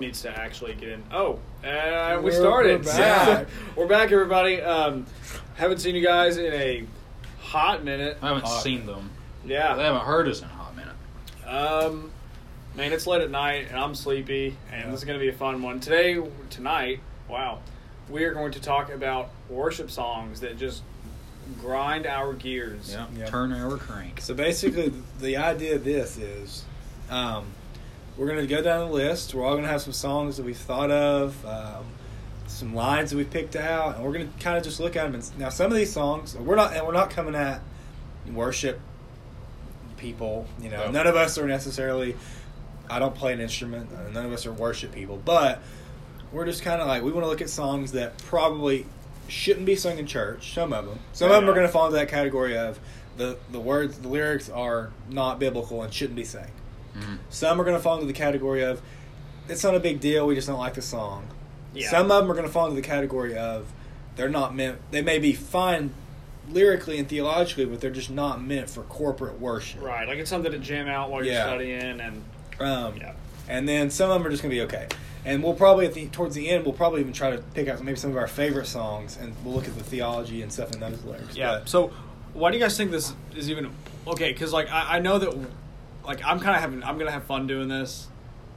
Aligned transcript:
needs 0.00 0.20
to 0.20 0.28
actually 0.38 0.74
get 0.74 0.90
in. 0.90 1.02
Oh, 1.10 1.38
uh, 1.64 2.16
we 2.18 2.24
We're- 2.24 2.32
started. 2.36 2.84
we're 2.84 2.92
back. 2.92 3.46
We're 3.76 3.86
back, 3.86 4.12
everybody. 4.12 4.60
Um, 4.60 5.06
haven't 5.54 5.78
seen 5.78 5.94
you 5.94 6.02
guys 6.04 6.36
in 6.36 6.52
a 6.52 6.84
hot 7.40 7.82
minute. 7.82 8.18
I 8.20 8.26
haven't 8.28 8.44
Hot. 8.44 8.62
seen 8.62 8.84
them. 8.84 9.08
Yeah, 9.46 9.74
they 9.74 9.84
haven't 9.84 10.02
heard 10.04 10.28
us 10.28 10.40
in 10.40 10.44
a 10.44 10.48
hot 10.48 10.76
minute. 10.76 10.94
Um, 11.46 12.10
man, 12.74 12.92
it's 12.92 13.06
late 13.06 13.22
at 13.22 13.30
night 13.30 13.68
and 13.70 13.78
I'm 13.78 13.94
sleepy, 13.94 14.58
and 14.70 14.82
Yeah. 14.82 14.90
this 14.90 15.00
is 15.00 15.04
going 15.06 15.18
to 15.18 15.22
be 15.24 15.30
a 15.30 15.32
fun 15.34 15.62
one 15.62 15.80
today. 15.80 16.22
Tonight, 16.50 17.00
wow, 17.26 17.60
we 18.10 18.22
are 18.24 18.34
going 18.34 18.52
to 18.52 18.60
talk 18.60 18.92
about 18.92 19.30
worship 19.48 19.90
songs 19.90 20.40
that 20.40 20.58
just 20.58 20.82
grind 21.58 22.06
our 22.06 22.34
gears. 22.34 22.92
Yeah. 22.92 23.06
Yeah. 23.16 23.30
Turn 23.30 23.50
our 23.50 23.78
crank. 23.78 24.20
So 24.20 24.34
basically, 24.34 24.92
the 25.20 25.38
idea 25.38 25.76
of 25.76 25.84
this 25.84 26.18
is 26.18 26.66
um, 27.08 27.46
we're 28.16 28.26
going 28.26 28.38
to 28.40 28.46
go 28.46 28.62
down 28.62 28.88
the 28.88 28.94
list. 28.94 29.34
We're 29.34 29.44
all 29.44 29.52
going 29.52 29.64
to 29.64 29.70
have 29.70 29.82
some 29.82 29.92
songs 29.92 30.36
that 30.38 30.44
we've 30.44 30.56
thought 30.56 30.90
of, 30.90 31.44
um, 31.46 31.84
some 32.46 32.74
lines 32.74 33.10
that 33.10 33.16
we've 33.16 33.30
picked 33.30 33.56
out, 33.56 33.96
and 33.96 34.04
we're 34.04 34.12
going 34.12 34.32
to 34.32 34.38
kind 34.42 34.56
of 34.56 34.64
just 34.64 34.80
look 34.80 34.96
at 34.96 35.04
them. 35.04 35.14
And, 35.14 35.38
now, 35.38 35.48
some 35.50 35.70
of 35.70 35.76
these 35.76 35.92
songs, 35.92 36.34
we're 36.36 36.56
not, 36.56 36.74
and 36.74 36.86
we're 36.86 36.92
not 36.92 37.10
coming 37.10 37.34
at 37.34 37.60
worship 38.32 38.80
people. 39.96 40.46
You 40.60 40.70
know, 40.70 40.86
No. 40.86 40.90
none 40.92 41.06
of 41.06 41.16
us 41.16 41.38
are 41.38 41.46
necessarily. 41.46 42.16
I 42.88 42.98
don't 43.00 43.14
play 43.14 43.32
an 43.32 43.40
instrument. 43.40 43.90
uh, 43.92 44.10
None 44.10 44.26
of 44.26 44.32
us 44.32 44.46
are 44.46 44.52
worship 44.52 44.92
people, 44.92 45.20
but 45.24 45.60
we're 46.32 46.44
just 46.44 46.62
kind 46.62 46.80
of 46.80 46.86
like 46.86 47.02
we 47.02 47.10
want 47.10 47.24
to 47.24 47.28
look 47.28 47.40
at 47.40 47.50
songs 47.50 47.92
that 47.92 48.16
probably 48.18 48.86
shouldn't 49.28 49.66
be 49.66 49.74
sung 49.74 49.98
in 49.98 50.06
church. 50.06 50.54
Some 50.54 50.72
of 50.72 50.86
them, 50.86 50.98
some 51.12 51.30
of 51.30 51.36
them 51.40 51.50
are 51.50 51.54
going 51.54 51.66
to 51.66 51.72
fall 51.72 51.86
into 51.86 51.96
that 51.98 52.08
category 52.08 52.56
of 52.56 52.78
the 53.16 53.38
the 53.50 53.58
words, 53.58 53.98
the 53.98 54.08
lyrics 54.08 54.48
are 54.48 54.90
not 55.10 55.38
biblical 55.40 55.82
and 55.82 55.92
shouldn't 55.92 56.16
be 56.16 56.24
sang. 56.24 56.50
Mhm. 56.96 57.18
Some 57.30 57.60
are 57.60 57.64
going 57.64 57.76
to 57.76 57.82
fall 57.82 57.94
into 57.94 58.06
the 58.06 58.12
category 58.12 58.64
of 58.64 58.80
it's 59.48 59.62
not 59.62 59.74
a 59.74 59.80
big 59.80 60.00
deal. 60.00 60.26
We 60.26 60.34
just 60.34 60.46
don't 60.48 60.58
like 60.58 60.74
the 60.74 60.82
song. 60.82 61.26
Yeah. 61.74 61.90
Some 61.90 62.10
of 62.10 62.22
them 62.22 62.30
are 62.30 62.34
going 62.34 62.46
to 62.46 62.52
fall 62.52 62.64
into 62.66 62.76
the 62.80 62.86
category 62.86 63.36
of 63.36 63.66
they're 64.16 64.28
not 64.28 64.54
meant. 64.54 64.78
They 64.90 65.02
may 65.02 65.18
be 65.18 65.32
fine 65.34 65.92
lyrically 66.50 66.98
and 66.98 67.08
theologically, 67.08 67.64
but 67.66 67.80
they're 67.80 67.90
just 67.90 68.10
not 68.10 68.42
meant 68.42 68.70
for 68.70 68.82
corporate 68.82 69.40
worship. 69.40 69.82
Right, 69.82 70.06
like 70.08 70.18
it's 70.18 70.30
something 70.30 70.52
to 70.52 70.58
jam 70.58 70.88
out 70.88 71.10
while 71.10 71.24
you're 71.24 71.34
studying, 71.42 72.00
and 72.00 72.22
Um, 72.60 72.96
yeah, 72.96 73.12
and 73.48 73.68
then 73.68 73.90
some 73.90 74.10
of 74.10 74.18
them 74.18 74.26
are 74.26 74.30
just 74.30 74.42
going 74.42 74.50
to 74.50 74.56
be 74.56 74.62
okay. 74.62 74.86
And 75.24 75.42
we'll 75.42 75.54
probably 75.54 75.86
at 75.86 75.92
the 75.94 76.06
towards 76.06 76.36
the 76.36 76.48
end 76.48 76.64
we'll 76.64 76.72
probably 76.72 77.00
even 77.00 77.12
try 77.12 77.30
to 77.30 77.38
pick 77.38 77.66
out 77.68 77.82
maybe 77.82 77.98
some 77.98 78.10
of 78.12 78.16
our 78.16 78.28
favorite 78.28 78.66
songs 78.66 79.18
and 79.20 79.34
we'll 79.44 79.54
look 79.54 79.66
at 79.66 79.76
the 79.76 79.82
theology 79.82 80.40
and 80.40 80.52
stuff 80.52 80.72
in 80.72 80.78
those 80.80 81.02
lyrics. 81.04 81.36
yeah. 81.36 81.58
But- 81.58 81.68
So, 81.68 81.90
why 82.32 82.52
do 82.52 82.56
you 82.58 82.62
guys 82.62 82.76
think 82.76 82.92
this 82.92 83.12
is 83.34 83.50
even 83.50 83.70
okay? 84.06 84.32
Because 84.32 84.52
like 84.52 84.70
I, 84.70 84.96
I 84.96 84.98
know 85.00 85.18
that, 85.18 85.34
like 86.06 86.24
I'm 86.24 86.40
kind 86.40 86.56
of 86.56 86.62
having, 86.62 86.82
I'm 86.82 86.98
gonna 86.98 87.10
have 87.10 87.24
fun 87.24 87.46
doing 87.46 87.68
this. 87.68 88.08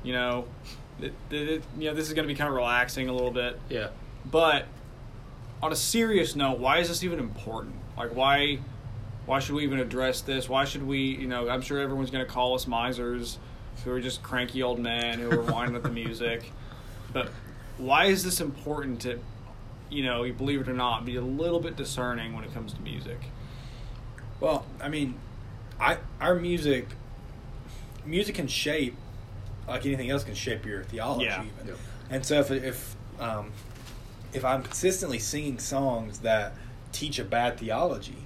You 0.04 0.14
know, 0.14 0.46
it, 1.02 1.14
it, 1.32 1.64
you 1.78 1.90
know, 1.90 1.94
this 1.94 2.08
is 2.08 2.14
gonna 2.14 2.28
be 2.28 2.36
kind 2.36 2.48
of 2.48 2.56
relaxing 2.56 3.10
a 3.10 3.14
little 3.14 3.32
bit. 3.32 3.60
Yeah. 3.70 3.90
But 4.30 4.66
on 5.62 5.72
a 5.72 5.76
serious 5.76 6.36
note, 6.36 6.60
why 6.60 6.80
is 6.80 6.88
this 6.88 7.04
even 7.04 7.20
important? 7.20 7.76
Like, 7.98 8.16
why, 8.16 8.60
why 9.26 9.40
should 9.40 9.56
we 9.56 9.64
even 9.64 9.80
address 9.80 10.22
this? 10.22 10.48
Why 10.48 10.66
should 10.66 10.86
we? 10.86 11.00
You 11.00 11.28
know, 11.28 11.50
I'm 11.50 11.62
sure 11.62 11.80
everyone's 11.80 12.12
going 12.12 12.26
to 12.26 12.32
call 12.32 12.56
us 12.56 12.66
misers, 12.66 13.38
who 13.84 13.92
are 13.92 14.00
just 14.00 14.24
cranky 14.24 14.64
old 14.64 14.80
men 14.80 15.20
who 15.20 15.32
are 15.32 15.42
whining 15.42 15.76
at 15.76 15.84
the 15.84 15.90
music. 15.90 16.52
But 17.12 17.30
why 17.78 18.06
is 18.06 18.24
this 18.24 18.42
important 18.42 19.02
to, 19.02 19.20
you 19.90 20.04
know, 20.04 20.24
you 20.24 20.34
believe 20.34 20.62
it 20.62 20.70
or 20.70 20.74
not, 20.74 21.06
be 21.06 21.16
a 21.16 21.22
little 21.22 21.60
bit 21.60 21.76
discerning 21.76 22.34
when 22.34 22.44
it 22.44 22.54
comes 22.54 22.74
to 22.74 22.82
music? 22.82 23.20
Well, 24.40 24.66
I 24.82 24.90
mean, 24.90 25.16
I 25.80 25.98
our 26.22 26.36
music, 26.36 26.88
music 28.06 28.36
can 28.36 28.48
shape, 28.48 28.96
like 29.68 29.86
anything 29.86 30.10
else, 30.10 30.24
can 30.24 30.36
shape 30.36 30.66
your 30.66 30.84
theology. 30.84 31.26
Yeah. 31.26 31.44
Even. 31.44 31.68
Yep. 31.68 31.78
And 32.10 32.26
so 32.26 32.40
if 32.40 32.52
if 32.52 32.96
um, 33.20 33.52
if 34.34 34.44
I'm 34.46 34.64
consistently 34.64 35.20
singing 35.20 35.60
songs 35.60 36.20
that 36.20 36.54
teach 36.92 37.20
a 37.20 37.24
bad 37.24 37.58
theology, 37.58 38.26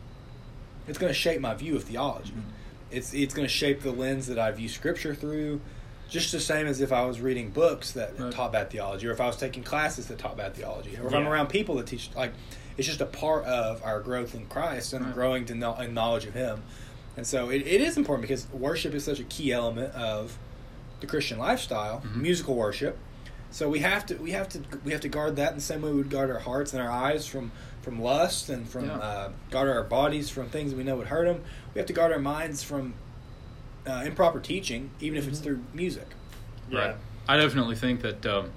it's 0.88 0.98
going 0.98 1.10
to 1.12 1.18
shape 1.18 1.42
my 1.42 1.54
view 1.54 1.76
of 1.76 1.84
theology. 1.84 2.32
Mhm. 2.34 2.44
It's 2.92 3.14
it's 3.14 3.34
going 3.34 3.48
to 3.48 3.54
shape 3.54 3.82
the 3.82 3.92
lens 3.92 4.28
that 4.28 4.40
I 4.40 4.52
view 4.52 4.70
Scripture 4.70 5.16
through. 5.16 5.62
Just 6.10 6.32
the 6.32 6.40
same 6.40 6.68
as 6.68 6.80
if 6.80 6.92
I 6.92 7.06
was 7.06 7.20
reading 7.22 7.50
books 7.50 7.92
that 7.94 8.20
Right. 8.20 8.32
taught 8.32 8.52
bad 8.52 8.70
theology, 8.70 9.08
or 9.08 9.12
if 9.12 9.20
I 9.22 9.26
was 9.26 9.38
taking 9.38 9.64
classes 9.64 10.08
that 10.08 10.20
taught 10.20 10.38
bad 10.38 10.54
theology, 10.54 10.96
or 11.02 11.08
if 11.08 11.14
I'm 11.14 11.28
around 11.28 11.48
people 11.48 11.76
that 11.76 11.88
teach 11.88 12.10
like 12.16 12.34
it's 12.78 12.88
just 12.88 13.02
a 13.02 13.06
part 13.06 13.46
of 13.46 13.84
our 13.84 14.00
growth 14.00 14.34
in 14.36 14.46
Christ 14.48 14.94
and 14.94 15.06
Right. 15.06 15.14
growing 15.14 15.46
to 15.46 15.56
know, 15.56 15.76
in 15.80 15.94
knowledge 15.94 16.26
of 16.26 16.34
Him. 16.34 16.64
And 17.16 17.26
so 17.28 17.50
it, 17.50 17.62
it 17.68 17.82
is 17.82 17.98
important 17.98 18.24
because 18.24 18.48
worship 18.52 18.94
is 18.94 19.04
such 19.04 19.20
a 19.20 19.24
key 19.26 19.52
element 19.52 19.94
of 19.94 20.38
the 21.00 21.08
Christian 21.08 21.38
lifestyle, 21.38 22.02
Mhm. 22.02 22.16
musical 22.18 22.56
worship. 22.56 22.98
So 23.52 23.70
we 23.70 23.80
have 23.80 24.06
to 24.08 24.16
we 24.16 24.32
have 24.32 24.50
to 24.50 24.62
we 24.84 24.92
have 24.94 25.02
to 25.02 25.10
guard 25.10 25.36
that 25.36 25.50
in 25.52 25.56
the 25.58 25.62
same 25.64 25.82
way 25.84 25.92
we 25.92 25.98
would 25.98 26.10
guard 26.10 26.32
our 26.32 26.40
hearts 26.40 26.74
and 26.74 26.82
our 26.82 26.90
eyes 26.90 27.28
from 27.28 27.52
from 27.84 28.02
lust 28.02 28.50
and 28.50 28.68
from 28.68 28.86
Yeah. 28.86 28.96
uh, 28.98 29.30
guard 29.52 29.70
our 29.70 29.84
bodies 29.84 30.30
from 30.30 30.50
things 30.50 30.72
that 30.72 30.78
we 30.78 30.84
know 30.84 30.96
would 30.96 31.08
hurt 31.08 31.26
them. 31.26 31.44
We 31.74 31.80
have 31.80 31.86
to 31.88 31.94
guard 31.94 32.12
our 32.12 32.20
minds 32.20 32.64
from 32.64 32.96
uh, 33.86 34.04
improper 34.06 34.40
teaching, 34.40 34.90
even 35.02 35.18
if 35.18 35.28
it's 35.28 35.40
Mhm. 35.40 35.44
through 35.44 35.64
music. 35.74 36.08
Right. 36.72 36.96
I 37.28 37.36
definitely 37.36 37.76
think 37.76 38.02
that, 38.02 38.26
um, 38.26 38.52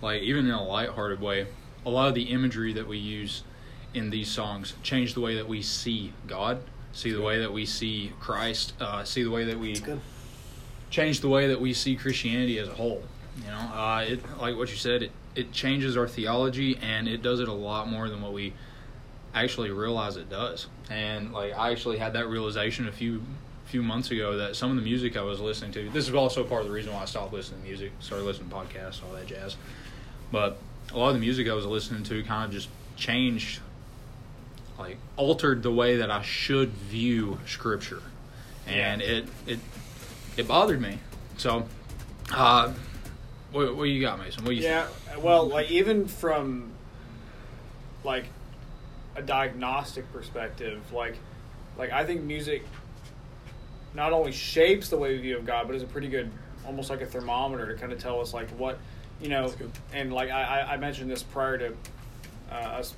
like, 0.00 0.22
even 0.22 0.46
in 0.46 0.50
a 0.52 0.64
lighthearted 0.64 1.20
way, 1.20 1.46
a 1.84 1.90
lot 1.90 2.08
of 2.08 2.14
the 2.14 2.22
imagery 2.24 2.72
that 2.72 2.88
we 2.88 2.96
use 2.96 3.42
in 3.92 4.08
these 4.10 4.30
songs 4.30 4.74
change 4.82 5.12
the 5.14 5.20
way 5.20 5.34
that 5.34 5.46
we 5.46 5.60
see 5.60 6.14
God, 6.26 6.62
see 6.92 7.12
the 7.12 7.22
way 7.22 7.40
that 7.40 7.52
we 7.52 7.66
see 7.66 8.12
Christ, 8.20 8.74
uh, 8.80 9.04
see 9.04 9.22
the 9.22 9.30
way 9.30 9.44
that 9.44 9.58
we 9.58 9.76
change 10.90 11.20
the 11.20 11.28
way 11.28 11.48
that 11.48 11.60
we 11.60 11.72
see 11.72 11.96
Christianity 11.96 12.58
as 12.58 12.68
a 12.68 12.74
whole. 12.74 13.02
You 13.38 13.46
know, 13.46 13.58
uh, 13.58 14.04
it 14.06 14.38
like 14.38 14.56
what 14.56 14.70
you 14.70 14.76
said, 14.76 15.02
it, 15.02 15.10
it 15.34 15.52
changes 15.52 15.96
our 15.96 16.06
theology, 16.06 16.78
and 16.82 17.08
it 17.08 17.22
does 17.22 17.40
it 17.40 17.48
a 17.48 17.52
lot 17.52 17.88
more 17.88 18.08
than 18.08 18.20
what 18.20 18.32
we 18.32 18.52
actually 19.34 19.70
realize 19.70 20.16
it 20.16 20.28
does. 20.28 20.66
And 20.90 21.32
like, 21.32 21.56
I 21.56 21.70
actually 21.70 21.98
had 21.98 22.12
that 22.12 22.28
realization 22.28 22.88
a 22.88 22.92
few 22.92 23.22
few 23.64 23.82
months 23.82 24.10
ago 24.10 24.36
that 24.36 24.54
some 24.54 24.70
of 24.70 24.76
the 24.76 24.82
music 24.82 25.16
I 25.16 25.22
was 25.22 25.40
listening 25.40 25.72
to. 25.72 25.88
This 25.88 26.06
is 26.06 26.14
also 26.14 26.44
part 26.44 26.60
of 26.60 26.66
the 26.66 26.74
reason 26.74 26.92
why 26.92 27.02
I 27.02 27.04
stopped 27.06 27.32
listening 27.32 27.62
to 27.62 27.68
music, 27.68 27.92
started 28.00 28.24
listening 28.24 28.50
to 28.50 28.54
podcasts, 28.54 29.02
all 29.02 29.14
that 29.14 29.26
jazz. 29.26 29.56
But 30.30 30.58
a 30.92 30.98
lot 30.98 31.08
of 31.08 31.14
the 31.14 31.20
music 31.20 31.48
I 31.48 31.54
was 31.54 31.64
listening 31.64 32.02
to 32.04 32.22
kind 32.24 32.44
of 32.44 32.50
just 32.50 32.68
changed, 32.96 33.60
like 34.78 34.96
altered 35.16 35.62
the 35.62 35.72
way 35.72 35.96
that 35.98 36.10
I 36.10 36.22
should 36.22 36.70
view 36.70 37.38
Scripture, 37.46 38.02
and 38.66 39.00
Yeah. 39.00 39.08
it 39.08 39.28
it 39.46 39.58
it 40.36 40.48
bothered 40.48 40.80
me. 40.80 40.98
So, 41.36 41.66
uh, 42.32 42.72
what, 43.52 43.76
what 43.76 43.84
you 43.84 44.00
got, 44.00 44.18
Mason? 44.18 44.44
What 44.44 44.54
you 44.56 44.62
Yeah, 44.62 44.86
well, 45.18 45.46
like 45.48 45.70
even 45.70 46.06
from 46.08 46.70
like 48.04 48.24
a 49.16 49.22
diagnostic 49.22 50.10
perspective, 50.12 50.80
like 50.92 51.16
like 51.78 51.90
I 51.92 52.04
think 52.04 52.22
music 52.22 52.64
not 53.94 54.12
only 54.12 54.32
shapes 54.32 54.88
the 54.88 54.96
way 54.96 55.12
we 55.14 55.18
view 55.20 55.36
of 55.36 55.44
God, 55.46 55.66
but 55.66 55.76
is 55.76 55.82
a 55.82 55.86
pretty 55.86 56.08
good, 56.08 56.30
almost 56.66 56.88
like 56.88 57.02
a 57.02 57.06
thermometer 57.06 57.66
to 57.74 57.78
kind 57.78 57.92
of 57.92 57.98
tell 57.98 58.20
us 58.20 58.32
like 58.32 58.48
what 58.50 58.78
you 59.20 59.28
know. 59.28 59.52
And 59.92 60.12
like 60.12 60.30
I, 60.30 60.42
I- 60.60 60.72
I 60.72 60.76
mentioned 60.78 61.10
this 61.10 61.22
prior 61.22 61.58
to 61.58 61.74
uh, 62.50 62.54
us, 62.54 62.94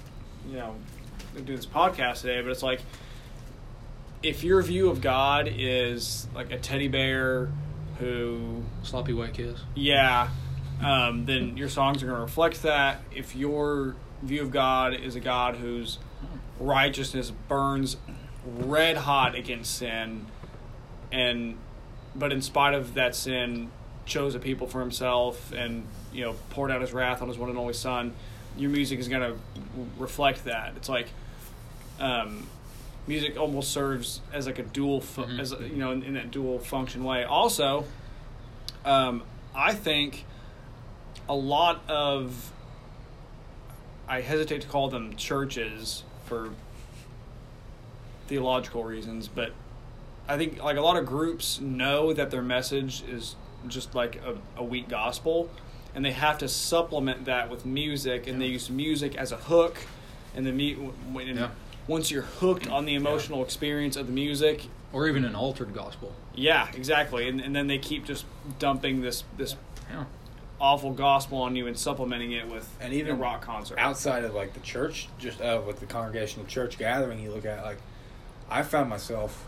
you 0.49 0.57
know, 0.57 0.75
doing 1.43 1.57
this 1.57 1.67
podcast 1.67 2.21
today, 2.23 2.41
but 2.41 2.51
it's 2.51 2.63
like 2.63 2.81
if 4.25 4.43
your 4.43 4.63
view 4.63 4.89
of 4.89 5.01
God 5.01 5.49
is 5.55 6.27
like 6.35 6.51
a 6.51 6.59
teddy 6.59 6.89
bear 6.89 7.51
who 7.99 8.63
sloppy 8.83 9.13
white 9.13 9.35
kiss? 9.35 9.61
yeah, 9.75 10.31
um, 10.83 11.27
then 11.27 11.57
your 11.57 11.69
songs 11.69 12.03
are 12.03 12.07
going 12.07 12.17
to 12.17 12.23
reflect 12.23 12.63
that. 12.63 13.01
If 13.15 13.37
your 13.37 13.95
view 14.23 14.43
of 14.43 14.51
God 14.51 14.95
is 14.95 15.15
a 15.15 15.21
God 15.21 15.57
whose 15.57 15.99
righteousness 16.59 17.31
burns 17.31 17.97
red 18.45 18.97
hot 18.97 19.35
against 19.35 19.77
sin, 19.77 20.27
and 21.13 21.57
but 22.15 22.33
in 22.33 22.43
spite 22.43 22.75
of 22.75 22.95
that 22.95 23.15
sin, 23.15 23.71
chose 24.07 24.35
a 24.35 24.39
people 24.39 24.67
for 24.67 24.81
Himself, 24.81 25.53
and 25.53 25.87
you 26.13 26.25
know 26.25 26.35
poured 26.51 26.71
out 26.71 26.81
His 26.81 26.93
wrath 26.93 27.23
on 27.23 27.29
His 27.29 27.39
one 27.39 27.51
and 27.51 27.59
only 27.59 27.75
Son, 27.75 28.15
your 28.57 28.71
music 28.71 28.99
is 28.99 29.09
going 29.09 29.23
to 29.23 29.39
reflect 29.99 30.45
that. 30.47 30.73
It's 30.77 30.89
like. 30.89 31.09
Um, 32.01 32.47
music 33.07 33.39
almost 33.39 33.71
serves 33.73 34.21
as 34.33 34.47
like 34.47 34.59
a 34.59 34.63
dual, 34.63 35.01
fu- 35.01 35.23
Mhm. 35.25 35.39
as 35.41 35.53
a, 35.53 35.59
you 35.63 35.77
know, 35.77 35.91
in, 35.93 36.03
in 36.03 36.15
that 36.15 36.31
dual 36.31 36.59
function 36.59 37.05
way. 37.05 37.23
Also, 37.25 37.85
um, 38.85 39.23
I 39.55 39.73
think 39.75 40.25
a 41.29 41.35
lot 41.35 41.83
of 41.89 42.51
I 44.09 44.21
hesitate 44.21 44.61
to 44.63 44.69
call 44.69 44.89
them 44.91 45.17
churches 45.17 46.03
for 46.27 46.51
theological 48.27 48.85
reasons, 48.85 49.29
but 49.29 49.53
I 50.29 50.37
think 50.37 50.63
like 50.63 50.77
a 50.77 50.81
lot 50.81 50.97
of 50.97 51.07
groups 51.07 51.61
know 51.61 52.13
that 52.13 52.31
their 52.31 52.43
message 52.43 53.03
is 53.09 53.37
just 53.69 53.95
like 53.95 54.17
a, 54.17 54.37
a 54.59 54.65
weak 54.65 54.89
gospel, 54.89 55.49
and 55.95 56.05
they 56.05 56.13
have 56.13 56.39
to 56.39 56.49
supplement 56.49 57.27
that 57.27 57.51
with 57.51 57.65
music, 57.67 58.27
and 58.27 58.41
they 58.41 58.47
use 58.47 58.69
music 58.71 59.17
as 59.17 59.33
a 59.33 59.37
hook, 59.37 59.79
and 60.35 60.47
the 60.47 60.53
mu- 60.53 60.91
when 61.13 61.29
Yeah. 61.29 61.49
Once 61.87 62.11
you're 62.11 62.23
hooked 62.23 62.69
on 62.69 62.85
the 62.87 62.95
emotional 62.95 63.43
experience 63.43 63.97
of 63.97 64.07
the 64.07 64.13
music, 64.13 64.67
or 64.93 65.09
even 65.09 65.25
an 65.25 65.35
altered 65.35 65.75
gospel. 65.75 66.13
Yeah, 66.35 66.69
exactly. 66.75 67.29
And, 67.29 67.41
and 67.41 67.55
then 67.55 67.67
they 67.67 67.79
keep 67.79 68.05
just 68.05 68.25
dumping 68.59 69.01
this 69.03 69.25
this 69.37 69.57
Yeah. 69.91 70.05
awful 70.61 70.93
gospel 70.93 71.39
on 71.39 71.57
you 71.57 71.67
and 71.67 71.77
supplementing 71.79 72.33
it 72.33 72.49
with 72.49 72.69
And 72.81 72.93
even 72.93 73.13
a 73.13 73.15
rock 73.17 73.43
concert. 73.43 73.79
outside 73.79 74.25
of 74.25 74.35
like 74.35 74.55
the 74.55 74.61
church, 74.61 75.09
just 75.19 75.41
uh, 75.41 75.61
with 75.67 75.81
the 75.81 75.87
congregational 75.87 76.47
church 76.47 76.79
gathering, 76.79 77.19
you 77.21 77.31
look 77.33 77.45
at 77.45 77.65
like, 77.65 77.79
I 78.49 78.63
found 78.63 78.89
myself 78.89 79.45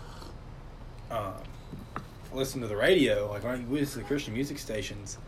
um, 1.10 1.34
listening 2.32 2.62
to 2.62 2.68
the 2.68 2.76
radio, 2.76 3.28
like 3.30 3.44
when 3.44 3.68
we 3.70 3.80
listen 3.80 4.02
to 4.02 4.08
Christian 4.08 4.34
music 4.34 4.58
stations, 4.58 5.18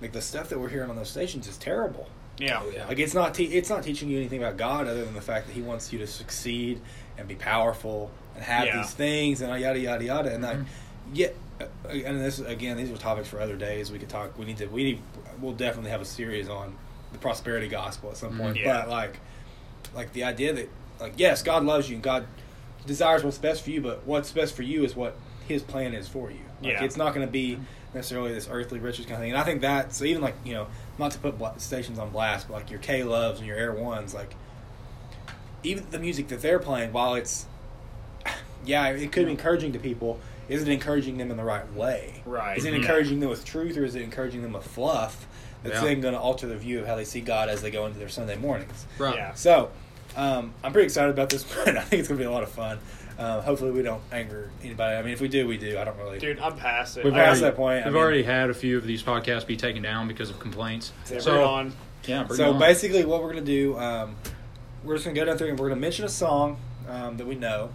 like 0.00 0.12
the 0.12 0.20
stuff 0.22 0.48
that 0.48 0.58
we're 0.58 0.68
hearing 0.68 0.90
on 0.90 0.96
those 0.96 1.10
stations 1.10 1.46
is 1.46 1.56
terrible. 1.56 2.08
Yeah. 2.38 2.62
Like 2.88 2.98
it's 2.98 3.14
not 3.14 3.34
te- 3.34 3.44
it's 3.56 3.68
not 3.70 3.82
teaching 3.82 4.08
you 4.08 4.18
anything 4.18 4.38
about 4.42 4.56
God 4.56 4.86
other 4.88 5.04
than 5.04 5.14
the 5.14 5.20
fact 5.20 5.46
that 5.46 5.52
He 5.52 5.62
wants 5.62 5.92
you 5.92 5.98
to 6.00 6.06
succeed 6.06 6.80
and 7.18 7.28
be 7.28 7.34
powerful 7.34 8.10
and 8.34 8.42
have 8.44 8.66
Yeah. 8.66 8.78
these 8.78 8.90
things 8.92 9.40
and 9.42 9.60
yada 9.60 9.78
yada 9.78 10.04
yada 10.04 10.32
and 10.34 10.42
like 10.42 10.56
Mhm. 10.58 10.64
yeah. 11.14 11.26
uh, 11.60 11.66
And 11.88 12.20
this 12.20 12.38
again, 12.40 12.76
these 12.76 12.90
are 12.90 12.96
topics 12.96 13.28
for 13.28 13.40
other 13.40 13.56
days. 13.56 13.92
We 13.92 13.98
could 13.98 14.08
talk. 14.08 14.36
We 14.38 14.46
need 14.46 14.56
to. 14.58 14.66
We 14.66 14.82
need. 14.84 15.00
We'll 15.40 15.52
definitely 15.52 15.90
have 15.90 16.00
a 16.00 16.04
series 16.06 16.48
on 16.48 16.74
the 17.12 17.18
prosperity 17.18 17.68
gospel 17.68 18.10
at 18.10 18.16
some 18.16 18.38
point. 18.38 18.56
Mhm. 18.56 18.64
Yeah. 18.64 18.80
But 18.80 18.88
like, 18.88 19.18
like 19.94 20.12
the 20.14 20.24
idea 20.24 20.52
that 20.54 20.68
like 21.00 21.12
yes, 21.16 21.42
God 21.42 21.64
loves 21.64 21.88
you 21.88 21.96
and 21.96 22.02
God 22.02 22.26
desires 22.86 23.22
what's 23.22 23.38
best 23.38 23.62
for 23.62 23.70
you, 23.70 23.80
but 23.80 24.04
what's 24.06 24.32
best 24.32 24.54
for 24.56 24.62
you 24.62 24.84
is 24.84 24.96
what 24.96 25.14
His 25.46 25.62
plan 25.62 25.92
is 25.94 26.08
for 26.08 26.30
you. 26.30 26.38
Like, 26.62 26.72
Yeah. 26.72 26.84
it's 26.84 26.96
not 26.96 27.14
going 27.14 27.26
to 27.26 27.30
be 27.30 27.58
necessarily 27.94 28.32
this 28.32 28.48
earthly 28.50 28.78
riches 28.78 29.04
kind 29.04 29.16
of 29.16 29.20
thing. 29.20 29.32
And 29.32 29.38
I 29.40 29.44
think 29.44 29.60
that 29.60 29.92
so 29.94 30.04
even 30.04 30.22
like 30.22 30.34
you 30.44 30.54
know 30.54 30.66
not 31.02 31.12
to 31.12 31.18
put 31.18 31.38
bla- 31.38 31.54
stations 31.58 31.98
on 31.98 32.10
blast, 32.10 32.48
but 32.48 32.54
like 32.54 32.70
your 32.70 32.80
K-LOVEs 32.80 33.38
and 33.38 33.46
your 33.46 33.56
Air 33.56 33.72
Ones, 33.72 34.14
like 34.14 34.34
even 35.62 35.84
the 35.90 35.98
music 35.98 36.28
that 36.28 36.40
they're 36.42 36.58
playing, 36.58 36.92
while 36.92 37.14
it's 37.14 37.46
yeah, 38.64 38.88
it 38.88 39.12
could 39.12 39.26
be 39.26 39.30
encouraging 39.32 39.72
to 39.72 39.78
people. 39.78 40.18
Is 40.48 40.62
it 40.62 40.68
encouraging 40.68 41.18
them 41.18 41.30
in 41.30 41.36
the 41.36 41.44
right 41.44 41.70
way? 41.74 42.20
Right. 42.26 42.58
Is 42.58 42.64
it 42.64 42.72
Yeah. 42.72 42.80
encouraging 42.80 43.20
them 43.20 43.30
with 43.30 43.44
truth, 43.44 43.76
or 43.76 43.84
is 43.84 43.94
it 43.94 44.02
encouraging 44.02 44.42
them 44.42 44.52
with 44.52 44.64
fluff? 44.66 45.26
That's 45.62 45.76
Yeah. 45.76 45.84
then 45.84 46.00
going 46.00 46.14
to 46.14 46.20
alter 46.20 46.46
their 46.48 46.58
view 46.58 46.80
of 46.80 46.86
how 46.86 46.96
they 46.96 47.04
see 47.04 47.20
God 47.20 47.48
as 47.48 47.62
they 47.62 47.70
go 47.70 47.86
into 47.86 47.98
their 47.98 48.08
Sunday 48.08 48.36
mornings. 48.36 48.84
Right. 48.98 49.14
Yeah. 49.14 49.34
So, 49.34 49.70
um, 50.16 50.52
I'm 50.64 50.72
pretty 50.72 50.86
excited 50.86 51.10
about 51.10 51.30
this 51.30 51.44
one. 51.56 51.78
I 51.78 51.82
think 51.82 52.00
it's 52.00 52.08
going 52.08 52.18
to 52.18 52.22
be 52.24 52.26
a 52.26 52.30
lot 52.30 52.42
of 52.42 52.50
fun. 52.50 52.80
Uh, 53.22 53.40
hopefully, 53.40 53.70
we 53.70 53.82
don't 53.82 54.02
anger 54.10 54.50
anybody. 54.64 54.96
I 54.96 55.02
mean, 55.02 55.12
if 55.12 55.20
we 55.20 55.28
do, 55.28 55.46
we 55.46 55.56
do. 55.56 55.78
I 55.78 55.84
don't 55.84 55.96
really. 55.96 56.18
Dude, 56.18 56.40
I'm 56.40 56.56
past 56.56 56.96
it. 56.96 57.04
We've 57.04 57.14
I 57.14 57.18
I 57.20 57.26
already, 57.26 57.40
that 57.42 57.54
point. 57.54 57.82
I 57.82 57.86
We've 57.86 57.94
mean- 57.94 58.02
already 58.02 58.22
had 58.24 58.50
a 58.50 58.54
few 58.54 58.76
of 58.76 58.84
these 58.84 59.00
podcasts 59.00 59.46
be 59.46 59.56
taken 59.56 59.80
down 59.80 60.08
because 60.08 60.28
of 60.28 60.40
complaints. 60.40 60.90
So, 61.04 61.44
on. 61.44 61.72
yeah, 62.04 62.26
so 62.26 62.52
on. 62.52 62.58
basically, 62.58 63.04
what 63.04 63.22
we're 63.22 63.32
going 63.32 63.44
to 63.44 63.50
do, 63.52 63.78
um, 63.78 64.16
we're 64.82 64.94
just 64.94 65.04
going 65.04 65.14
to 65.14 65.20
go 65.20 65.24
down 65.24 65.38
through 65.38 65.50
and 65.50 65.58
we're 65.58 65.68
going 65.68 65.78
to 65.78 65.80
mention 65.80 66.04
a 66.04 66.08
song 66.08 66.56
um, 66.88 67.16
that 67.16 67.24
we 67.24 67.36
know, 67.36 67.70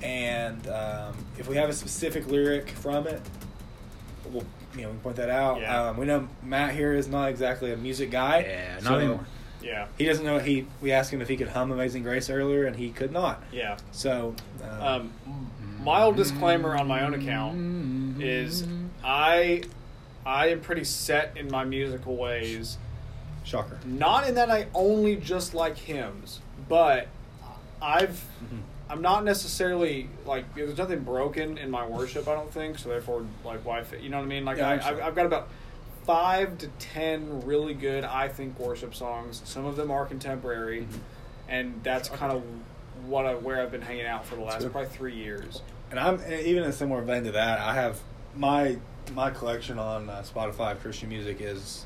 and 0.00 0.64
um, 0.68 1.16
if 1.38 1.48
we 1.48 1.56
have 1.56 1.68
a 1.68 1.72
specific 1.72 2.28
lyric 2.28 2.70
from 2.70 3.08
it, 3.08 3.20
we'll 4.30 4.44
you 4.76 4.82
know 4.82 4.90
we 4.90 4.94
can 4.94 5.00
point 5.00 5.16
that 5.16 5.28
out. 5.28 5.60
Yeah. 5.60 5.88
Um, 5.88 5.96
we 5.96 6.06
know 6.06 6.28
Matt 6.44 6.72
here 6.72 6.94
is 6.94 7.08
not 7.08 7.30
exactly 7.30 7.72
a 7.72 7.76
music 7.76 8.12
guy. 8.12 8.46
yeah, 8.46 8.74
not 8.74 8.82
so 8.84 8.94
anymore. 8.94 9.26
Yeah. 9.68 9.86
He 9.98 10.06
doesn't 10.06 10.24
know. 10.24 10.38
He 10.38 10.66
we 10.80 10.92
asked 10.92 11.12
him 11.12 11.20
if 11.20 11.28
he 11.28 11.36
could 11.36 11.48
hum 11.48 11.70
"Amazing 11.70 12.02
Grace" 12.02 12.30
earlier, 12.30 12.64
and 12.66 12.74
he 12.74 12.90
could 12.90 13.12
not. 13.12 13.42
Yeah. 13.52 13.76
So, 13.92 14.34
um, 14.62 14.80
Um, 15.26 15.50
mild 15.84 16.16
disclaimer 16.16 16.74
on 16.76 16.86
my 16.88 17.04
own 17.04 17.12
account 17.14 18.22
is 18.22 18.66
I 19.04 19.62
I 20.24 20.48
am 20.48 20.60
pretty 20.60 20.84
set 20.84 21.36
in 21.36 21.50
my 21.50 21.64
musical 21.64 22.16
ways. 22.16 22.78
shocker. 23.44 23.78
Not 23.86 24.26
in 24.28 24.34
that 24.34 24.50
I 24.50 24.66
only 24.74 25.16
just 25.16 25.54
like 25.54 25.76
hymns, 25.78 26.40
but 26.68 27.06
I've 27.80 28.22
Mhm. 28.44 28.60
I'm 28.90 29.02
not 29.02 29.22
necessarily 29.24 30.08
like 30.26 30.54
there's 30.54 30.76
nothing 30.78 31.00
broken 31.00 31.56
in 31.58 31.70
my 31.70 31.86
worship. 31.86 32.26
I 32.28 32.34
don't 32.34 32.52
think 32.52 32.78
so. 32.78 32.88
Therefore, 32.88 33.22
like 33.44 33.64
why 33.64 33.82
fit? 33.84 34.00
You 34.00 34.08
know 34.10 34.18
what 34.18 34.24
I 34.24 34.28
mean? 34.28 34.44
Like 34.44 34.58
Yeah, 34.58 34.68
I, 34.70 34.88
I've, 34.88 35.00
I've 35.00 35.14
got 35.14 35.26
about 35.26 35.48
five 36.08 36.56
to 36.56 36.68
ten 36.78 37.44
really 37.44 37.74
good 37.74 38.02
I 38.02 38.28
think 38.28 38.58
worship 38.58 38.94
songs. 38.94 39.42
Some 39.44 39.66
of 39.66 39.76
them 39.76 39.90
are 39.90 40.06
contemporary, 40.06 40.80
Mhm. 40.90 40.98
and 41.50 41.80
that's 41.84 42.08
kind 42.08 42.32
of 42.32 42.42
what 43.06 43.26
I, 43.26 43.34
where 43.34 43.60
I've 43.60 43.70
been 43.70 43.82
hanging 43.82 44.06
out 44.06 44.24
for 44.24 44.36
the 44.36 44.40
last 44.40 44.62
probably 44.72 44.88
three 44.88 45.14
years. 45.14 45.60
And 45.90 46.00
I'm 46.00 46.14
even 46.32 46.62
in 46.62 46.70
a 46.70 46.72
similar 46.72 47.02
vein 47.02 47.24
to 47.24 47.32
that. 47.32 47.60
I 47.60 47.74
have 47.74 48.00
my 48.34 48.78
my 49.14 49.28
collection 49.30 49.78
on 49.78 50.08
uh, 50.08 50.22
Spotify 50.22 50.72
of 50.72 50.80
Christian 50.80 51.10
music 51.10 51.42
is 51.42 51.84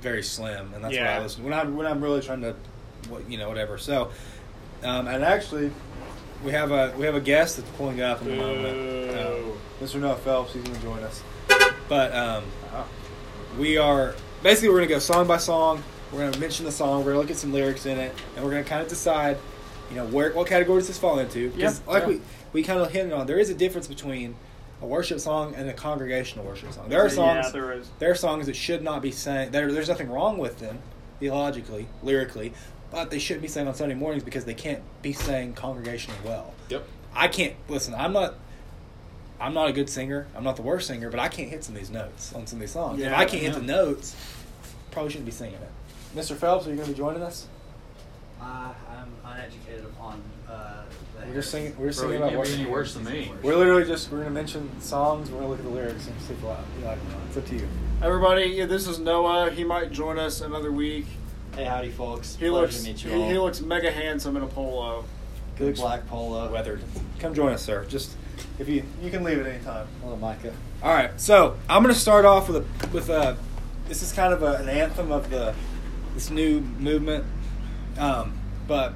very 0.00 0.22
slim, 0.22 0.72
and 0.72 0.84
that's 0.84 0.96
what 0.96 1.06
I 1.06 1.20
listen 1.20 1.42
when 1.42 1.52
I'm 1.52 1.76
when 1.76 1.86
I'm 1.88 2.00
really 2.00 2.20
trying 2.20 2.42
to, 2.42 2.54
what 3.08 3.28
you 3.28 3.38
know, 3.38 3.48
whatever. 3.48 3.76
So, 3.76 4.10
um, 4.84 5.08
and 5.08 5.24
actually, 5.24 5.72
we 6.44 6.52
have 6.52 6.70
a 6.70 6.94
we 6.96 7.06
have 7.06 7.16
a 7.16 7.20
guest 7.20 7.56
that's 7.56 7.68
pulling 7.70 8.00
up 8.02 8.22
in 8.22 8.34
a 8.34 8.36
moment. 8.36 8.74
Boo. 9.12 9.52
Um, 9.52 9.58
Mr. 9.84 10.00
Noah 10.00 10.14
Phelps, 10.14 10.52
he's 10.52 10.62
going 10.62 10.76
to 10.76 10.82
join 10.82 11.02
us. 11.02 11.22
But 11.88 12.14
um, 12.14 12.44
we 13.58 13.76
are 13.76 14.14
basically 14.42 14.68
we're 14.68 14.76
going 14.76 14.88
to 14.88 14.94
go 14.94 14.98
song 14.98 15.26
by 15.26 15.36
song. 15.36 15.82
We're 16.12 16.20
going 16.20 16.32
to 16.32 16.40
mention 16.40 16.64
the 16.66 16.72
song. 16.72 16.98
We're 16.98 17.12
going 17.12 17.14
to 17.14 17.20
look 17.20 17.30
at 17.30 17.36
some 17.36 17.52
lyrics 17.52 17.86
in 17.86 17.98
it, 17.98 18.14
and 18.36 18.44
we're 18.44 18.50
going 18.50 18.64
to 18.64 18.68
kind 18.68 18.82
of 18.82 18.88
decide, 18.88 19.38
you 19.90 19.96
know, 19.96 20.06
where 20.06 20.32
what 20.32 20.46
category 20.46 20.78
does 20.78 20.88
this 20.88 20.98
fall 20.98 21.18
into? 21.18 21.50
Because 21.50 21.80
Yeah, 21.80 21.92
like 21.92 22.02
yeah. 22.02 22.08
we 22.08 22.20
we 22.52 22.62
kind 22.62 22.80
of 22.80 22.90
hinted 22.90 23.12
on, 23.12 23.26
there 23.26 23.38
is 23.38 23.48
a 23.50 23.54
difference 23.54 23.86
between 23.86 24.34
a 24.82 24.86
worship 24.86 25.20
song 25.20 25.54
and 25.54 25.68
a 25.68 25.72
congregational 25.72 26.44
worship 26.44 26.72
song. 26.72 26.88
There 26.88 27.04
are 27.04 27.08
songs. 27.08 27.46
Yeah, 27.46 27.50
there 27.52 27.72
is. 27.72 27.90
There 27.98 28.10
are 28.10 28.14
songs 28.16 28.46
that 28.46 28.56
should 28.56 28.82
not 28.82 29.00
be 29.00 29.10
sang. 29.12 29.50
There, 29.50 29.72
there's 29.72 29.88
nothing 29.88 30.10
wrong 30.10 30.38
with 30.38 30.58
them, 30.58 30.80
theologically, 31.20 31.86
lyrically, 32.02 32.52
but 32.90 33.10
they 33.10 33.18
shouldn't 33.18 33.42
be 33.42 33.48
sang 33.48 33.68
on 33.68 33.74
Sunday 33.74 33.94
mornings 33.94 34.24
because 34.24 34.44
they 34.44 34.54
can't 34.54 34.82
be 35.00 35.12
sang 35.12 35.54
congregationally 35.54 36.22
well. 36.24 36.52
Yep. 36.68 36.86
I 37.14 37.28
can't 37.28 37.54
listen. 37.68 37.94
I'm 37.94 38.12
not. 38.12 38.34
I'm 39.42 39.54
not 39.54 39.68
a 39.68 39.72
good 39.72 39.90
singer. 39.90 40.28
I'm 40.36 40.44
not 40.44 40.54
the 40.54 40.62
worst 40.62 40.86
singer, 40.86 41.10
but 41.10 41.18
I 41.18 41.26
can't 41.26 41.50
hit 41.50 41.64
some 41.64 41.74
of 41.74 41.80
these 41.80 41.90
notes 41.90 42.32
on 42.32 42.46
some 42.46 42.58
of 42.58 42.60
these 42.60 42.70
songs. 42.70 43.00
if 43.00 43.12
I 43.12 43.24
can't 43.24 43.42
hit 43.42 43.54
the 43.54 43.60
notes, 43.60 44.14
probably 44.92 45.10
shouldn't 45.10 45.26
be 45.26 45.32
singing 45.32 45.54
it. 45.56 46.16
Mr. 46.16 46.36
Phelps, 46.36 46.66
are 46.66 46.70
you 46.70 46.76
going 46.76 46.86
to 46.86 46.92
be 46.92 46.98
joining 46.98 47.22
us? 47.22 47.48
Uh, 48.40 48.72
I'm 48.88 49.12
uneducated 49.24 49.84
upon. 49.84 50.22
Uh, 50.48 50.84
the 51.18 51.26
We're 51.26 51.34
just 51.34 51.50
singing. 51.50 51.74
We're 51.76 51.88
just 51.88 52.00
Bro, 52.00 52.08
singing 52.10 52.22
about 52.22 52.28
can't 52.28 52.38
worship. 52.38 52.56
be 52.56 52.62
any 52.62 52.70
worse 52.70 52.94
than 52.94 53.04
me. 53.04 53.32
We're 53.42 53.56
literally 53.56 53.84
just 53.84 54.12
we're 54.12 54.18
going 54.18 54.28
to 54.28 54.34
mention 54.34 54.80
songs. 54.80 55.30
We're 55.30 55.40
going 55.40 55.46
to 55.46 55.50
look 55.50 55.58
at 55.58 55.64
the 55.64 55.70
lyrics 55.70 56.06
and 56.06 56.20
see 56.20 56.34
if 56.34 56.40
you 56.40 56.46
like 56.48 56.58
you 56.78 56.84
like 56.84 56.98
them 56.98 57.08
or 57.08 57.18
not. 57.18 57.26
It's 57.28 57.36
up 57.36 57.46
to 57.46 57.54
you. 57.56 57.68
Everybody, 58.02 58.44
yeah, 58.44 58.66
this 58.66 58.86
is 58.86 58.98
Noah. 59.00 59.50
He 59.50 59.64
might 59.64 59.90
join 59.90 60.18
us 60.18 60.40
another 60.40 60.70
week. 60.70 61.06
Hey, 61.56 61.64
howdy, 61.64 61.90
folks. 61.90 62.36
He 62.36 62.48
Pleasure 62.48 62.52
looks 62.52 62.78
to 62.82 62.88
meet 62.88 62.98
he, 63.00 63.10
you 63.10 63.22
all. 63.22 63.28
he 63.28 63.38
looks 63.38 63.60
mega 63.60 63.90
handsome 63.90 64.36
in 64.36 64.42
a 64.42 64.46
polo. 64.46 65.04
Good 65.56 65.76
black 65.76 66.06
polo. 66.08 66.50
Weathered. 66.52 66.82
Come 67.18 67.34
join 67.34 67.52
us, 67.52 67.62
sir. 67.62 67.84
Just 67.86 68.16
if 68.58 68.68
you 68.68 68.82
you 69.02 69.10
can 69.10 69.24
leave 69.24 69.38
at 69.38 69.46
any 69.46 69.62
time. 69.64 69.86
Hello, 70.02 70.16
Micah. 70.16 70.52
All 70.82 70.92
right, 70.92 71.20
so 71.20 71.56
I'm 71.68 71.82
going 71.82 71.94
to 71.94 72.00
start 72.00 72.24
off 72.24 72.48
with 72.48 72.56
a 72.56 72.88
with 72.88 73.08
a. 73.08 73.36
This 73.88 74.02
is 74.02 74.12
kind 74.12 74.32
of 74.32 74.42
a, 74.42 74.54
an 74.54 74.68
anthem 74.68 75.12
of 75.12 75.30
the 75.30 75.54
this 76.14 76.30
new 76.30 76.60
movement, 76.60 77.24
um, 77.98 78.38
but 78.66 78.94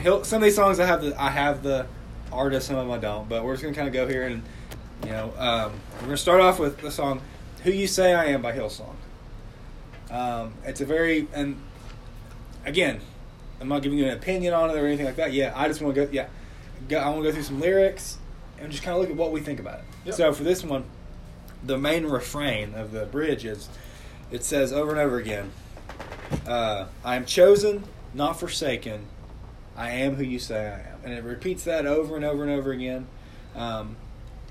he'll, 0.00 0.24
some 0.24 0.38
of 0.38 0.42
these 0.42 0.56
songs 0.56 0.80
I 0.80 0.86
have 0.86 1.02
the 1.02 1.20
I 1.20 1.30
have 1.30 1.62
the 1.62 1.86
artist, 2.32 2.68
some 2.68 2.76
of 2.76 2.86
them 2.86 2.92
I 2.92 2.98
don't. 2.98 3.28
But 3.28 3.44
we're 3.44 3.54
just 3.54 3.62
going 3.62 3.74
to 3.74 3.78
kind 3.78 3.88
of 3.88 3.94
go 3.94 4.08
here 4.08 4.26
and 4.26 4.42
you 5.04 5.10
know 5.10 5.32
um, 5.38 5.72
we're 5.94 6.06
going 6.06 6.10
to 6.10 6.16
start 6.16 6.40
off 6.40 6.58
with 6.58 6.78
the 6.78 6.90
song 6.90 7.20
"Who 7.62 7.70
You 7.70 7.86
Say 7.86 8.14
I 8.14 8.26
Am" 8.26 8.42
by 8.42 8.52
Hillsong. 8.52 8.94
Um, 10.10 10.54
it's 10.64 10.80
a 10.80 10.86
very 10.86 11.28
and 11.32 11.60
again, 12.64 13.00
I'm 13.60 13.68
not 13.68 13.82
giving 13.82 13.98
you 13.98 14.06
an 14.06 14.16
opinion 14.16 14.54
on 14.54 14.70
it 14.70 14.76
or 14.76 14.86
anything 14.86 15.06
like 15.06 15.16
that. 15.16 15.32
Yeah, 15.32 15.52
I 15.54 15.68
just 15.68 15.80
want 15.80 15.94
to 15.94 16.06
go. 16.06 16.12
Yeah, 16.12 16.28
go, 16.88 16.98
I 16.98 17.08
want 17.08 17.22
to 17.22 17.28
go 17.30 17.32
through 17.32 17.42
some 17.42 17.60
lyrics 17.60 18.18
and 18.64 18.72
just 18.72 18.82
kind 18.82 18.94
of 18.94 19.00
look 19.02 19.10
at 19.10 19.16
what 19.16 19.30
we 19.30 19.40
think 19.40 19.60
about 19.60 19.80
it. 19.80 19.84
Yep. 20.06 20.14
So 20.14 20.32
for 20.32 20.42
this 20.42 20.64
one, 20.64 20.84
the 21.62 21.78
main 21.78 22.06
refrain 22.06 22.74
of 22.74 22.92
the 22.92 23.06
bridge 23.06 23.44
is, 23.44 23.68
it 24.30 24.42
says 24.42 24.72
over 24.72 24.90
and 24.90 25.00
over 25.00 25.18
again, 25.18 25.52
uh, 26.46 26.86
"I 27.04 27.16
am 27.16 27.26
chosen, 27.26 27.84
not 28.12 28.40
forsaken. 28.40 29.06
I 29.76 29.90
am 29.90 30.14
who 30.16 30.24
you 30.24 30.38
say 30.38 30.66
I 30.66 30.92
am," 30.92 30.98
and 31.04 31.12
it 31.14 31.24
repeats 31.24 31.64
that 31.64 31.86
over 31.86 32.16
and 32.16 32.24
over 32.24 32.42
and 32.42 32.52
over 32.52 32.72
again. 32.72 33.06
Um, 33.54 33.96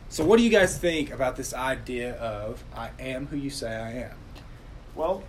so, 0.10 0.24
what 0.24 0.38
do 0.38 0.44
you 0.44 0.50
guys 0.50 0.78
think 0.78 1.12
about 1.12 1.36
this 1.36 1.54
idea 1.54 2.14
of 2.16 2.64
"I 2.76 2.92
am 3.00 3.28
who 3.28 3.38
you 3.38 3.50
say 3.50 3.76
I 3.76 3.92
am"? 3.94 4.18
Well, 4.96 5.24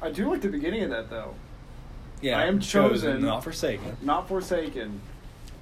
I 0.00 0.10
do 0.10 0.30
like 0.30 0.40
the 0.40 0.48
beginning 0.48 0.84
of 0.84 0.90
that 0.90 1.10
though. 1.10 1.34
Yeah, 2.20 2.38
I 2.38 2.44
am 2.46 2.60
chosen. 2.60 3.22
not 3.22 3.42
forsaken. 3.42 3.96
Not 4.02 4.28
forsaken. 4.28 5.00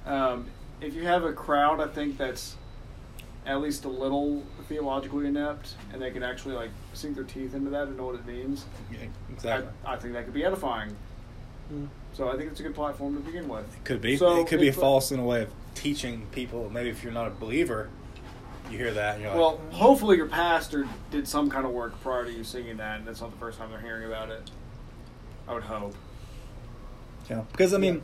Um, 0.05 0.47
if 0.81 0.95
you 0.95 1.03
have 1.03 1.23
a 1.23 1.33
crowd, 1.33 1.79
I 1.79 1.87
think 1.87 2.17
that's 2.17 2.55
at 3.45 3.61
least 3.61 3.85
a 3.85 3.89
little 3.89 4.43
theologically 4.67 5.27
inept, 5.27 5.75
and 5.93 6.01
they 6.01 6.11
can 6.11 6.23
actually 6.23 6.55
like 6.55 6.71
sink 6.93 7.15
their 7.15 7.23
teeth 7.23 7.53
into 7.53 7.69
that 7.71 7.87
and 7.87 7.97
know 7.97 8.07
what 8.07 8.15
it 8.15 8.25
means. 8.25 8.65
Yeah, 8.91 8.99
exactly. 9.31 9.69
I, 9.85 9.93
I 9.93 9.97
think 9.97 10.13
that 10.13 10.25
could 10.25 10.33
be 10.33 10.43
edifying. 10.43 10.95
Mm. 11.71 11.87
So 12.13 12.29
I 12.29 12.37
think 12.37 12.51
it's 12.51 12.59
a 12.59 12.63
good 12.63 12.75
platform 12.75 13.15
to 13.15 13.21
begin 13.21 13.47
with. 13.47 13.65
It 13.75 13.83
Could 13.85 14.01
be. 14.01 14.17
So 14.17 14.39
it 14.39 14.47
could 14.47 14.59
be 14.59 14.67
if- 14.67 14.75
false 14.75 15.11
in 15.11 15.19
a 15.19 15.23
way 15.23 15.43
of 15.43 15.49
teaching 15.75 16.27
people. 16.31 16.69
Maybe 16.69 16.89
if 16.89 17.03
you're 17.03 17.13
not 17.13 17.27
a 17.27 17.31
believer, 17.31 17.89
you 18.69 18.77
hear 18.77 18.91
that 18.91 19.15
and 19.15 19.23
you're 19.23 19.31
like, 19.31 19.39
Well, 19.39 19.61
hopefully 19.71 20.17
your 20.17 20.27
pastor 20.27 20.87
did 21.09 21.27
some 21.27 21.49
kind 21.49 21.65
of 21.65 21.71
work 21.71 21.99
prior 22.01 22.25
to 22.25 22.31
you 22.31 22.43
singing 22.43 22.77
that, 22.77 22.99
and 22.99 23.07
that's 23.07 23.21
not 23.21 23.31
the 23.31 23.37
first 23.37 23.57
time 23.57 23.71
they're 23.71 23.79
hearing 23.79 24.05
about 24.05 24.29
it. 24.29 24.51
I 25.47 25.53
would 25.53 25.63
hope. 25.63 25.95
Yeah, 27.29 27.43
because 27.51 27.73
I 27.73 27.77
mean, 27.77 28.03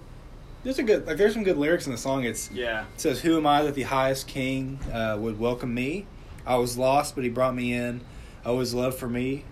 there's 0.68 0.80
a 0.80 0.84
good 0.84 1.08
like 1.08 1.16
there's 1.16 1.32
some 1.34 1.46
good 1.46 1.56
lyrics 1.56 1.86
in 1.86 1.94
the 1.94 1.98
song. 1.98 2.26
It's 2.26 2.52
Yeah. 2.52 2.82
It 2.94 3.00
says, 3.00 3.22
"Who 3.22 3.38
am 3.38 3.48
I 3.48 3.62
that 3.64 3.74
the 3.74 3.84
highest 3.84 4.28
King 4.28 4.80
uh, 4.92 5.16
would 5.18 5.40
welcome 5.40 5.74
me? 5.74 6.06
I 6.46 6.58
was 6.58 6.78
lost, 6.78 7.16
but 7.16 7.24
He 7.24 7.30
brought 7.30 7.56
me 7.56 7.72
in. 7.72 8.02
Oh, 8.46 8.60
His 8.60 8.74
love 8.74 8.98
for 8.98 9.08
me, 9.08 9.46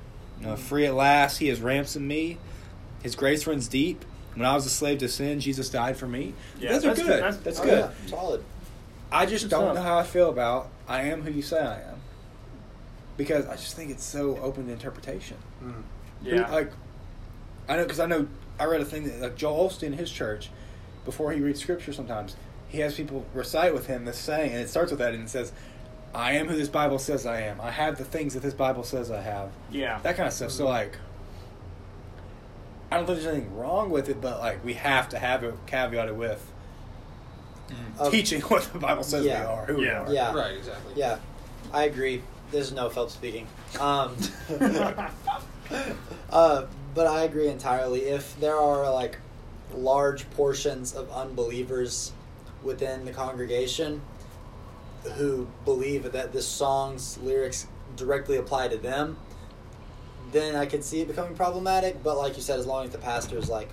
uh, 0.46 0.58
free 0.58 0.86
at 0.86 0.94
last. 0.94 1.38
He 1.38 1.48
has 1.48 1.62
ransomed 1.62 2.06
me. 2.06 2.38
His 3.02 3.16
grace 3.16 3.48
runs 3.48 3.70
deep. 3.70 4.04
When 4.34 4.46
I 4.46 4.54
was 4.56 4.66
a 4.66 4.70
slave 4.70 4.98
to 5.00 5.08
sin, 5.08 5.40
Jesus 5.40 5.70
died 5.70 5.96
for 5.96 6.06
me. 6.08 6.34
Yeah, 6.60 6.74
Those 6.74 6.84
are 6.84 6.88
that's 6.90 7.00
good. 7.00 7.08
good. 7.08 7.24
That's, 7.24 7.38
That's- 7.38 7.60
Oh, 7.62 7.64
good. 7.64 7.80
yeah, 7.80 8.10
solid. 8.10 8.44
I 9.10 9.26
just 9.26 9.48
don't 9.48 9.64
stuff. 9.64 9.76
know 9.76 9.82
how 9.84 9.98
I 9.98 10.04
feel 10.04 10.30
about 10.30 10.68
"I 10.86 11.04
am 11.04 11.22
who 11.22 11.32
you 11.32 11.42
say 11.42 11.60
I 11.62 11.76
am," 11.92 12.02
because 13.16 13.46
I 13.48 13.54
just 13.56 13.74
think 13.78 13.90
it's 13.90 14.04
so 14.04 14.38
open 14.40 14.66
to 14.68 14.74
interpretation. 14.74 15.38
Yeah. 16.22 16.52
Like, 16.52 16.74
I 17.70 17.78
know 17.78 17.84
because 17.84 18.02
I 18.02 18.06
know 18.06 18.28
I 18.60 18.66
read 18.66 18.82
a 18.82 18.86
thing 18.86 19.06
that 19.06 19.22
like 19.22 19.38
Joel 19.38 19.70
Osteen 19.70 19.84
in 19.84 19.94
his 19.94 20.12
church, 20.12 20.50
before 21.06 21.32
he 21.32 21.40
reads 21.40 21.62
scripture, 21.62 21.94
sometimes 21.94 22.36
he 22.68 22.80
has 22.80 22.96
people 22.96 23.26
recite 23.34 23.74
with 23.74 23.88
him 23.88 24.06
this 24.06 24.18
saying, 24.18 24.52
and 24.52 24.60
it 24.62 24.70
starts 24.70 24.92
with 24.92 25.00
that, 25.00 25.14
and 25.14 25.24
it 25.24 25.30
says, 25.30 25.52
"I 26.14 26.34
am 26.34 26.48
who 26.48 26.56
this 26.58 26.68
Bible 26.68 27.00
says 27.00 27.26
I 27.26 27.42
am. 27.42 27.62
I 27.62 27.72
have 27.72 27.98
the 27.98 28.04
things 28.06 28.34
that 28.34 28.42
this 28.42 28.54
Bible 28.54 28.84
says 28.84 29.12
I 29.12 29.22
have." 29.22 29.52
yeah. 29.72 30.00
That 30.04 30.18
kind 30.18 30.28
of 30.28 30.34
stuff. 30.34 30.52
So 30.52 30.68
like, 30.68 30.98
I 32.92 32.98
don't 32.98 33.06
think 33.06 33.20
there's 33.20 33.34
anything 33.34 33.56
wrong 33.56 33.90
with 33.90 34.10
it, 34.10 34.20
but 34.22 34.40
like 34.40 34.64
we 34.66 34.74
have 34.74 35.10
to 35.10 35.20
have 35.20 35.44
it 35.44 35.54
caveated 35.68 36.16
with 36.16 36.46
Uh, 38.00 38.10
teaching 38.12 38.42
what 38.42 38.64
the 38.74 38.80
Bible 38.80 39.04
says 39.04 39.26
yeah. 39.26 39.40
we 39.42 39.46
are, 39.48 39.66
who 39.66 39.82
Yeah. 39.82 40.04
we 40.04 40.10
are. 40.10 40.14
Yeah. 40.14 40.34
Right, 40.36 40.56
exactly. 40.58 40.94
Yeah, 40.96 41.18
I 41.74 41.84
agree. 41.86 42.22
This 42.52 42.68
is 42.68 42.74
Noah 42.74 42.90
Phelps 42.92 43.14
speaking. 43.14 43.48
Um, 43.80 44.16
uh, 46.30 46.66
but 46.94 47.08
I 47.08 47.24
agree 47.24 47.48
entirely. 47.48 48.02
If 48.02 48.40
there 48.40 48.56
are 48.58 48.92
like 48.94 49.18
large 49.78 50.30
portions 50.32 50.94
of 50.94 51.10
unbelievers 51.12 52.12
within 52.64 53.06
the 53.06 53.12
congregation 53.12 54.02
who 55.18 55.48
believe 55.66 56.12
that 56.12 56.32
this 56.34 56.48
song's 56.48 57.18
lyrics 57.20 57.68
directly 57.96 58.38
apply 58.38 58.68
to 58.70 58.78
them, 58.78 59.18
then 60.32 60.56
I 60.56 60.66
could 60.66 60.84
see 60.84 61.02
it 61.02 61.08
becoming 61.08 61.36
problematic. 61.36 62.02
But 62.04 62.18
like 62.18 62.36
you 62.36 62.42
said, 62.42 62.60
as 62.60 62.66
long 62.66 62.86
as 62.86 62.92
the 62.92 62.98
pastor 62.98 63.38
is 63.38 63.50
like 63.50 63.70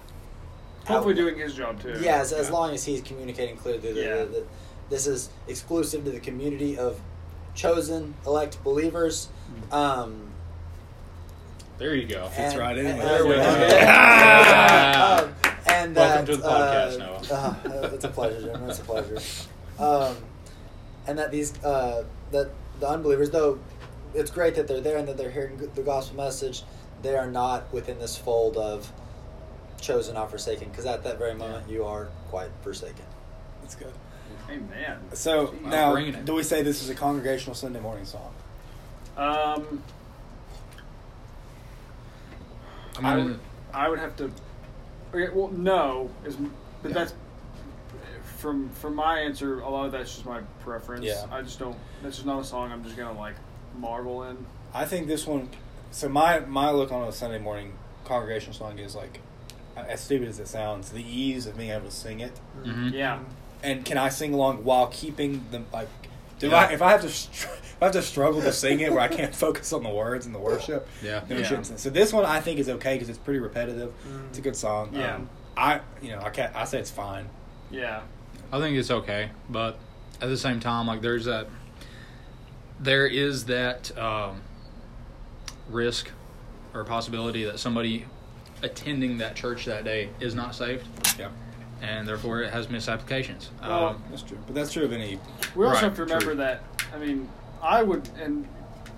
Hopefully 0.87 1.15
out- 1.15 1.17
doing 1.17 1.39
his 1.39 1.55
job 1.55 1.81
too. 1.81 1.99
yeah, 2.03 2.17
as, 2.21 2.33
as 2.33 2.51
long 2.51 2.75
as 2.75 2.85
he's 2.85 3.01
communicating 3.01 3.57
clearly 3.57 3.79
that, 3.93 3.97
Yeah. 3.97 4.17
that, 4.17 4.33
that 4.33 4.47
this 4.91 5.07
is 5.07 5.31
exclusive 5.49 6.05
to 6.05 6.11
the 6.11 6.21
community 6.21 6.77
of 6.77 7.01
chosen 7.55 8.15
elect 8.27 8.63
believers. 8.65 9.29
Mm-hmm. 9.71 9.75
Um, 9.75 10.29
There 11.79 11.95
you 11.95 12.07
go. 12.07 12.27
Fits 12.29 12.53
and- 12.53 12.59
right 12.59 12.77
in 12.77 12.87
and- 12.87 13.01
There 13.01 13.27
we 13.27 13.35
and- 13.35 13.43
go. 13.43 13.77
and- 13.77 15.25
um, 15.29 15.32
and 15.97 16.27
Welcome 16.27 16.27
that, 16.27 16.33
to 16.33 16.37
the 16.39 16.49
podcast, 16.49 17.31
uh, 17.31 17.55
Noah. 17.69 17.85
uh, 17.85 17.91
it's 17.95 18.05
a 18.05 18.09
pleasure, 18.09 18.41
Jim. 18.41 18.69
It's 18.69 18.81
a 18.81 18.85
pleasure. 18.85 19.19
Um, 19.79 20.17
and 21.07 21.19
that 21.19 21.31
these 21.31 21.63
uh, 21.65 22.05
that 22.31 22.51
the 22.81 22.89
unbelievers, 22.89 23.31
though, 23.31 23.59
it's 24.15 24.31
great 24.31 24.55
that 24.55 24.69
they're 24.69 24.81
there 24.81 24.99
and 24.99 25.09
that 25.09 25.17
they're 25.17 25.31
hearing 25.31 25.57
the 25.75 25.83
gospel 25.83 26.17
message. 26.17 26.63
They 27.03 27.17
are 27.17 27.27
not 27.27 27.73
within 27.73 27.99
this 27.99 28.17
fold 28.17 28.57
of 28.57 28.91
chosen, 29.81 30.15
not 30.15 30.31
forsaken, 30.31 30.69
because 30.69 30.87
at 30.87 31.03
that 31.05 31.19
very 31.19 31.35
moment 31.35 31.69
you 31.69 31.85
are 31.85 32.09
quite 32.29 32.51
forsaken. 32.63 33.05
That's 33.61 33.75
good. 33.75 33.93
Amen. 34.49 34.99
So 35.15 35.49
Jeez. 35.49 35.63
now, 35.63 35.97
do 35.97 36.35
we 36.35 36.43
say 36.43 36.63
this 36.63 36.83
is 36.83 36.91
a 36.91 36.95
congregational 36.95 37.55
Sunday 37.55 37.81
morning 37.81 38.05
song? 38.05 38.33
Um, 39.17 39.83
I 43.01 43.13
I 43.13 43.17
would, 43.17 43.41
I 43.75 43.89
would 43.89 43.99
have 43.99 44.17
to. 44.17 44.31
Okay, 45.15 45.29
well, 45.33 45.49
no 45.51 46.11
is, 46.25 46.37
but 46.37 46.89
Yeah. 46.91 46.95
that's 46.95 47.15
from 48.39 48.69
from 48.71 48.95
my 48.97 49.21
answer. 49.21 49.61
A 49.61 49.69
lot 49.69 49.87
of 49.87 49.93
that's 49.93 50.13
just 50.15 50.27
my 50.27 50.41
preference. 50.61 51.05
Yeah. 51.05 51.25
I 51.31 51.43
just 51.43 51.59
don't. 51.59 51.77
That's 52.03 52.17
just 52.17 52.27
not 52.27 52.41
a 52.41 52.45
song 52.45 52.73
I'm 52.73 52.83
just 52.83 52.97
gonna 52.97 53.19
like 53.19 53.35
marvel 53.79 54.25
in. 54.25 54.37
I 54.75 54.85
think 54.85 55.07
this 55.07 55.27
one. 55.27 55.49
So 55.91 56.09
my 56.09 56.41
my 56.41 56.71
look 56.71 56.91
on 56.93 57.07
a 57.07 57.13
Sunday 57.13 57.39
morning 57.39 57.75
congregational 58.05 58.55
song 58.55 58.79
is 58.79 58.95
like, 58.97 59.21
as 59.77 60.01
stupid 60.01 60.29
as 60.29 60.39
it 60.41 60.49
sounds, 60.49 60.91
the 60.91 61.05
ease 61.05 61.47
of 61.47 61.57
being 61.57 61.71
able 61.71 61.87
to 61.87 61.91
sing 61.91 62.21
it, 62.21 62.33
mhm. 62.65 62.93
Yeah. 62.93 63.21
and 63.63 63.85
can 63.85 63.99
I 63.99 64.09
sing 64.09 64.33
along 64.35 64.65
while 64.65 64.87
keeping 64.89 65.45
the 65.51 65.63
like. 65.73 65.89
Do 66.39 66.49
Yeah. 66.49 66.57
I 66.57 66.73
if 66.73 66.83
I 66.83 66.91
have 66.93 67.03
to 67.03 67.09
str- 67.11 67.47
if 67.47 67.62
I 67.83 67.87
have 67.87 67.93
to 67.95 68.03
struggle 68.03 68.41
to 68.43 68.53
sing 68.53 68.81
it 68.81 68.91
where 68.93 69.01
I 69.01 69.09
can't 69.09 69.35
focus 69.47 69.73
on 69.73 69.83
the 69.83 69.91
words 69.91 70.27
and 70.27 70.35
the 70.35 70.39
worship? 70.39 70.89
Yeah. 71.03 71.21
then 71.27 71.39
Yeah. 71.41 71.63
So 71.63 71.91
this 71.91 72.13
one 72.13 72.25
I 72.25 72.41
think 72.41 72.59
is 72.59 72.69
okay 72.69 72.95
because 72.95 73.09
it's 73.09 73.19
pretty 73.19 73.41
repetitive. 73.41 73.93
It's 74.29 74.39
a 74.39 74.43
good 74.43 74.57
song. 74.57 74.91
Yeah. 74.95 75.17
Um, 75.17 75.29
I 75.57 75.81
you 76.01 76.11
know 76.13 76.21
I 76.21 76.31
can't 76.31 76.55
I 76.57 76.65
say 76.65 76.79
it's 76.79 76.91
fine. 76.91 77.29
Yeah. 77.71 78.03
I 78.53 78.59
think 78.61 78.77
it's 78.77 78.91
okay, 78.91 79.31
but 79.49 79.79
at 80.21 80.29
the 80.29 80.37
same 80.37 80.61
time, 80.61 80.87
like 80.87 81.01
there's 81.01 81.25
that, 81.25 81.49
there 82.79 83.07
is 83.07 83.47
that 83.47 83.97
um, 83.99 84.43
risk 85.71 86.11
or 86.75 86.85
possibility 86.85 87.45
that 87.45 87.59
somebody 87.59 88.05
attending 88.63 89.19
that 89.19 89.35
church 89.35 89.65
that 89.65 89.85
day 89.85 90.11
is 90.21 90.35
not 90.35 90.55
saved, 90.55 90.87
Yeah, 91.19 91.31
and 91.81 92.07
therefore 92.07 92.43
it 92.43 92.53
has 92.53 92.69
misapplications. 92.69 93.51
Well, 93.61 93.87
um, 93.89 94.03
that's 94.11 94.23
true. 94.23 94.39
But 94.47 94.55
that's 94.55 94.73
true 94.73 94.85
of 94.85 94.93
any. 94.93 95.19
We 95.57 95.65
also 95.65 95.75
Right, 95.75 95.85
have 95.85 95.97
to 95.97 96.03
remember 96.03 96.25
true. 96.27 96.35
that. 96.37 96.63
I 96.95 96.99
mean, 96.99 97.29
I 97.63 97.83
would, 97.83 98.09
and 98.21 98.47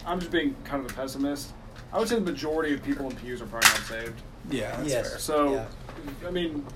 I'm 0.07 0.19
just 0.19 0.33
being 0.33 0.57
kind 0.65 0.85
of 0.85 0.91
a 0.91 0.95
pessimist. 0.95 1.53
I 1.93 1.99
would 1.99 2.09
say 2.09 2.17
the 2.17 2.21
majority 2.23 2.75
of 2.75 2.83
people 2.83 3.09
in 3.09 3.17
pews 3.17 3.41
are 3.43 3.47
probably 3.47 3.69
not 3.71 3.79
saved. 3.81 4.23
Yeah, 4.51 4.77
that's 4.77 4.89
Yes. 4.89 5.11
fair. 5.11 5.19
So, 5.19 5.53
Yeah. 5.53 5.67
I 6.27 6.31
mean, 6.31 6.67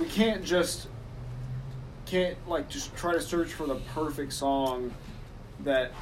we 0.00 0.06
can't 0.06 0.42
just 0.44 0.88
can't 2.06 2.36
like 2.48 2.68
just 2.68 2.94
try 2.96 3.12
to 3.12 3.20
search 3.20 3.52
for 3.52 3.66
the 3.66 3.76
perfect 3.94 4.32
song 4.32 4.92
that 5.60 5.92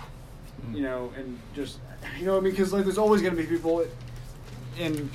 Mm-hmm. 0.61 0.75
you 0.77 0.83
know, 0.83 1.13
and 1.17 1.39
just 1.55 1.79
you 2.19 2.27
know, 2.27 2.37
I 2.37 2.41
mean, 2.41 2.53
because 2.53 2.73
like 2.73 2.85
there's 2.85 2.99
always 2.99 3.21
going 3.23 3.35
to 3.35 3.41
be 3.41 3.49
people 3.49 3.85
in 4.79 5.11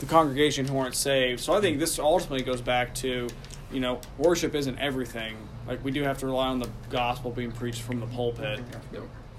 the 0.00 0.06
congregation 0.06 0.66
who 0.66 0.76
aren't 0.78 0.94
saved. 0.96 1.40
So 1.40 1.54
I 1.54 1.60
think 1.60 1.78
this 1.78 1.98
ultimately 1.98 2.42
goes 2.44 2.60
back 2.60 2.94
to, 2.96 3.28
you 3.72 3.80
know, 3.80 4.00
worship 4.18 4.54
isn't 4.54 4.78
everything. 4.78 5.36
Like 5.66 5.84
we 5.84 5.90
do 5.90 6.02
have 6.02 6.18
to 6.18 6.26
rely 6.26 6.48
on 6.48 6.58
the 6.58 6.68
gospel 6.90 7.30
being 7.30 7.52
preached 7.52 7.82
from 7.82 8.00
the 8.00 8.06
pulpit. 8.06 8.60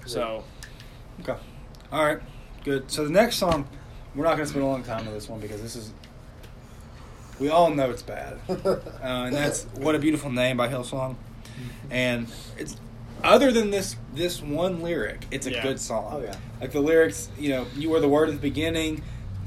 So 0.06 0.44
Okay. 1.20 1.36
All 1.92 2.04
right. 2.04 2.18
Good. 2.64 2.90
So 2.90 3.04
the 3.04 3.10
next 3.10 3.36
song, 3.36 3.68
we're 4.14 4.24
not 4.24 4.36
going 4.36 4.44
to 4.44 4.50
spend 4.50 4.64
a 4.64 4.68
long 4.68 4.82
time 4.82 5.06
on 5.06 5.12
this 5.14 5.28
one 5.28 5.40
because 5.40 5.60
this 5.62 5.76
is. 5.76 5.92
We 7.38 7.48
all 7.48 7.70
know 7.70 7.90
it's 7.90 8.02
bad, 8.02 8.38
uh, 8.48 8.76
and 9.02 9.34
that's 9.34 9.64
"What 9.74 9.94
a 9.94 9.98
Beautiful 9.98 10.30
Name" 10.30 10.56
by 10.56 10.68
Hillsong, 10.68 11.16
and 11.90 12.28
it's 12.56 12.76
other 13.24 13.50
than 13.50 13.70
this 13.70 13.96
this 14.14 14.40
one 14.40 14.80
lyric, 14.82 15.26
it's 15.30 15.46
a 15.46 15.50
Yeah. 15.52 15.62
good 15.62 15.80
song. 15.80 16.12
Oh, 16.12 16.22
yeah. 16.22 16.36
Like 16.60 16.70
the 16.72 16.80
lyrics, 16.80 17.30
you 17.38 17.50
know, 17.50 17.66
you 17.74 17.90
were 17.90 18.00
the 18.00 18.08
word 18.08 18.28
at 18.28 18.34
the 18.36 18.40
beginning, 18.40 19.02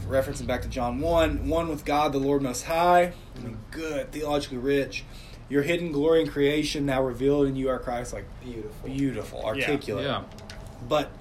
referencing 0.08 0.48
back 0.48 0.62
to 0.64 0.68
John 0.68 1.00
one, 1.00 1.48
one 1.48 1.68
with 1.68 1.86
God, 1.86 2.12
the 2.14 2.20
Lord 2.20 2.42
Most 2.42 2.64
High. 2.64 3.14
I 3.36 3.40
mean, 3.40 3.58
good, 3.72 4.12
theologically 4.12 4.58
rich. 4.58 5.04
Your 5.50 5.62
hidden 5.62 5.92
glory 5.92 6.22
in 6.22 6.28
creation 6.28 6.86
now 6.86 7.04
revealed 7.04 7.48
in 7.48 7.56
you 7.56 7.70
are 7.70 7.78
Christ, 7.80 8.14
like 8.14 8.26
Beautiful. 8.44 8.90
beautiful, 8.90 9.44
articulate 9.46 10.06
yeah, 10.06 10.24
but 10.90 11.12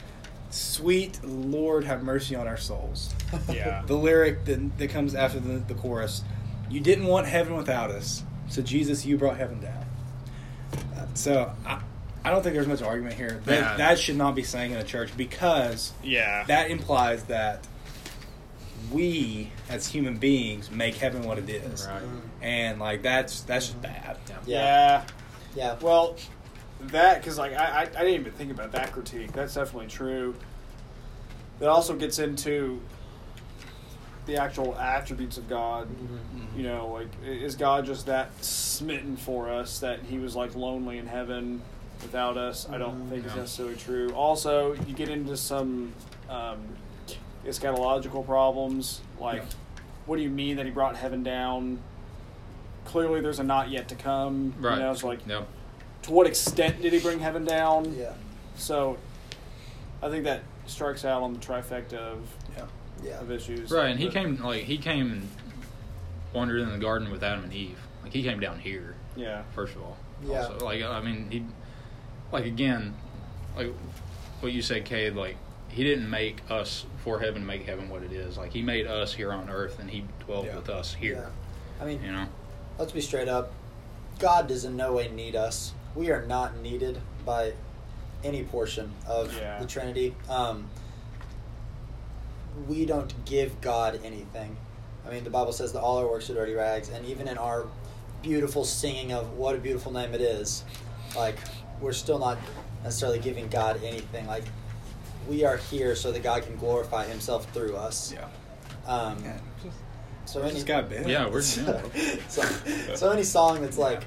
sweet 0.51 1.23
Lord, 1.25 1.85
have 1.85 2.03
mercy 2.03 2.35
on 2.35 2.47
our 2.47 2.57
souls. 2.57 3.13
yeah, 3.53 3.83
The 3.87 3.97
lyric 3.97 4.45
that, 4.47 4.79
that 4.79 4.91
comes 4.91 5.15
after 5.15 5.41
the, 5.41 5.59
the 5.59 5.75
chorus 5.75 6.23
You 6.71 6.81
didn't 6.81 7.07
want 7.07 7.27
heaven 7.27 7.55
without 7.57 7.91
us, 7.91 8.23
so 8.49 8.63
Jesus, 8.63 9.05
you 9.05 9.19
brought 9.19 9.37
heaven 9.37 9.61
down. 9.61 9.85
Uh, 10.97 11.07
so 11.15 11.53
I, 11.67 11.81
I 12.25 12.31
don't 12.31 12.43
think 12.43 12.55
there's 12.55 12.67
much 12.67 12.81
argument 12.83 13.17
here. 13.17 13.41
That, 13.45 13.61
Yeah. 13.61 13.77
that 13.77 13.99
should 13.99 14.17
not 14.17 14.35
be 14.35 14.43
sang 14.43 14.71
in 14.71 14.79
a 14.79 14.85
church 14.85 15.15
because 15.19 15.93
yeah, 16.03 16.45
that 16.45 16.71
implies 16.71 17.25
that 17.25 17.67
we, 18.93 19.51
as 19.69 19.87
human 19.87 20.17
beings, 20.17 20.71
make 20.71 20.95
heaven 20.97 21.23
what 21.25 21.39
it 21.39 21.49
is. 21.49 21.87
right. 21.87 22.03
And 22.43 22.79
like 22.79 23.03
that's 23.03 23.41
that's 23.43 23.67
just 23.69 23.81
bad. 23.83 24.19
yeah. 24.47 25.05
Yeah. 25.57 25.77
Well, 25.81 26.17
that 26.81 27.21
because 27.21 27.39
like 27.39 27.53
I, 27.55 27.65
I 27.65 27.81
I 27.83 27.85
didn't 27.87 28.21
even 28.21 28.33
think 28.33 28.51
about 28.51 28.73
that 28.73 28.93
critique. 28.93 29.33
That's 29.33 29.55
definitely 29.55 29.89
true. 29.89 30.35
That 31.61 31.69
also 31.69 31.95
gets 31.95 32.19
into 32.19 32.81
the 34.27 34.37
actual 34.37 34.75
attributes 34.77 35.37
of 35.39 35.49
God. 35.49 35.89
Mm-hmm. 35.89 36.59
You 36.59 36.65
know, 36.67 36.89
like 36.89 37.09
is 37.27 37.55
God 37.55 37.87
just 37.87 38.07
that 38.07 38.31
smitten 38.45 39.17
for 39.17 39.51
us 39.51 39.79
that 39.81 40.01
He 40.03 40.19
was 40.19 40.35
like 40.35 40.55
lonely 40.57 40.99
in 40.99 41.07
heaven 41.07 41.63
without 42.03 42.37
us? 42.37 42.69
I 42.69 42.79
don't 42.79 43.09
think 43.09 43.25
it's 43.25 43.35
No. 43.35 43.43
necessarily 43.43 43.77
true. 43.77 44.11
Also, 44.15 44.73
you 44.87 44.95
get 44.95 45.09
into 45.09 45.37
some 45.37 45.93
um, 46.29 46.59
eschatological 47.47 48.25
problems. 48.27 49.01
Like, 49.21 49.37
Yeah. 49.43 49.49
what 50.07 50.17
do 50.17 50.23
you 50.23 50.31
mean 50.31 50.57
that 50.57 50.67
He 50.67 50.73
brought 50.73 50.97
heaven 50.97 51.23
down? 51.23 51.79
Clearly, 52.85 53.21
there's 53.21 53.39
a 53.39 53.45
not 53.45 53.71
yet 53.71 53.89
to 53.89 53.95
come. 53.95 54.55
Right. 54.61 54.75
You 54.77 54.81
know, 54.83 54.91
it's 54.93 55.03
like 55.05 55.27
Yep. 55.27 55.47
to 56.03 56.13
what 56.13 56.27
extent 56.27 56.83
did 56.83 56.93
he 56.93 56.99
bring 57.01 57.21
heaven 57.21 57.45
down? 57.45 57.95
Yeah. 57.95 58.13
So 58.57 58.99
I 60.03 60.11
think 60.11 60.25
that 60.25 60.43
strikes 60.67 61.05
out 61.05 61.23
on 61.23 61.33
the 61.33 61.39
trifecta 61.41 61.95
of, 61.95 62.21
Yeah. 62.57 62.65
Yeah. 63.03 63.21
of 63.21 63.31
issues. 63.31 63.71
Right, 63.71 63.89
and 63.91 63.99
he 63.99 64.07
But- 64.07 64.15
came 64.15 64.43
like 64.43 64.65
he 64.65 64.77
came 64.79 65.11
and 65.13 65.29
wandered 66.35 66.61
in 66.61 66.71
the 66.71 66.79
garden 66.79 67.11
with 67.11 67.23
Adam 67.23 67.45
and 67.45 67.53
Eve. 67.55 67.79
Like 68.03 68.13
he 68.13 68.23
came 68.23 68.39
down 68.41 68.59
here 68.59 68.97
Yeah. 69.17 69.43
first 69.55 69.75
of 69.77 69.83
all. 69.83 69.97
Yeah. 70.27 70.47
Also, 70.47 70.65
like 70.65 70.83
I 70.83 71.01
mean, 71.01 71.31
he, 71.31 71.45
like 72.33 72.45
again, 72.45 72.95
like 73.57 73.73
what 74.41 74.53
you 74.53 74.61
said, 74.61 74.85
Cade. 74.85 75.15
Like 75.17 75.37
he 75.75 75.83
didn't 75.83 76.09
make 76.09 76.39
us 76.49 76.87
for 77.03 77.19
heaven 77.19 77.43
to 77.43 77.47
make 77.47 77.67
heaven 77.67 77.89
what 77.89 78.03
it 78.05 78.13
is. 78.13 78.37
Like 78.39 78.53
he 78.53 78.63
made 78.63 78.87
us 78.87 79.13
here 79.13 79.33
on 79.33 79.51
earth, 79.51 79.79
and 79.81 79.91
he 79.91 80.05
dwelt 80.25 80.47
Yeah. 80.47 80.57
with 80.57 80.69
us 80.71 80.95
here. 80.95 81.15
Yeah. 81.29 81.83
I 81.83 81.87
mean, 81.87 82.03
You 82.03 82.13
know. 82.13 82.27
let's 82.79 82.93
be 82.93 83.01
straight 83.01 83.29
up. 83.29 83.53
God 84.21 84.47
does 84.47 84.65
in 84.65 84.77
no 84.77 84.93
way 84.93 85.09
need 85.09 85.35
us. 85.35 85.73
We 85.97 86.11
are 86.11 86.25
not 86.25 86.59
needed 86.59 87.01
by 87.27 87.55
any 88.23 88.45
portion 88.45 88.93
of 89.09 89.35
Yeah. 89.37 89.59
the 89.59 89.67
Trinity. 89.67 90.15
Um, 90.29 90.69
we 92.69 92.87
don't 92.87 93.25
give 93.25 93.61
God 93.61 94.01
anything. 94.05 94.57
I 95.07 95.11
mean, 95.11 95.25
the 95.25 95.31
Bible 95.31 95.53
says 95.53 95.73
that 95.73 95.81
all 95.81 95.99
our 95.99 96.07
works 96.07 96.31
are 96.31 96.35
dirty 96.35 96.55
rags, 96.55 96.89
and 96.89 97.05
even 97.07 97.27
in 97.27 97.37
our 97.37 97.67
beautiful 98.23 98.65
singing 98.65 99.13
of 99.13 99.33
what 99.37 99.55
a 99.55 99.59
beautiful 99.59 99.93
name 99.93 100.15
it 100.15 100.21
is, 100.21 100.65
like 101.17 101.37
we're 101.81 101.93
still 101.93 102.19
not 102.21 102.39
necessarily 102.85 103.19
giving 103.19 103.49
God 103.49 103.83
anything. 103.83 104.27
Like 104.27 104.45
we 105.29 105.45
are 105.45 105.57
here 105.57 105.95
so 105.97 106.13
that 106.13 106.23
God 106.23 106.43
can 106.43 106.57
glorify 106.57 107.05
Himself 107.05 107.51
through 107.53 107.77
us. 107.77 108.13
Yeah. 108.13 108.29
Um, 108.87 109.23
Yeah, 109.25 109.39
so 110.27 110.41
we 110.41 110.47
any 110.47 110.55
just 110.55 110.67
got 110.67 110.89
bit. 110.89 111.07
Yeah, 111.09 111.29
we're 111.29 111.43
so, 111.43 111.81
so, 112.29 112.43
so 112.95 113.11
any 113.11 113.23
song 113.25 113.63
that's 113.63 113.79
like 113.79 114.03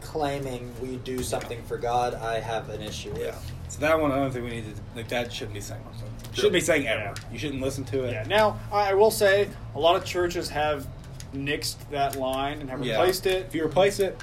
claiming 0.00 0.72
we 0.80 0.96
do 0.96 1.22
something 1.22 1.62
for 1.64 1.78
God, 1.78 2.14
I 2.14 2.40
have 2.40 2.68
an 2.70 2.82
issue 2.82 3.10
with. 3.12 3.20
Yeah. 3.20 3.38
So 3.68 3.80
that 3.80 3.98
one, 3.98 4.12
I 4.12 4.16
don't 4.16 4.30
think 4.30 4.44
we 4.44 4.50
need 4.50 4.64
to. 4.74 4.80
Like 4.94 5.08
that 5.08 5.32
shouldn't 5.32 5.54
be 5.54 5.60
sang 5.60 5.80
on 5.86 5.94
something. 5.94 6.32
Shouldn't 6.34 6.52
be 6.52 6.60
sang 6.60 6.86
ever. 6.86 7.02
Yeah. 7.02 7.14
You 7.32 7.38
shouldn't 7.38 7.62
listen 7.62 7.84
to 7.86 8.04
it. 8.04 8.12
Yeah. 8.12 8.24
Now, 8.26 8.60
I 8.70 8.90
I 8.90 8.94
will 8.94 9.10
say 9.10 9.48
a 9.74 9.78
lot 9.80 9.96
of 9.96 10.04
churches 10.04 10.48
have 10.50 10.86
nixed 11.34 11.76
that 11.90 12.16
line 12.16 12.60
and 12.60 12.68
have 12.70 12.84
Yeah. 12.84 13.02
it. 13.02 13.26
If 13.26 13.54
you 13.54 13.64
replace 13.64 13.98
it, 14.00 14.22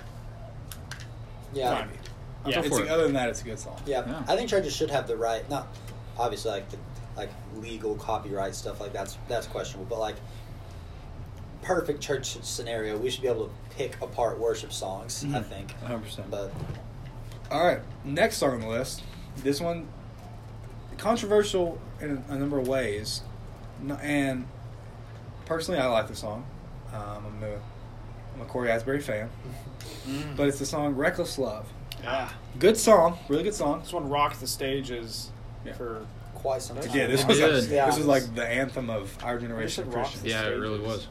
Yeah. 1.53 1.79
fine. 1.79 1.89
Yeah. 2.45 2.61
It's, 2.61 2.77
other 2.77 3.03
than 3.03 3.13
that, 3.13 3.29
it's 3.29 3.41
a 3.41 3.45
good 3.45 3.59
song. 3.59 3.79
Yeah. 3.85 4.03
Yeah. 4.05 4.23
I 4.27 4.35
think 4.35 4.49
churches 4.49 4.75
should 4.75 4.91
have 4.91 5.07
the 5.07 5.17
right. 5.17 5.47
Not 5.49 5.67
obviously 6.19 6.51
like 6.51 6.69
the 6.69 6.77
like 7.17 7.29
legal 7.57 7.95
copyright 7.95 8.53
stuff 8.53 8.79
like 8.79 8.93
that's 8.93 9.17
that's 9.27 9.47
questionable, 9.47 9.87
but 9.89 9.99
like 9.99 10.15
perfect 11.61 12.01
church 12.01 12.37
scenario, 12.43 12.97
we 12.97 13.09
should 13.09 13.21
be 13.21 13.27
able 13.27 13.45
to 13.47 13.51
pick 13.75 13.99
apart 14.01 14.39
worship 14.39 14.71
songs. 14.71 15.23
I 15.23 15.27
Mhm. 15.39 15.45
think. 15.45 15.75
100%. 15.83 16.29
But 16.29 16.51
All 17.51 17.65
right, 17.65 17.79
next 18.05 18.37
song 18.37 18.51
on 18.55 18.59
the 18.61 18.67
list. 18.67 19.01
This 19.37 19.59
one, 19.59 19.87
controversial 20.97 21.79
in 21.99 22.23
a 22.29 22.37
number 22.37 22.59
of 22.59 22.67
ways, 22.67 23.23
and 24.01 24.45
personally, 25.45 25.79
I 25.79 25.87
like 25.87 26.07
the 26.07 26.15
song. 26.15 26.45
Um, 26.93 27.25
I'm 27.25 27.43
a 27.43 27.59
I'm 28.35 28.41
a 28.41 28.45
Cory 28.45 28.69
Asbury 28.71 29.01
fan, 29.01 29.29
Mm. 30.07 30.35
but 30.37 30.47
it's 30.47 30.59
the 30.59 30.65
song 30.65 30.95
"Reckless 30.95 31.37
Love." 31.39 31.67
yeah, 32.03 32.29
Good 32.59 32.77
song, 32.77 33.17
really 33.27 33.43
good 33.43 33.55
song. 33.55 33.79
this 33.81 33.91
one 33.91 34.07
rocked 34.09 34.39
the 34.39 34.47
stages 34.47 35.31
Yeah. 35.65 35.73
for. 35.73 36.05
quite 36.35 36.61
some 36.61 36.77
time. 36.77 36.89
Yeah, 36.95 37.07
this 37.07 37.25
was 37.25 37.39
like. 37.39 37.69
Yeah. 37.69 37.85
this 37.87 37.97
was 37.97 38.05
like 38.05 38.33
the 38.33 38.47
anthem 38.47 38.89
of 38.89 39.15
our 39.23 39.37
generation 39.39 39.83
of 39.85 39.93
Christians. 39.93 40.23
the 40.23 40.29
Yeah, 40.29 40.47
it 40.47 40.55
really 40.55 40.79
was. 40.79 41.07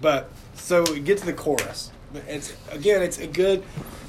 But 0.00 0.30
so 0.54 0.84
we 0.90 1.00
get 1.00 1.18
to 1.18 1.26
the 1.26 1.32
chorus. 1.32 1.92
It's 2.28 2.54
again, 2.70 3.02
it's 3.02 3.18
a 3.18 3.26
good, 3.26 3.62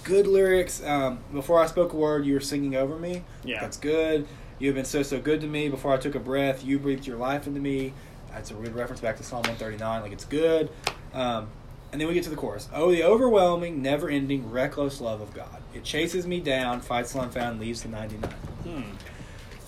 good 0.03 0.25
lyrics. 0.27 0.83
Um, 0.83 1.19
before 1.31 1.61
I 1.61 1.67
spoke 1.67 1.93
a 1.93 1.95
word, 1.95 2.25
you 2.25 2.33
were 2.33 2.39
singing 2.39 2.75
over 2.75 2.97
me. 2.97 3.23
Yeah. 3.43 3.61
that's 3.61 3.77
good. 3.77 4.27
You 4.59 4.67
have 4.69 4.75
been 4.75 4.85
so 4.85 5.03
so 5.03 5.19
good 5.21 5.41
to 5.41 5.47
me. 5.47 5.69
Before 5.69 5.93
I 5.93 5.97
took 5.97 6.15
a 6.15 6.19
breath, 6.19 6.65
you 6.65 6.79
breathed 6.79 7.05
your 7.05 7.17
life 7.17 7.47
into 7.47 7.59
me. 7.59 7.93
That's 8.31 8.49
a 8.49 8.55
good 8.55 8.75
reference 8.75 8.99
back 8.99 9.17
to 9.17 9.23
Psalm 9.23 9.43
one 9.43 9.55
thirty 9.55 9.77
nine. 9.77 10.01
Like 10.01 10.11
it's 10.11 10.25
good. 10.25 10.69
Um, 11.13 11.49
and 11.93 12.01
then 12.01 12.07
we 12.07 12.15
get 12.15 12.23
to 12.23 12.31
the 12.31 12.35
chorus. 12.35 12.67
Oh, 12.73 12.91
the 12.91 13.03
overwhelming, 13.03 13.83
never 13.83 14.09
ending, 14.09 14.49
reckless 14.49 14.99
love 14.99 15.21
of 15.21 15.31
God. 15.33 15.61
It 15.75 15.83
chases 15.83 16.25
me 16.25 16.39
down, 16.39 16.81
fights 16.81 17.11
till 17.11 17.21
I'm 17.21 17.29
found, 17.29 17.59
leaves 17.59 17.83
the 17.83 17.89
ninety 17.89 18.17
nine. 18.17 18.31
Hmm. 18.63 18.81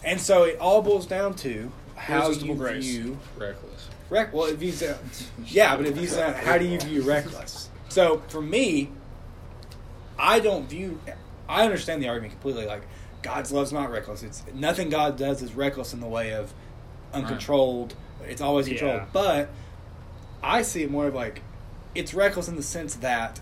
And 0.04 0.20
so 0.20 0.44
it 0.44 0.58
all 0.60 0.82
boils 0.82 1.06
down 1.06 1.36
to 1.36 1.72
how 1.96 2.32
you 2.32 2.56
grace. 2.56 2.84
view 2.84 3.20
Reckless. 3.38 3.90
Rec- 4.10 4.34
well, 4.34 4.46
if 4.46 4.62
you 4.62 4.72
say, 4.72 4.96
yeah, 5.46 5.78
but 5.78 5.86
if 5.86 5.98
you 5.98 6.08
say, 6.08 6.34
how 6.44 6.58
do 6.58 6.66
you 6.66 6.80
view 6.80 7.04
reckless? 7.04 7.70
So 7.90 8.24
for 8.28 8.42
me, 8.42 8.90
I 10.18 10.40
don't 10.40 10.68
view. 10.68 11.00
I 11.48 11.64
understand 11.64 12.02
the 12.02 12.10
argument 12.10 12.34
completely. 12.34 12.66
Like 12.66 12.84
God's 13.22 13.52
love's 13.52 13.72
not 13.72 13.92
reckless. 13.92 14.24
It's 14.24 14.44
nothing 14.54 14.90
God 14.90 15.16
does 15.16 15.44
is 15.44 15.54
reckless 15.54 15.94
in 15.94 16.00
the 16.00 16.08
way 16.08 16.34
of 16.34 16.54
uncontrolled. 17.14 17.94
It's 18.24 18.42
always 18.42 18.68
controlled. 18.68 19.02
Yeah. 19.02 19.08
But 19.14 19.50
I 20.42 20.64
see 20.64 20.82
it 20.82 20.90
more 20.90 21.08
of 21.08 21.14
like 21.14 21.42
it's 21.96 22.14
reckless 22.14 22.48
in 22.48 22.56
the 22.56 22.64
sense 22.64 22.96
that 22.96 23.40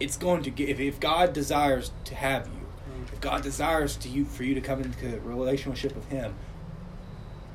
it's 0.00 0.16
going 0.16 0.42
to 0.42 0.50
get 0.50 0.68
if, 0.68 0.80
if 0.80 1.00
God 1.00 1.32
desires 1.32 1.92
to 2.04 2.14
have 2.14 2.46
you, 2.48 2.66
if 3.12 3.20
God 3.20 3.42
desires 3.42 3.96
to 3.98 4.08
you 4.08 4.24
for 4.24 4.42
you 4.44 4.54
to 4.54 4.60
come 4.60 4.82
into 4.82 5.16
a 5.16 5.20
relationship 5.20 5.94
with 5.94 6.08
Him, 6.08 6.34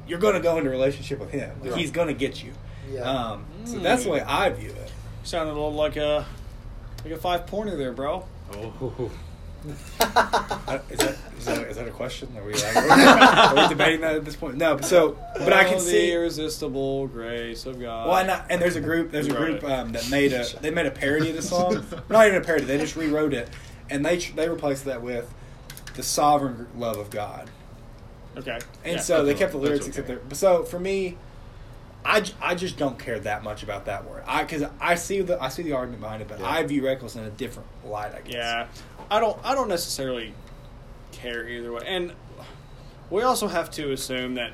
you're 0.07 0.19
going 0.19 0.35
to 0.35 0.39
go 0.39 0.57
into 0.57 0.69
a 0.69 0.71
relationship 0.71 1.19
with 1.19 1.31
Him. 1.31 1.51
Like, 1.61 1.71
Yeah. 1.71 1.77
He's 1.77 1.91
going 1.91 2.07
to 2.07 2.13
get 2.13 2.43
you. 2.43 2.53
Yeah. 2.89 3.01
Um, 3.01 3.45
so 3.65 3.79
that's 3.79 4.05
the 4.05 4.09
way 4.11 4.21
I 4.21 4.49
view 4.49 4.69
it. 4.69 4.91
Sounded 5.23 5.51
a 5.51 5.55
little 5.55 5.73
like 5.73 5.97
a 5.97 6.25
like 7.03 7.13
a 7.13 7.17
five 7.17 7.45
pointer 7.47 7.75
there, 7.75 7.91
bro. 7.91 8.25
Oh. 8.53 9.11
Uh, 10.67 10.79
Is 10.89 10.99
that, 10.99 11.15
is 11.37 11.45
that, 11.45 11.67
is 11.69 11.77
that 11.77 11.87
a 11.87 11.91
question? 11.91 12.27
Are 12.37 12.43
we, 12.43 12.53
like, 12.53 12.75
are 12.75 13.55
we 13.55 13.67
debating 13.69 14.01
that 14.01 14.15
at 14.15 14.25
this 14.25 14.35
point? 14.35 14.57
No, 14.57 14.75
but 14.75 14.83
so, 14.83 15.17
but 15.37 15.53
I 15.53 15.63
can 15.63 15.75
the 15.75 15.79
see. 15.79 16.11
irresistible 16.11 17.07
grace 17.07 17.65
of 17.65 17.79
God. 17.79 18.07
Well, 18.07 18.17
and, 18.17 18.29
I, 18.29 18.45
and 18.49 18.61
there's 18.61 18.75
a 18.75 18.81
group. 18.81 19.11
There's 19.11 19.27
a 19.27 19.33
group 19.33 19.63
um, 19.63 19.93
that 19.93 20.09
made 20.09 20.33
a. 20.33 20.45
They 20.59 20.71
made 20.71 20.85
a 20.85 20.91
parody 20.91 21.29
of 21.29 21.37
the 21.37 21.41
song. 21.41 21.85
Not 22.09 22.27
even 22.27 22.41
a 22.41 22.43
parody. 22.45 22.65
They 22.65 22.77
just 22.77 22.97
rewrote 22.97 23.33
it, 23.33 23.49
and 23.89 24.05
they 24.05 24.17
they 24.17 24.49
replaced 24.49 24.83
that 24.85 25.01
with 25.01 25.33
the 25.95 26.03
sovereign 26.03 26.67
love 26.75 26.97
of 26.97 27.09
God. 27.11 27.49
Okay. 28.35 28.59
And 28.83 28.95
Yeah. 28.97 29.01
so 29.01 29.23
they 29.23 29.33
kept 29.33 29.53
the 29.53 29.57
lyrics 29.57 29.85
that's 29.85 29.97
except 29.97 30.07
there. 30.29 30.35
So 30.35 30.63
for 30.63 30.79
me, 30.79 31.17
I, 32.05 32.21
j- 32.21 32.33
I 32.41 32.55
just 32.55 32.77
don't 32.77 32.97
care 32.97 33.19
that 33.19 33.43
much 33.43 33.63
about 33.63 33.85
that 33.85 34.05
word. 34.09 34.23
I 34.25 34.43
because 34.43 34.63
I 34.79 34.95
see 34.95 35.21
the 35.21 35.41
I 35.41 35.49
see 35.49 35.63
the 35.63 35.73
argument 35.73 36.01
behind 36.01 36.21
it, 36.21 36.27
but 36.27 36.39
Yeah. 36.39 36.49
I 36.49 36.63
view 36.63 36.85
reckless 36.85 37.15
in 37.15 37.23
a 37.23 37.29
different 37.29 37.67
light. 37.85 38.13
I 38.15 38.21
guess. 38.21 38.33
Yeah, 38.33 38.67
I 39.11 39.19
don't. 39.19 39.37
I 39.43 39.53
don't 39.55 39.67
necessarily 39.67 40.33
care 41.11 41.47
either 41.49 41.71
way, 41.73 41.81
and 41.85 42.13
we 43.09 43.23
also 43.23 43.47
have 43.47 43.69
to 43.71 43.91
assume 43.91 44.35
that 44.35 44.53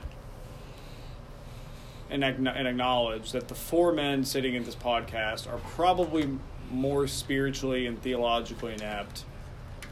and, 2.10 2.24
and 2.24 2.68
acknowledge 2.68 3.32
that 3.32 3.48
the 3.48 3.56
four 3.56 3.92
men 3.92 4.24
sitting 4.24 4.54
in 4.54 4.64
this 4.64 4.76
podcast 4.76 5.52
are 5.52 5.58
probably 5.76 6.30
more 6.72 7.08
spiritually 7.08 7.86
and 7.88 8.02
theologically 8.02 8.74
inept. 8.74 9.26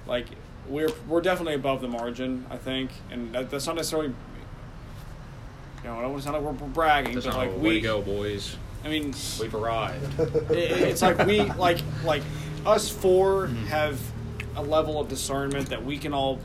Like 0.08 0.28
we're 0.68 0.92
we're 1.08 1.22
definitely 1.22 1.56
above 1.56 1.82
the 1.82 1.88
margin, 1.88 2.46
I 2.50 2.58
think, 2.58 2.92
and 3.12 3.34
that, 3.34 3.50
that's 3.50 3.66
not 3.68 3.76
necessarily. 3.76 4.14
You 5.84 5.90
know, 5.90 5.98
I 5.98 6.02
don't 6.02 6.12
want 6.12 6.24
to 6.24 6.30
sound 6.30 6.36
like 6.44 6.44
we're, 6.60 6.66
we're 6.68 6.74
bragging, 6.74 7.14
That's 7.16 7.26
but 7.26 7.36
like 7.36 7.52
way 7.54 7.58
we 7.60 7.74
to 7.76 7.82
go, 7.82 8.02
boys. 8.02 8.56
I 8.84 8.90
mean, 8.90 9.14
We've 9.40 9.54
arrived. 9.56 10.20
it- 10.52 10.72
it's 10.90 11.02
like 11.02 11.26
we 11.26 11.42
like 11.42 11.80
like 12.04 12.24
us 12.66 12.90
4 12.90 13.48
Mm-hmm. 13.48 13.66
have 13.66 14.00
a 14.56 14.62
level 14.62 15.00
of 15.00 15.08
discernment 15.08 15.70
that 15.70 15.84
we 15.84 15.98
can 15.98 16.14
all 16.14 16.40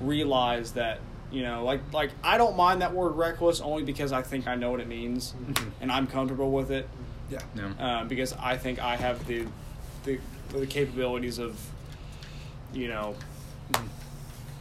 realize 0.00 0.72
that 0.72 0.98
you 1.30 1.42
know 1.42 1.62
like 1.64 1.80
like 1.92 2.10
I 2.24 2.38
don't 2.38 2.56
mind 2.56 2.80
that 2.82 2.92
word 2.94 3.10
reckless 3.10 3.60
only 3.60 3.82
because 3.84 4.12
I 4.12 4.22
think 4.22 4.46
I 4.48 4.54
know 4.56 4.70
what 4.70 4.80
it 4.80 4.88
means 4.88 5.34
and 5.80 5.92
I'm 5.92 6.06
comfortable 6.06 6.50
with 6.50 6.70
it 6.72 6.88
Yeah. 7.28 7.40
Yeah. 7.54 7.72
uh, 7.78 8.04
because 8.04 8.32
I 8.32 8.56
think 8.56 8.78
I 8.80 8.96
have 8.96 9.26
the 9.26 9.44
the 10.04 10.18
the 10.48 10.66
capabilities 10.66 11.38
of 11.38 11.60
you 12.72 12.88
know 12.88 13.14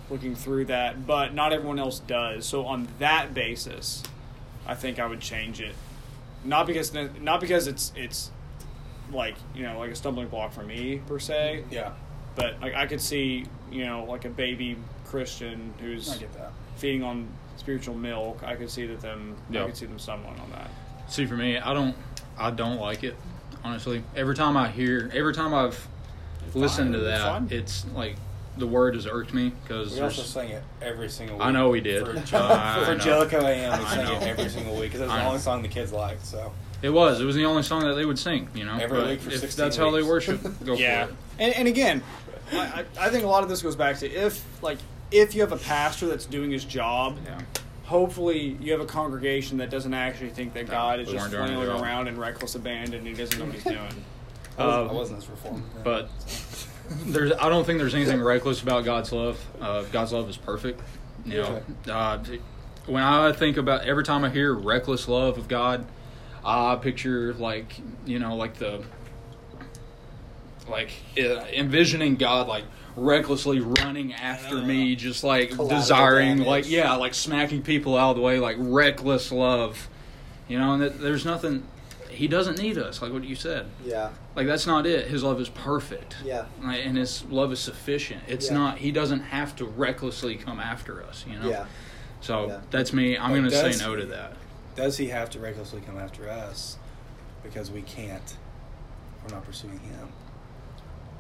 looking 0.10 0.36
through 0.36 0.66
that 0.66 1.08
but 1.08 1.34
not 1.34 1.54
everyone 1.54 1.80
else 1.80 2.00
does 2.00 2.46
so 2.46 2.66
on 2.66 2.88
that 3.00 3.34
basis 3.34 4.04
I 4.70 4.76
think 4.76 5.00
I 5.00 5.06
would 5.06 5.20
change 5.20 5.60
it 5.62 5.76
not 6.46 6.66
because 6.68 6.94
not 6.94 7.42
because 7.42 7.68
it's 7.68 7.92
it's 7.96 8.32
like 9.12 9.36
you 9.56 9.64
know 9.64 9.78
like 9.80 9.92
a 9.92 9.96
stumbling 9.96 10.28
block 10.28 10.54
for 10.54 10.64
me 10.64 11.02
per 11.08 11.20
se 11.20 11.64
Yeah. 11.72 11.92
but 12.36 12.62
like 12.62 12.74
I 12.76 12.86
could 12.86 13.02
see 13.02 13.46
you 13.72 13.86
know 13.86 14.06
like 14.06 14.26
a 14.26 14.30
baby 14.30 14.78
Christian 15.06 15.74
who's 15.82 16.10
I 16.14 16.18
get 16.18 16.32
that. 16.34 16.52
feeding 16.78 17.04
on 17.04 17.28
spiritual 17.58 17.96
milk 17.96 18.42
I 18.44 18.56
could 18.56 18.70
see 18.70 18.86
that 18.88 19.02
them 19.02 19.36
I 19.52 19.66
could 19.66 19.76
see 19.78 19.86
them 19.88 20.00
stumbling 20.00 20.40
on 20.40 20.50
that 20.52 20.70
See, 21.10 21.26
for 21.26 21.36
me, 21.36 21.58
I 21.58 21.74
don't, 21.74 21.96
I 22.38 22.52
don't 22.52 22.78
like 22.80 23.04
it. 23.04 23.16
Honestly, 23.64 24.04
every 24.16 24.36
time 24.36 24.56
I 24.56 24.70
hear, 24.70 25.10
every 25.12 25.34
time 25.34 25.56
I've 25.56 25.88
listened 26.54 26.94
to 26.94 27.00
that, 27.00 27.22
fine. 27.24 27.48
it's 27.50 27.84
like 27.96 28.16
the 28.58 28.68
word 28.68 28.96
has 28.96 29.08
irked 29.08 29.34
me 29.34 29.52
because 29.64 29.94
We 29.96 30.02
also 30.02 30.22
sang 30.22 30.50
it 30.50 30.64
every 30.82 31.10
single 31.10 31.38
week. 31.38 31.46
I 31.46 31.52
know 31.52 31.70
we 31.70 31.80
did. 31.82 32.06
For, 32.06 32.38
I 32.38 32.84
for. 32.86 32.96
Jellicoe 32.96 33.46
AM, 33.46 33.80
we 33.80 33.86
I 33.86 33.96
sang 33.96 34.08
it 34.16 34.20
know. 34.20 34.26
every 34.28 34.50
single 34.50 34.74
week 34.76 34.92
because 34.92 35.02
it 35.02 35.06
was 35.06 35.12
I 35.14 35.18
the 35.18 35.24
know. 35.24 35.30
only 35.30 35.40
song 35.42 35.62
the 35.62 35.68
kids 35.70 35.92
liked. 35.94 36.26
So 36.26 36.52
it 36.82 36.90
was. 36.90 37.22
It 37.22 37.26
was 37.26 37.36
the 37.36 37.46
only 37.46 37.64
song 37.64 37.82
that 37.86 37.94
they 37.96 38.06
would 38.06 38.20
sing. 38.20 38.50
You 38.54 38.66
know, 38.66 38.78
Every 38.78 38.98
But 39.00 39.08
week 39.10 39.22
for 39.22 39.30
if 39.32 39.40
16 39.40 39.64
that's 39.64 39.78
how 39.78 39.92
they 39.92 40.04
worship. 40.04 40.42
Go 40.66 40.74
yeah 40.76 41.06
for 41.06 41.12
it. 41.12 41.18
and, 41.40 41.54
and 41.56 41.68
again 41.68 42.04
I, 42.52 42.58
I 42.58 42.86
I 43.08 43.10
think 43.10 43.24
a 43.24 43.28
lot 43.28 43.44
of 43.44 43.50
this 43.50 43.62
goes 43.62 43.76
back 43.76 43.98
to 44.00 44.10
if 44.12 44.44
like 44.64 44.78
if 45.12 45.36
you 45.36 45.42
have 45.42 45.52
a 45.52 45.58
pastor 45.58 46.08
that's 46.08 46.26
doing 46.26 46.52
his 46.52 46.66
job 46.66 47.18
Yeah. 47.26 47.40
hopefully 47.84 48.58
you 48.62 48.72
have 48.72 48.82
a 48.82 48.86
congregation 48.86 49.58
that 49.58 49.70
doesn't 49.70 49.94
actually 49.94 50.30
think 50.30 50.54
that 50.54 50.66
No, 50.68 50.72
God 50.72 51.00
is 51.00 51.10
just 51.10 51.18
weren't 51.20 51.32
doing 51.32 51.44
it 51.60 51.64
flailing 51.66 51.82
around 51.84 52.08
in 52.08 52.18
reckless 52.20 52.56
abandon 52.56 53.00
and 53.00 53.08
he 53.08 53.14
doesn't 53.14 53.38
know 53.40 53.46
what 53.46 53.54
he's 53.54 53.64
doing 53.76 53.78
I 54.58 54.66
wasn't, 54.66 54.90
Uh, 54.90 54.90
I 54.90 54.94
wasn't 54.94 55.18
as 55.20 55.30
reformed. 55.30 55.64
but- 55.84 56.10
so. 56.28 56.69
There's 56.90 57.32
I 57.34 57.50
don't 57.50 57.66
think 57.66 57.80
there's 57.80 57.96
anything 57.96 58.22
reckless 58.22 58.62
about 58.62 58.86
God's 58.86 59.12
love. 59.12 59.44
Uh, 59.60 59.84
God's 59.84 60.14
love 60.14 60.30
is 60.30 60.38
perfect. 60.38 60.82
You 61.26 61.42
know, 61.42 61.62
uh, 61.90 62.24
when 62.86 63.04
I 63.04 63.32
think 63.32 63.58
about 63.58 63.86
every 63.86 64.04
time 64.04 64.24
I 64.24 64.30
hear 64.30 64.54
reckless 64.54 65.08
love 65.08 65.38
of 65.38 65.48
God, 65.48 65.86
I 66.44 66.76
picture 66.78 67.34
like 67.34 67.80
you 68.06 68.20
know 68.20 68.36
like 68.36 68.56
the 68.56 68.84
like 70.68 70.92
uh, 71.18 71.46
envisioning 71.54 72.16
God 72.16 72.48
like 72.48 72.64
recklessly 72.96 73.60
running 73.60 74.14
after 74.14 74.62
me, 74.62 74.96
just 74.96 75.24
like 75.24 75.56
desiring 75.70 76.40
like 76.40 76.70
yeah 76.70 76.96
like 76.96 77.14
smacking 77.14 77.62
people 77.62 77.98
out 77.98 78.12
of 78.12 78.16
the 78.18 78.22
way 78.22 78.40
like 78.40 78.58
reckless 78.60 79.32
love. 79.32 79.90
You 80.48 80.58
know, 80.58 80.74
and 80.74 80.82
that, 80.82 81.00
there's 81.00 81.26
nothing. 81.26 81.64
He 82.20 82.28
doesn't 82.28 82.58
need 82.60 82.78
us, 82.78 83.02
like 83.02 83.14
what 83.14 83.24
you 83.24 83.34
said. 83.34 83.66
Yeah. 83.86 84.10
Like 84.36 84.46
that's 84.46 84.68
not 84.68 84.86
it. 84.86 85.08
His 85.08 85.24
love 85.24 85.40
is 85.40 85.48
perfect. 85.48 86.18
Yeah. 86.26 86.48
Like, 86.62 86.86
and 86.86 86.98
his 86.98 87.24
love 87.30 87.54
is 87.54 87.62
sufficient. 87.62 88.24
It's 88.28 88.48
Yeah. 88.50 88.56
not. 88.56 88.78
He 88.80 88.92
doesn't 88.92 89.22
have 89.22 89.56
to 89.56 89.64
recklessly 89.66 90.36
come 90.36 90.60
after 90.60 91.02
us. 91.02 91.24
You 91.26 91.40
know. 91.40 91.50
Yeah. 91.50 91.66
So 92.20 92.48
Yeah. 92.48 92.60
that's 92.72 92.92
me. 92.92 93.18
I'm 93.18 93.30
But 93.32 93.38
going 93.38 93.50
to 93.52 93.74
say 93.74 93.86
no 93.86 93.96
to 93.96 94.06
that. 94.08 94.34
Does 94.76 94.98
he 94.98 95.08
have 95.08 95.30
to 95.30 95.40
recklessly 95.40 95.80
come 95.80 95.98
after 95.98 96.30
us 96.30 96.78
because 97.42 97.72
we 97.72 97.84
can't? 97.84 98.36
We're 99.24 99.34
not 99.36 99.46
pursuing 99.46 99.80
him. 99.80 100.10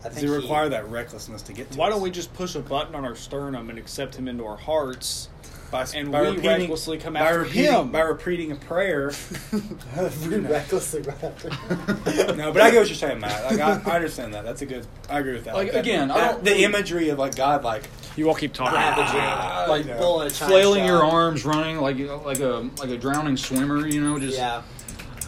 I 0.01 0.03
Does 0.09 0.13
think 0.17 0.27
he 0.27 0.33
he- 0.33 0.37
require 0.41 0.67
that 0.67 0.89
recklessness 0.89 1.41
to 1.43 1.53
get 1.53 1.71
to 1.71 1.77
Why 1.77 1.87
us? 1.87 1.93
don't 1.93 2.01
we 2.01 2.11
just 2.11 2.33
push 2.33 2.55
a 2.55 2.59
button 2.59 2.93
on 2.93 3.05
our 3.05 3.15
sternum 3.15 3.69
and 3.69 3.79
accept 3.79 4.15
him 4.15 4.27
into 4.27 4.45
our 4.45 4.57
hearts? 4.57 5.29
By, 5.71 5.85
and 5.95 6.11
by 6.11 6.21
we 6.21 6.27
repeating, 6.29 6.49
recklessly 6.61 6.97
come 6.97 7.13
by 7.13 7.19
after 7.21 7.39
repeating, 7.41 7.71
him? 7.71 7.91
by 7.91 7.99
repeating 8.01 8.51
a 8.51 8.55
prayer? 8.55 9.11
We 10.29 10.35
recklessly 10.37 11.01
run 11.01 11.15
after. 11.21 11.49
no, 12.35 12.51
but 12.51 12.61
I 12.61 12.71
get 12.71 12.79
what 12.79 12.87
you're 12.87 12.95
saying, 12.95 13.19
Matt. 13.19 13.43
Like 13.51 13.59
I, 13.59 13.91
I 13.91 13.95
understand 13.95 14.33
that. 14.33 14.43
That's 14.45 14.61
a 14.61 14.65
good. 14.65 14.85
I 15.09 15.19
agree 15.19 15.33
with 15.33 15.45
that. 15.45 15.55
Like, 15.55 15.71
that- 15.71 15.79
again, 15.79 16.09
I 16.11 16.15
that- 16.17 16.31
don't 16.35 16.43
the 16.45 16.63
imagery 16.63 17.09
of 17.09 17.19
like 17.19 17.35
God, 17.35 17.63
like 17.63 17.83
You 18.15 18.27
all 18.29 18.35
keep 18.35 18.53
talking. 18.53 18.75
Ravaging, 18.79 19.19
Ah, 19.21 19.65
like 19.69 19.85
you 19.85 19.91
know. 19.91 19.97
bull 19.99 20.21
in 20.21 20.29
Flailing 20.29 20.85
your 20.85 21.03
arms, 21.03 21.45
running 21.45 21.77
like 21.77 21.97
like 22.25 22.39
a 22.39 22.69
like 22.79 22.89
a 22.89 22.97
drowning 22.97 23.37
swimmer. 23.37 23.85
You 23.87 24.01
know, 24.01 24.19
just 24.19 24.37
Yeah. 24.37 24.61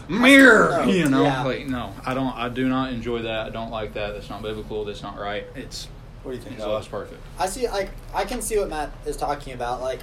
mirror. 0.10 0.84
No, 0.86 0.92
you 0.92 1.10
know, 1.10 1.24
yeah. 1.24 1.44
like 1.44 1.68
no, 1.68 1.94
I 2.06 2.14
don't. 2.14 2.36
I 2.36 2.50
do 2.50 2.68
not 2.70 2.94
enjoy 2.94 3.24
that. 3.24 3.48
I 3.48 3.50
don't 3.50 3.72
like 3.72 3.94
that. 3.94 4.14
That's 4.14 4.30
not 4.30 4.42
biblical. 4.42 4.86
That's 4.86 5.04
not 5.04 5.18
right. 5.20 5.46
It's 5.56 5.88
what 6.24 6.32
do 6.32 6.38
you 6.38 6.44
think? 6.44 6.56
His 6.56 6.64
Noah? 6.66 6.74
love's 6.74 6.88
perfect. 6.88 7.20
I 7.40 7.48
see. 7.48 7.68
Like, 7.68 7.90
I 8.14 8.26
can 8.26 8.42
see 8.44 8.58
what 8.60 8.70
Matt 8.70 8.92
is 9.08 9.18
talking 9.18 9.54
about. 9.54 9.82
Like, 9.82 10.02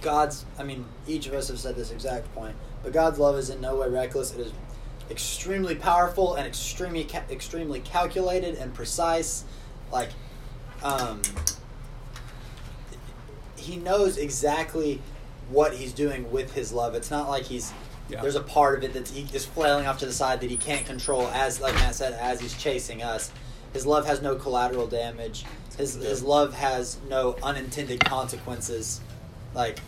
God's. 0.00 0.44
I 0.58 0.62
mean, 0.62 0.84
each 1.06 1.26
of 1.26 1.34
us 1.34 1.48
have 1.48 1.58
said 1.58 1.76
this 1.76 1.90
exact 1.90 2.34
point, 2.34 2.54
but 2.82 2.92
God's 2.92 3.18
love 3.18 3.36
is 3.36 3.50
in 3.50 3.60
no 3.60 3.76
way 3.76 3.88
reckless. 3.88 4.32
It 4.34 4.40
is 4.40 4.52
extremely 5.10 5.74
powerful 5.74 6.34
and 6.34 6.46
extremely, 6.46 7.04
ca- 7.04 7.24
extremely 7.30 7.80
calculated 7.80 8.54
and 8.56 8.72
precise. 8.72 9.44
Like, 9.92 10.10
um, 10.82 11.20
he 13.56 13.76
knows 13.76 14.16
exactly 14.16 15.00
what 15.48 15.74
he's 15.74 15.92
doing 15.92 16.30
with 16.30 16.54
his 16.54 16.72
love. 16.72 16.94
It's 16.94 17.10
not 17.10 17.28
like 17.28 17.44
he's. 17.44 17.72
Yeah. 18.08 18.22
There's 18.22 18.34
a 18.34 18.42
part 18.42 18.78
of 18.78 18.82
it 18.82 18.92
that 18.94 19.08
he 19.08 19.28
is 19.34 19.46
flailing 19.46 19.86
off 19.86 19.98
to 19.98 20.06
the 20.06 20.12
side 20.12 20.40
that 20.40 20.50
he 20.50 20.56
can't 20.56 20.84
control, 20.84 21.28
as 21.28 21.60
like 21.60 21.74
Matt 21.74 21.94
said, 21.94 22.12
as 22.14 22.40
he's 22.40 22.56
chasing 22.60 23.04
us. 23.04 23.30
His 23.72 23.86
love 23.86 24.04
has 24.06 24.20
no 24.20 24.34
collateral 24.34 24.88
damage. 24.88 25.44
His 25.76 25.94
his 25.94 26.22
love 26.22 26.54
has 26.54 26.98
no 27.08 27.36
unintended 27.42 28.00
consequences. 28.04 29.00
Like 29.54 29.78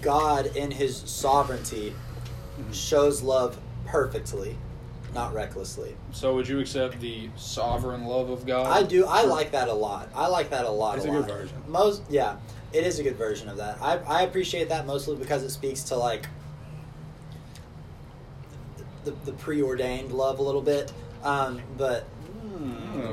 God 0.00 0.56
in 0.56 0.70
his 0.70 0.96
sovereignty 0.96 1.94
shows 2.72 3.22
love 3.22 3.58
perfectly, 3.86 4.56
not 5.14 5.32
recklessly. 5.34 5.96
So 6.12 6.34
would 6.34 6.48
you 6.48 6.60
accept 6.60 7.00
the 7.00 7.28
sovereign 7.36 8.04
love 8.06 8.30
of 8.30 8.46
God? 8.46 8.66
I 8.66 8.82
do. 8.82 9.06
I 9.06 9.22
like 9.22 9.52
that 9.52 9.68
a 9.68 9.72
lot. 9.72 10.08
I 10.14 10.28
like 10.28 10.50
that 10.50 10.64
a 10.64 10.70
lot. 10.70 10.96
It's 10.96 11.06
a 11.06 11.08
a 11.08 11.12
good 11.12 11.20
lot. 11.20 11.30
version. 11.30 11.62
Most, 11.68 12.02
yeah, 12.08 12.36
it 12.72 12.84
is 12.84 12.98
a 12.98 13.02
good 13.02 13.16
version 13.16 13.48
of 13.48 13.56
that. 13.58 13.78
I 13.80 13.98
I 13.98 14.22
appreciate 14.22 14.68
that 14.68 14.86
mostly 14.86 15.16
because 15.16 15.42
it 15.42 15.50
speaks 15.50 15.82
to 15.84 15.96
like 15.96 16.26
the 19.04 19.12
the 19.24 19.32
preordained 19.32 20.12
love 20.12 20.38
a 20.38 20.42
little 20.42 20.62
bit. 20.62 20.92
Um, 21.22 21.60
but 21.76 22.04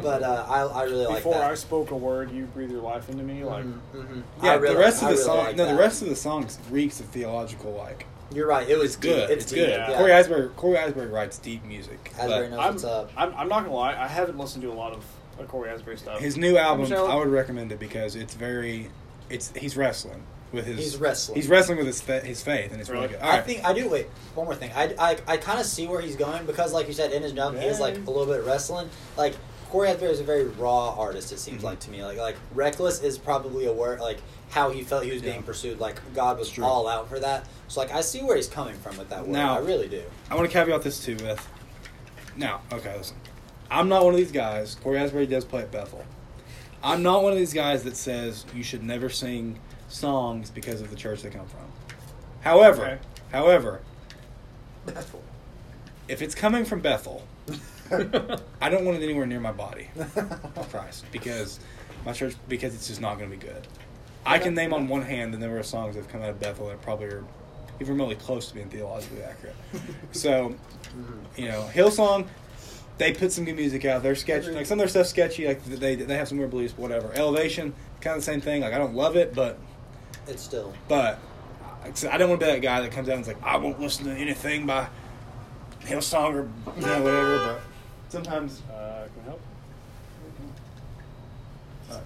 But 0.01 0.23
uh, 0.23 0.45
I 0.47 0.61
I 0.61 0.83
really 0.83 1.05
like 1.05 1.17
Before 1.17 1.33
that. 1.35 1.51
I 1.51 1.55
spoke 1.55 1.91
a 1.91 1.95
word, 1.95 2.31
you 2.31 2.45
breathe 2.45 2.71
your 2.71 2.81
life 2.81 3.09
into 3.09 3.23
me. 3.23 3.43
Like, 3.43 3.63
Mhm, 3.65 3.79
mhm. 3.95 4.23
Yeah, 4.43 4.55
really- 4.55 4.73
the 4.75 4.79
rest 4.79 5.01
of 5.03 5.09
the 5.09 5.13
really 5.15 5.23
song. 5.25 5.37
like 5.45 5.55
no, 5.55 5.65
the 5.67 5.75
rest 5.75 6.01
of 6.01 6.09
the 6.09 6.15
songs 6.15 6.59
reeks 6.69 6.99
of 6.99 7.05
theological. 7.07 7.71
Like 7.73 8.05
You're 8.33 8.47
right. 8.47 8.67
It 8.67 8.77
was 8.77 8.85
it's 8.93 8.95
good. 8.97 9.27
Deep. 9.27 9.37
It's, 9.37 9.45
deep, 9.45 9.59
good. 9.59 9.69
Yeah. 9.69 9.97
Cory 9.97 10.11
Asbury. 10.11 10.49
Cory 10.55 10.77
Asbury 10.77 11.07
writes 11.07 11.37
deep 11.37 11.63
music. 11.65 12.11
Asbury 12.17 12.49
knows 12.49 12.59
I'm, 12.59 12.71
what's 12.73 12.83
up. 12.83 13.11
I'm, 13.15 13.33
I'm 13.35 13.47
not 13.47 13.63
gonna 13.63 13.75
lie. 13.75 13.95
I 13.95 14.07
haven't 14.07 14.37
listened 14.37 14.63
to 14.63 14.71
a 14.71 14.73
lot 14.73 14.93
of 14.93 15.05
uh, 15.39 15.43
Cory 15.43 15.69
Asbury 15.69 15.97
stuff. 15.97 16.19
his 16.19 16.35
new 16.37 16.57
album, 16.57 16.81
Michelle? 16.89 17.07
I 17.07 17.15
would 17.15 17.27
recommend 17.27 17.71
it 17.71 17.79
because 17.79 18.15
it's 18.15 18.33
very. 18.33 18.89
It's 19.29 19.51
he's 19.55 19.75
wrestling 19.75 20.23
with 20.51 20.65
his. 20.65 20.77
He's 20.77 20.97
wrestling. 20.97 21.35
He's 21.35 21.47
wrestling 21.49 21.77
with 21.79 21.87
his 21.87 21.99
fa- 22.01 22.19
his 22.21 22.41
faith, 22.43 22.71
and 22.71 22.79
it's 22.79 22.89
really, 22.89 23.07
Really? 23.07 23.13
good. 23.15 23.23
All 23.23 23.31
I 23.31 23.35
right. 23.37 23.45
think 23.45 23.65
I 23.65 23.73
do. 23.73 23.89
Wait, 23.89 24.07
one 24.35 24.45
more 24.45 24.55
thing. 24.55 24.71
I, 24.75 24.93
I, 24.99 25.17
I 25.27 25.37
kind 25.37 25.59
of 25.59 25.65
see 25.65 25.87
where 25.87 25.99
he's 26.01 26.15
going 26.15 26.45
because, 26.45 26.73
like 26.73 26.87
you 26.87 26.93
said, 26.93 27.11
in 27.11 27.21
his 27.23 27.31
jump, 27.33 27.57
he 27.57 27.65
is 27.65 27.79
like 27.79 27.95
a 27.95 28.11
little 28.11 28.27
bit 28.27 28.43
wrestling. 28.45 28.89
Like 29.17 29.35
Cory 29.69 29.89
Asbury 29.89 30.11
is 30.11 30.19
a 30.19 30.23
very 30.23 30.45
raw 30.45 30.91
artist. 30.97 31.31
It 31.31 31.39
seems 31.39 31.61
Mhm. 31.61 31.65
like 31.65 31.79
to 31.81 31.89
me. 31.91 32.03
Like 32.03 32.17
like 32.17 32.35
reckless 32.53 33.01
is 33.01 33.17
probably 33.17 33.65
a 33.65 33.73
word 33.73 33.99
like 33.99 34.19
how 34.49 34.69
he 34.69 34.83
felt 34.83 35.03
he 35.03 35.11
was 35.11 35.21
being 35.21 35.43
pursued. 35.43 35.79
Like 35.79 35.99
God 36.13 36.37
was 36.39 36.49
true. 36.49 36.63
all 36.63 36.87
out 36.87 37.09
for 37.09 37.19
that. 37.19 37.45
So 37.67 37.79
like 37.81 37.91
I 37.93 38.01
see 38.01 38.21
where 38.21 38.35
he's 38.37 38.47
coming 38.47 38.75
from 38.75 38.97
with 38.97 39.09
that 39.09 39.21
word. 39.21 39.29
Now- 39.33 39.55
I 39.55 39.59
really 39.59 39.87
do. 39.87 40.03
I 40.29 40.35
want 40.35 40.47
to 40.49 40.53
caveat 40.53 40.81
this 40.83 41.03
too 41.03 41.15
with. 41.17 41.45
Now, 42.37 42.61
okay, 42.71 42.95
listen. 42.97 43.17
I'm 43.71 43.89
not 43.89 44.03
one 44.03 44.13
of 44.13 44.17
these 44.19 44.31
guys. 44.31 44.75
Cory 44.83 44.97
Asbury 44.99 45.25
does 45.25 45.43
play 45.45 45.61
at 45.61 45.71
Bethel. 45.71 46.03
I'm 46.83 47.01
not 47.01 47.23
one 47.23 47.31
of 47.31 47.37
these 47.37 47.53
guys 47.53 47.83
that 47.83 47.97
says 47.97 48.45
you 48.53 48.61
should 48.63 48.83
never 48.83 49.09
sing 49.09 49.59
songs 49.87 50.51
because 50.51 50.81
of 50.81 50.89
the 50.91 50.95
church 50.95 51.23
they 51.23 51.29
come 51.29 51.47
from. 51.47 51.61
However, 52.41 52.83
Okay. 52.85 52.97
however, 53.31 53.81
Bethel. 54.85 55.23
if 56.07 56.21
it's 56.21 56.35
coming 56.35 56.63
from 56.65 56.81
Bethel, 56.81 57.23
I 58.61 58.69
don't 58.69 58.85
want 58.85 58.97
it 58.97 59.03
anywhere 59.03 59.25
near 59.25 59.39
my 59.39 59.51
body 59.51 59.89
of 59.97 60.67
Christ 60.71 61.05
because 61.11 61.59
my 62.05 62.13
church 62.13 62.35
because 62.47 62.73
it's 62.73 62.87
just 62.87 63.01
not 63.01 63.17
going 63.17 63.29
to 63.29 63.37
be 63.37 63.45
good. 63.45 63.67
I 64.25 64.39
can 64.39 64.55
name 64.55 64.73
on 64.73 64.87
one 64.87 65.03
hand 65.03 65.33
the 65.33 65.37
number 65.37 65.57
of 65.59 65.65
songs 65.65 65.95
that 65.95 66.01
have 66.01 66.11
come 66.11 66.21
out 66.21 66.29
of 66.29 66.39
Bethel 66.39 66.67
that 66.67 66.81
probably 66.81 67.07
are 67.07 67.23
even 67.79 67.93
remotely 67.93 68.15
close 68.15 68.47
to 68.47 68.55
being 68.55 68.69
theologically 68.69 69.21
accurate. 69.21 69.55
So, 70.11 70.55
mm-hmm. 70.97 71.41
you 71.41 71.49
know, 71.49 71.69
Hillsong, 71.73 72.25
they 72.97 73.11
put 73.11 73.31
some 73.31 73.43
good 73.43 73.57
music 73.57 73.83
out. 73.85 74.01
They're 74.01 74.15
sketchy. 74.15 74.51
Like 74.51 74.65
some 74.65 74.79
of 74.79 74.79
their 74.79 74.87
stuff's 74.87 75.09
sketchy. 75.09 75.47
Like 75.47 75.63
they 75.65 75.95
they 75.95 76.15
have 76.15 76.27
some 76.27 76.37
weird 76.37 76.51
beliefs, 76.51 76.77
whatever. 76.77 77.11
Elevation, 77.13 77.73
kind 78.01 78.15
of 78.15 78.21
the 78.21 78.31
same 78.31 78.41
thing. 78.41 78.61
Like 78.61 78.73
I 78.73 78.77
don't 78.77 78.95
love 78.95 79.15
it, 79.15 79.35
but 79.35 79.59
It's 80.27 80.41
still 80.41 80.73
but 80.87 81.19
I 82.09 82.17
don't 82.17 82.29
want 82.29 82.41
to 82.41 82.47
be 82.47 82.51
that 82.51 82.61
guy 82.61 82.81
that 82.81 82.91
comes 82.91 83.09
out 83.09 83.13
and 83.13 83.21
is 83.21 83.27
like, 83.27 83.43
I 83.43 83.57
won't 83.57 83.79
listen 83.79 84.05
to 84.05 84.11
anything 84.11 84.65
by 84.65 84.87
Hillsong 85.81 86.33
or 86.33 86.49
you 86.79 86.85
know 86.85 87.01
whatever. 87.01 87.37
But 87.37 87.61
sometimes 88.15 88.61
uh, 88.71 89.07
can 89.13 89.21
I 89.23 89.25
help? 89.25 89.41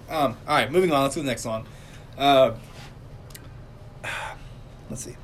Um, 0.08 0.36
all 0.46 0.56
right, 0.56 0.70
moving 0.70 0.90
on. 0.92 1.04
Let's 1.04 1.14
do 1.14 1.22
the 1.22 1.28
next 1.28 1.42
song. 1.42 1.66
Uh, 2.18 2.52
let's 4.90 5.04
see. 5.04 5.14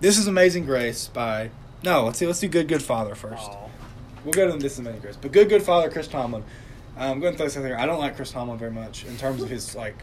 This 0.00 0.18
is 0.18 0.26
Amazing 0.26 0.66
Grace 0.66 1.06
by. 1.06 1.50
No, 1.84 2.04
let's 2.04 2.18
see. 2.18 2.26
Let's 2.26 2.40
do 2.40 2.48
Good 2.48 2.66
Good 2.66 2.82
Father 2.82 3.14
first. 3.14 3.48
Aw. 3.48 3.68
We'll 4.24 4.32
go 4.32 4.50
to 4.50 4.58
This 4.58 4.72
is 4.72 4.80
Amazing 4.80 5.00
Grace, 5.02 5.16
but 5.20 5.30
Good 5.30 5.48
Good 5.48 5.62
Father, 5.62 5.88
Chris 5.88 6.08
Tomlin. 6.08 6.42
Um, 6.96 7.12
I'm 7.12 7.20
going 7.20 7.32
to 7.32 7.38
throw 7.38 7.48
something 7.48 7.70
here. 7.70 7.78
I 7.78 7.86
don't 7.86 8.00
like 8.00 8.16
Chris 8.16 8.32
Tomlin 8.32 8.58
very 8.58 8.70
much 8.72 9.04
in 9.04 9.16
terms 9.16 9.40
of 9.40 9.48
his 9.48 9.74
like 9.76 9.96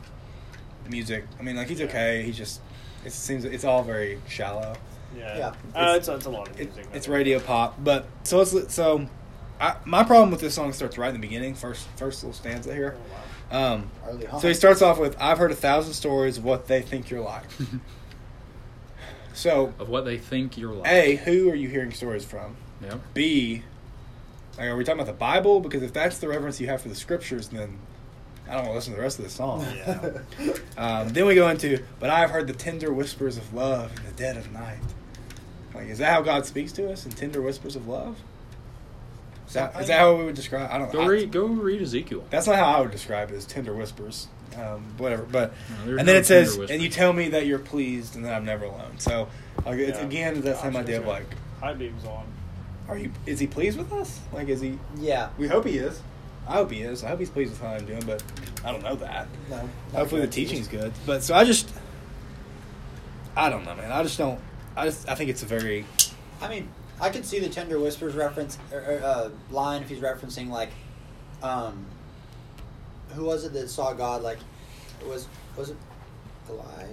music. 0.90 1.26
I 1.40 1.44
mean, 1.44 1.58
like 1.58 1.68
he's 1.68 1.82
okay. 1.82 2.24
He 2.24 2.32
just 2.32 2.62
it 3.04 3.12
seems 3.12 3.44
it's 3.44 3.66
all 3.66 3.84
very 3.84 4.22
shallow. 4.30 4.76
Yeah. 5.18 5.38
Yeah. 5.38 5.54
Uh, 5.76 5.96
it's, 5.98 6.08
it's 6.08 6.26
a 6.26 6.30
lot 6.30 6.48
of 6.48 6.60
It, 6.60 6.74
music. 6.74 6.88
it's 6.94 7.10
radio 7.10 7.40
pop, 7.40 7.84
but 7.84 8.08
so 8.24 8.38
let's 8.38 8.74
so. 8.74 9.10
I, 9.62 9.76
my 9.86 10.04
problem 10.04 10.32
with 10.32 10.42
this 10.42 10.56
song 10.56 10.74
starts 10.74 10.98
right 10.98 11.10
in 11.10 11.14
the 11.14 11.20
beginning. 11.20 11.54
First, 11.54 11.88
first 11.96 12.24
little 12.24 12.34
stanza 12.34 12.74
here. 12.74 12.98
Oh, 13.52 13.52
wow. 13.52 13.74
Um, 13.74 13.92
so 14.42 14.48
he 14.48 14.56
starts 14.56 14.82
off 14.82 14.98
with, 14.98 15.16
"I've 15.20 15.38
heard 15.38 15.52
a 15.52 15.56
thousand 15.56 15.94
stories 15.94 16.38
of 16.38 16.44
what 16.44 16.68
they 16.68 16.82
think 16.82 17.12
you're 17.12 17.22
like." 17.22 17.44
so, 19.34 19.74
of 19.78 19.88
what 19.88 20.04
they 20.06 20.18
think 20.18 20.58
you're 20.58 20.74
like. 20.74 20.90
a, 20.90 21.16
who 21.18 21.50
are 21.50 21.56
you 21.56 21.70
hearing 21.70 21.92
stories 21.92 22.26
from? 22.26 22.56
Yeah. 22.82 22.96
B, 23.14 23.62
like, 24.58 24.68
are 24.68 24.76
we 24.76 24.84
talking 24.84 25.00
about 25.00 25.12
the 25.12 25.18
Bible? 25.18 25.60
Because 25.60 25.84
if 25.84 25.94
that's 25.94 26.18
the 26.18 26.28
reverence 26.28 26.60
you 26.60 26.68
have 26.68 26.82
for 26.82 26.90
the 26.90 26.96
scriptures, 26.96 27.50
then 27.50 27.78
I 28.48 28.54
don't 28.54 28.64
want 28.64 28.70
to 28.70 28.74
listen 28.74 28.94
to 28.94 28.98
the 28.98 29.04
rest 29.04 29.20
of 29.20 29.26
the 29.26 29.32
song. 29.32 29.66
Yeah. 29.76 30.12
Um, 30.78 31.10
then 31.10 31.28
we 31.28 31.36
go 31.36 31.48
into, 31.50 31.84
but 32.00 32.10
I 32.10 32.22
have 32.22 32.32
heard 32.32 32.48
the 32.48 32.54
tender 32.54 32.92
whispers 32.92 33.38
of 33.38 33.54
love 33.54 33.96
in 33.98 34.06
the 34.06 34.12
dead 34.14 34.36
of 34.36 34.52
night. 34.52 34.80
Like, 35.76 35.90
is 35.90 36.00
that 36.00 36.12
how 36.12 36.22
God 36.24 36.48
speaks 36.48 36.72
to 36.74 36.92
us 36.92 37.06
in 37.06 37.12
tender 37.12 37.40
whispers 37.40 37.76
of 37.76 37.88
love? 37.88 38.18
Is 39.52 39.56
that, 39.56 39.82
is 39.82 39.88
that 39.88 40.00
how 40.00 40.16
we 40.16 40.24
would 40.24 40.36
describe? 40.36 40.70
I 40.72 40.78
don't. 40.78 40.90
Go 40.94 41.02
I- 41.12 41.26
Go 41.26 41.46
read 41.46 41.82
Ezekiel. 41.82 42.24
That's 42.30 42.48
not 42.48 42.56
how 42.56 42.72
I 42.72 42.80
would 42.80 42.92
describe 42.92 43.32
it 43.32 43.36
as 43.36 43.46
tender 43.46 43.74
whispers. 43.74 44.30
Um, 44.56 44.86
whatever. 44.98 45.24
But 45.24 45.52
No, 45.86 45.90
and 45.98 46.00
then 46.00 46.06
no 46.06 46.14
it 46.14 46.26
says, 46.26 46.52
whispers. 46.58 46.72
and 46.72 46.82
you 46.82 46.88
tell 46.88 47.12
me 47.12 47.28
that 47.30 47.46
you're 47.46 47.60
pleased 47.60 48.16
and 48.16 48.24
that 48.24 48.34
I'm 48.34 48.46
never 48.46 48.64
alone. 48.64 48.98
So 49.00 49.28
like, 49.66 49.78
it's 49.80 50.00
Yeah. 50.00 50.06
again 50.06 50.40
that 50.42 50.62
same 50.62 50.72
Gosh, 50.72 50.84
idea 50.84 51.00
of 51.02 51.06
like, 51.08 51.26
High 51.60 51.74
beams 51.74 52.06
on. 52.06 52.24
are 52.88 52.98
you? 52.98 53.12
Is 53.26 53.40
he 53.40 53.48
pleased 53.48 53.78
with 53.78 53.92
us? 53.92 54.22
Like, 54.32 54.48
is 54.48 54.62
he? 54.62 54.80
Yeah. 54.98 55.30
We 55.38 55.50
hope 55.50 55.66
he 55.66 55.78
is. 55.80 56.02
I 56.48 56.54
hope 56.54 56.72
he 56.72 56.82
is. 56.84 57.04
I 57.04 57.10
hope 57.10 57.20
he's 57.20 57.30
pleased 57.30 57.52
with 57.52 57.60
how 57.62 57.74
I'm 57.74 57.86
doing, 57.86 58.04
but 58.06 58.24
I 58.64 58.72
don't 58.72 58.84
know 58.84 58.96
that. 58.96 59.28
No. 59.50 59.70
Hopefully 59.94 60.22
the 60.22 60.28
teaching's 60.28 60.70
good. 60.70 60.94
But 61.06 61.24
so 61.24 61.36
I 61.36 61.44
just, 61.44 61.70
I 63.36 63.50
don't 63.50 63.66
know, 63.66 63.76
man. 63.76 63.92
I 63.92 64.02
just 64.04 64.18
don't. 64.18 64.40
I 64.78 64.86
just 64.86 65.10
I 65.10 65.16
think 65.16 65.30
it's 65.30 65.44
a 65.44 65.46
very 65.46 65.86
I 66.42 66.48
mean, 66.48 66.70
I 67.02 67.10
could 67.10 67.26
see 67.26 67.40
the 67.40 67.50
tender 67.50 67.80
whispers 67.80 68.14
reference 68.14 68.58
or, 68.72 68.80
or, 68.80 69.02
uh, 69.04 69.30
line 69.50 69.82
if 69.82 69.90
he's 69.90 70.00
referencing 70.00 70.50
like, 70.50 70.70
um, 71.44 71.86
who 73.16 73.26
was 73.26 73.44
it 73.44 73.54
that 73.54 73.70
saw 73.70 73.92
God? 73.94 74.22
Like, 74.22 74.38
it 75.02 75.08
was 75.08 75.28
was 75.58 75.72
it 75.72 75.78
Eli? 76.50 76.86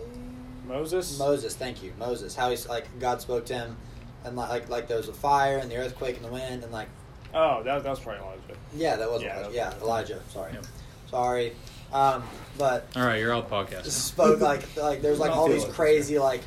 Moses. 0.67 1.19
Moses. 1.19 1.55
Thank 1.55 1.83
you, 1.83 1.93
Moses. 1.99 2.35
How 2.35 2.51
he's 2.51 2.67
like 2.69 2.87
God 2.99 3.21
spoke 3.21 3.47
to 3.47 3.55
him, 3.55 3.77
and 4.25 4.35
like 4.37 4.49
like, 4.51 4.69
like 4.69 4.89
there 4.89 4.97
was 4.97 5.09
a 5.09 5.13
fire 5.13 5.59
and 5.59 5.71
the 5.71 5.77
earthquake 5.77 6.17
and 6.17 6.25
the 6.25 6.31
wind 6.33 6.63
and 6.65 6.73
like 6.73 6.89
Oh, 7.35 7.63
that, 7.63 7.83
that 7.83 7.91
was 7.91 8.01
probably 8.01 8.23
Elijah. 8.23 8.41
yeah, 8.75 8.97
that 8.97 9.11
was 9.11 9.23
Yeah, 9.23 9.35
Elijah. 9.35 9.49
that 9.51 9.55
Yeah, 9.55 9.75
was- 9.75 9.83
Elijah. 9.83 10.21
Sorry, 10.31 10.53
Yep. 10.55 10.67
sorry. 11.11 11.53
Um, 11.93 12.23
but 12.57 12.87
All 12.97 13.05
right, 13.05 13.19
you're 13.21 13.35
out 13.35 13.51
podcast. 13.51 13.85
spoke 13.87 14.41
like 14.41 14.77
like 14.77 15.03
there's 15.03 15.19
like 15.19 15.31
all 15.31 15.49
these 15.49 15.65
crazy 15.67 16.19
like 16.19 16.41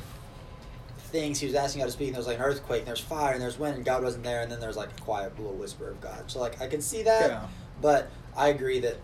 things 1.12 1.38
he 1.38 1.46
was 1.46 1.54
asking 1.54 1.80
God 1.80 1.86
to 1.86 1.92
speak 1.92 2.08
and 2.08 2.14
there 2.16 2.20
was 2.20 2.26
like 2.26 2.38
an 2.38 2.42
earthquake 2.42 2.80
and 2.80 2.88
there's 2.88 2.98
fire 3.00 3.32
and 3.34 3.40
there's 3.42 3.58
wind 3.58 3.76
and 3.76 3.84
God 3.84 4.02
wasn't 4.02 4.24
there 4.24 4.40
and 4.42 4.50
then 4.50 4.58
there's 4.60 4.76
like 4.76 4.90
a 4.96 5.00
quiet 5.02 5.36
little 5.38 5.54
whisper 5.54 5.88
of 5.90 6.00
God. 6.00 6.30
So 6.30 6.40
like 6.40 6.60
I 6.60 6.66
can 6.66 6.80
see 6.80 7.02
that, 7.02 7.30
Yeah. 7.30 7.46
but 7.80 8.10
I 8.36 8.48
agree 8.48 8.80
that 8.80 8.96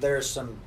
there's 0.00 0.28
some 0.28 0.58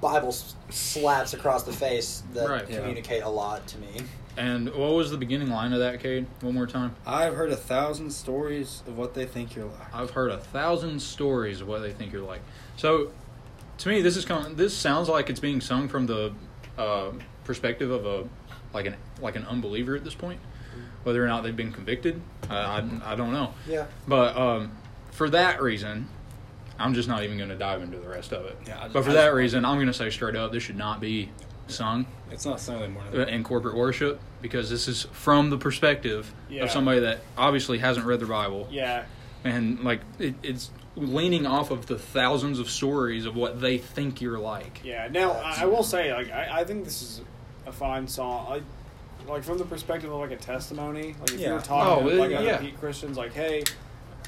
Bible 0.00 0.32
slaps 0.70 1.34
across 1.34 1.64
the 1.64 1.72
face 1.72 2.22
that 2.32 2.48
Right. 2.48 2.68
Yeah. 2.68 2.78
communicate 2.78 3.22
a 3.22 3.28
lot 3.28 3.66
to 3.68 3.78
me. 3.78 4.02
And 4.36 4.72
what 4.72 4.92
was 4.92 5.10
the 5.10 5.16
beginning 5.16 5.50
line 5.50 5.72
of 5.72 5.80
that, 5.80 5.98
Cade? 6.00 6.26
One 6.42 6.54
more 6.54 6.68
time. 6.68 6.94
I've 7.04 7.34
heard 7.34 7.50
a 7.50 7.56
thousand 7.56 8.12
stories 8.12 8.84
of 8.86 8.96
what 8.96 9.14
they 9.14 9.26
think 9.26 9.56
you're 9.56 9.64
like. 9.64 9.92
I've 9.92 10.10
heard 10.10 10.30
a 10.30 10.38
thousand 10.38 11.02
stories 11.02 11.60
of 11.60 11.66
what 11.66 11.82
they 11.82 11.90
think 11.92 12.12
you're 12.12 12.22
like. 12.22 12.40
So, 12.76 13.10
to 13.78 13.88
me, 13.88 14.00
this 14.00 14.16
is 14.16 14.24
kind 14.24 14.46
of, 14.46 14.56
this 14.56 14.76
sounds 14.76 15.08
like 15.08 15.28
it's 15.28 15.40
being 15.40 15.60
sung 15.60 15.88
from 15.88 16.06
the 16.06 16.32
uh, 16.78 17.10
perspective 17.42 17.90
of 17.90 18.06
a 18.06 18.28
like 18.72 18.86
an 18.86 18.96
like 19.20 19.36
an 19.36 19.44
unbeliever 19.46 19.96
at 19.96 20.04
this 20.04 20.14
point. 20.14 20.40
Whether 21.04 21.24
or 21.24 21.28
not 21.28 21.42
they've 21.42 21.56
been 21.56 21.72
convicted, 21.72 22.20
uh, 22.50 22.54
I 22.54 23.12
I 23.12 23.14
don't 23.14 23.32
know. 23.32 23.54
Yeah. 23.66 23.86
But 24.06 24.36
um, 24.36 24.72
for 25.12 25.30
that 25.30 25.62
reason, 25.62 26.08
I'm 26.78 26.92
just 26.94 27.08
not 27.08 27.22
even 27.22 27.36
going 27.38 27.48
to 27.50 27.56
dive 27.56 27.82
into 27.82 27.98
the 27.98 28.08
rest 28.08 28.32
of 28.32 28.44
it. 28.46 28.56
Yeah, 28.66 28.80
just- 28.82 28.92
but 28.92 29.04
for 29.04 29.10
I 29.10 29.14
that 29.14 29.34
reason, 29.34 29.64
I'm 29.64 29.76
going 29.76 29.86
to 29.86 29.92
say 29.94 30.10
straight 30.10 30.36
up, 30.36 30.52
this 30.52 30.62
should 30.64 30.76
not 30.76 31.00
be 31.00 31.30
sung 31.68 32.06
It's 32.30 32.46
not 32.46 32.60
Sunday 32.60 32.88
morning. 32.88 33.18
uh, 33.20 33.24
in 33.26 33.44
corporate 33.44 33.76
worship 33.76 34.20
because 34.42 34.70
this 34.70 34.88
is 34.88 35.02
from 35.12 35.50
the 35.50 35.58
perspective 35.58 36.32
Yeah. 36.48 36.64
of 36.64 36.70
somebody 36.70 37.00
that 37.00 37.20
obviously 37.36 37.78
hasn't 37.78 38.06
read 38.06 38.20
the 38.20 38.26
Bible 38.26 38.68
Yeah. 38.70 39.04
and 39.44 39.80
like 39.84 40.00
it, 40.18 40.34
it's 40.42 40.70
leaning 40.96 41.46
off 41.46 41.70
of 41.70 41.86
the 41.86 41.98
thousands 41.98 42.58
of 42.58 42.70
stories 42.70 43.26
of 43.26 43.36
what 43.36 43.60
they 43.60 43.76
think 43.78 44.20
you're 44.22 44.38
like. 44.38 44.80
Yeah. 44.84 45.08
Now 45.10 45.32
I, 45.32 45.62
I 45.62 45.64
will 45.66 45.82
say, 45.82 46.12
like, 46.12 46.30
I, 46.32 46.60
I 46.60 46.64
think 46.64 46.84
this 46.84 47.02
is 47.02 47.20
a 47.68 47.72
fine 47.72 48.08
song. 48.08 48.48
Like, 48.50 48.62
like 49.28 49.44
from 49.44 49.58
the 49.58 49.64
perspective 49.64 50.10
of 50.12 50.18
like 50.20 50.30
a 50.30 50.36
testimony. 50.36 51.14
Like 51.20 51.30
if 51.32 51.40
you 51.40 51.46
Yeah. 51.46 51.52
were 51.54 51.60
talking 51.60 52.06
Oh, 52.06 52.08
to 52.10 52.16
like 52.16 52.30
yeah. 52.30 52.38
other 52.38 52.58
pe- 52.58 52.70
Christians, 52.72 53.16
like, 53.16 53.32
hey, 53.34 53.62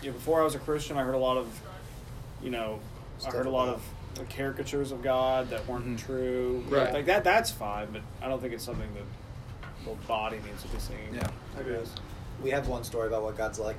yeah, 0.03 0.11
before 0.13 0.41
I 0.41 0.45
was 0.45 0.55
a 0.55 0.59
Christian, 0.59 0.97
I 0.99 1.03
heard 1.03 1.15
a 1.15 1.19
lot 1.19 1.37
of, 1.37 1.47
you 2.43 2.51
know, 2.51 2.81
I 3.27 3.31
heard 3.31 3.47
a 3.47 3.51
lot 3.51 3.69
of 3.69 3.83
the 4.15 4.25
caricatures 4.25 4.93
of 4.93 5.03
God 5.03 5.51
that 5.51 5.67
weren't 5.67 5.87
Mhm. 5.87 6.05
true. 6.05 6.65
Right. 6.69 6.93
Like 6.93 7.07
that. 7.07 7.25
That's 7.25 7.51
fine, 7.51 7.89
but 7.93 8.03
I 8.23 8.29
don't 8.29 8.41
think 8.41 8.53
it's 8.53 8.65
something 8.65 8.89
that 8.95 9.85
the 9.85 9.95
body 10.07 10.39
needs 10.45 10.63
to 10.63 10.69
be 10.69 10.79
singing. 10.79 11.15
Yeah. 11.15 11.29
I 11.59 11.63
guess. 11.63 11.93
We 12.43 12.51
have 12.51 12.69
one 12.69 12.85
story 12.85 13.07
about 13.09 13.23
what 13.23 13.37
God's 13.37 13.59
like. 13.59 13.79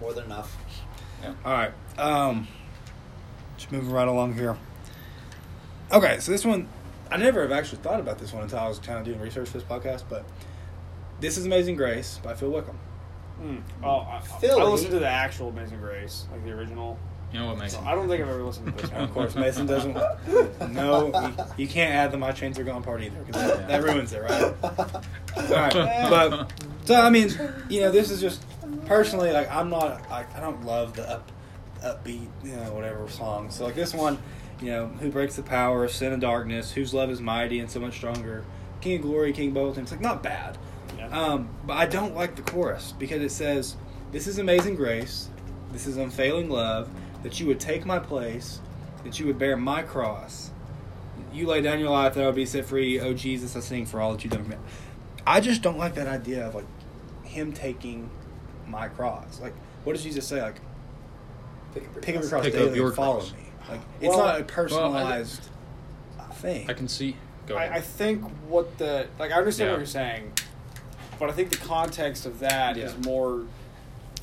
More 0.00 0.12
than 0.14 0.24
enough. 0.24 0.56
Yeah. 1.22 1.32
All 1.44 1.52
right. 1.52 1.72
Um, 1.98 2.48
just 3.58 3.70
moving 3.70 3.90
right 3.90 4.08
along 4.08 4.34
here. 4.34 4.56
Okay, 5.92 6.18
so 6.20 6.32
this 6.32 6.44
one, 6.44 6.68
I 7.10 7.16
never 7.16 7.42
have 7.42 7.52
actually 7.52 7.78
thought 7.78 8.00
about 8.00 8.18
this 8.18 8.32
one 8.32 8.42
until 8.42 8.58
I 8.58 8.68
was 8.68 8.78
kind 8.78 8.98
of 8.98 9.04
doing 9.04 9.20
research 9.20 9.48
for 9.48 9.58
this 9.58 9.66
podcast, 9.66 10.04
but 10.08 10.24
this 11.20 11.36
is 11.36 11.46
Amazing 11.46 11.76
Grace 11.76 12.20
by 12.22 12.34
Phil 12.34 12.50
Wickham. 12.50 12.78
Mm. 13.42 13.62
Oh, 13.82 14.00
I, 14.00 14.20
Philly? 14.40 14.60
I 14.60 14.64
listened 14.64 14.92
to 14.92 14.98
the 14.98 15.08
actual 15.08 15.48
Amazing 15.48 15.80
Grace, 15.80 16.26
like 16.30 16.44
the 16.44 16.52
original. 16.52 16.98
You 17.32 17.40
know 17.40 17.46
what, 17.46 17.58
Mason? 17.58 17.84
I 17.86 17.94
don't 17.94 18.08
think 18.08 18.22
I've 18.22 18.28
ever 18.28 18.42
listened 18.42 18.76
to 18.76 18.82
this 18.82 18.90
one. 18.90 19.02
of 19.02 19.12
course, 19.12 19.34
Mason 19.36 19.66
doesn't. 19.66 19.96
No, 20.70 21.06
you, 21.06 21.64
you 21.64 21.68
can't 21.68 21.92
add 21.94 22.12
the 22.12 22.18
My 22.18 22.32
Chains 22.32 22.58
Are 22.58 22.64
Gone 22.64 22.82
part 22.82 23.02
either 23.02 23.18
because 23.20 23.42
that, 23.42 23.68
that 23.68 23.82
ruins 23.82 24.12
it, 24.12 24.22
right? 24.22 24.54
All 24.62 25.44
right, 25.48 26.06
but 26.08 26.52
so 26.84 27.00
I 27.00 27.10
mean, 27.10 27.30
you 27.68 27.80
know, 27.80 27.90
this 27.90 28.10
is 28.10 28.20
just 28.20 28.44
personally 28.86 29.32
like 29.32 29.50
I'm 29.50 29.68
not 29.70 30.08
like 30.10 30.34
I 30.36 30.40
don't 30.40 30.64
love 30.64 30.94
the 30.94 31.08
up 31.08 31.30
upbeat 31.82 32.28
you 32.44 32.56
know 32.56 32.72
whatever 32.72 33.08
song. 33.08 33.50
So 33.50 33.64
like 33.64 33.74
this 33.74 33.94
one, 33.94 34.18
you 34.60 34.70
know, 34.70 34.86
who 34.86 35.10
breaks 35.10 35.36
the 35.36 35.42
power 35.42 35.84
of 35.84 35.90
sin 35.90 36.12
and 36.12 36.20
darkness, 36.20 36.72
whose 36.72 36.92
love 36.92 37.10
is 37.10 37.20
mighty 37.20 37.58
and 37.60 37.70
so 37.70 37.80
much 37.80 37.94
stronger, 37.96 38.44
King 38.80 38.96
of 38.96 39.02
Glory, 39.02 39.32
King 39.32 39.48
of 39.48 39.54
Bolton. 39.54 39.82
It's 39.82 39.92
like 39.92 40.00
not 40.00 40.22
bad, 40.22 40.58
Yeah. 40.98 41.08
um, 41.08 41.48
but 41.66 41.74
I 41.76 41.86
don't 41.86 42.14
like 42.14 42.36
the 42.36 42.42
chorus 42.42 42.92
because 42.98 43.22
it 43.22 43.30
says, 43.30 43.76
"This 44.12 44.26
is 44.26 44.38
amazing 44.38 44.74
grace, 44.76 45.28
this 45.72 45.86
is 45.86 45.96
unfailing 45.96 46.50
love, 46.50 46.88
that 47.22 47.38
you 47.40 47.46
would 47.46 47.60
take 47.60 47.84
my 47.86 47.98
place, 47.98 48.60
that 49.04 49.18
you 49.18 49.26
would 49.26 49.38
bear 49.38 49.56
my 49.56 49.82
cross." 49.82 50.50
You 51.32 51.46
lay 51.46 51.60
down 51.60 51.78
your 51.78 51.90
life 51.90 52.14
that 52.14 52.22
I 52.24 52.26
would 52.26 52.34
be 52.34 52.44
set 52.46 52.64
free. 52.64 52.98
Oh 52.98 53.12
Jesus, 53.14 53.54
I 53.56 53.60
sing 53.60 53.86
for 53.86 54.00
all 54.00 54.12
that 54.12 54.24
you've 54.24 54.32
done 54.32 54.42
for 54.44 54.50
me. 54.50 54.56
I 55.26 55.40
just 55.40 55.62
don't 55.62 55.78
like 55.78 55.94
that 55.94 56.08
idea 56.08 56.46
of 56.46 56.54
like 56.56 56.64
him 57.22 57.52
taking 57.52 58.10
my 58.66 58.88
cross. 58.88 59.40
Like, 59.40 59.52
what 59.84 59.92
does 59.92 60.02
Jesus 60.02 60.26
say? 60.26 60.42
Like, 60.42 60.56
Pick 61.74 61.84
up 61.86 61.92
your 61.94 62.02
pick 62.02 62.16
up 62.16 62.22
your 62.22 62.30
cross. 62.30 62.30
cross 62.30 62.44
Pick 62.46 62.54
up 62.54 62.60
daily 62.60 62.76
your 62.76 62.86
and 62.88 62.96
follow 62.96 63.16
cross. 63.18 63.32
me. 63.32 63.38
Like, 63.68 63.80
it's 64.00 64.08
Well- 64.14 64.18
not 64.26 64.40
a 64.40 64.44
personalized 64.44 65.48
thing. 66.34 66.68
I 66.68 66.72
can 66.72 66.88
see. 66.88 67.16
Go 67.46 67.56
ahead. 67.56 67.72
I, 67.72 67.76
I 67.76 67.80
think 67.80 68.22
what 68.48 68.78
the 68.78 69.06
like 69.18 69.32
I 69.32 69.36
understand 69.36 69.68
Yeah. 69.68 69.72
what 69.72 69.78
you're 69.80 69.86
saying, 69.86 70.32
but 71.18 71.28
I 71.28 71.32
think 71.32 71.50
the 71.50 71.56
context 71.56 72.24
of 72.26 72.38
that 72.40 72.76
is 72.76 72.92
Yeah. 72.92 73.04
more 73.04 73.42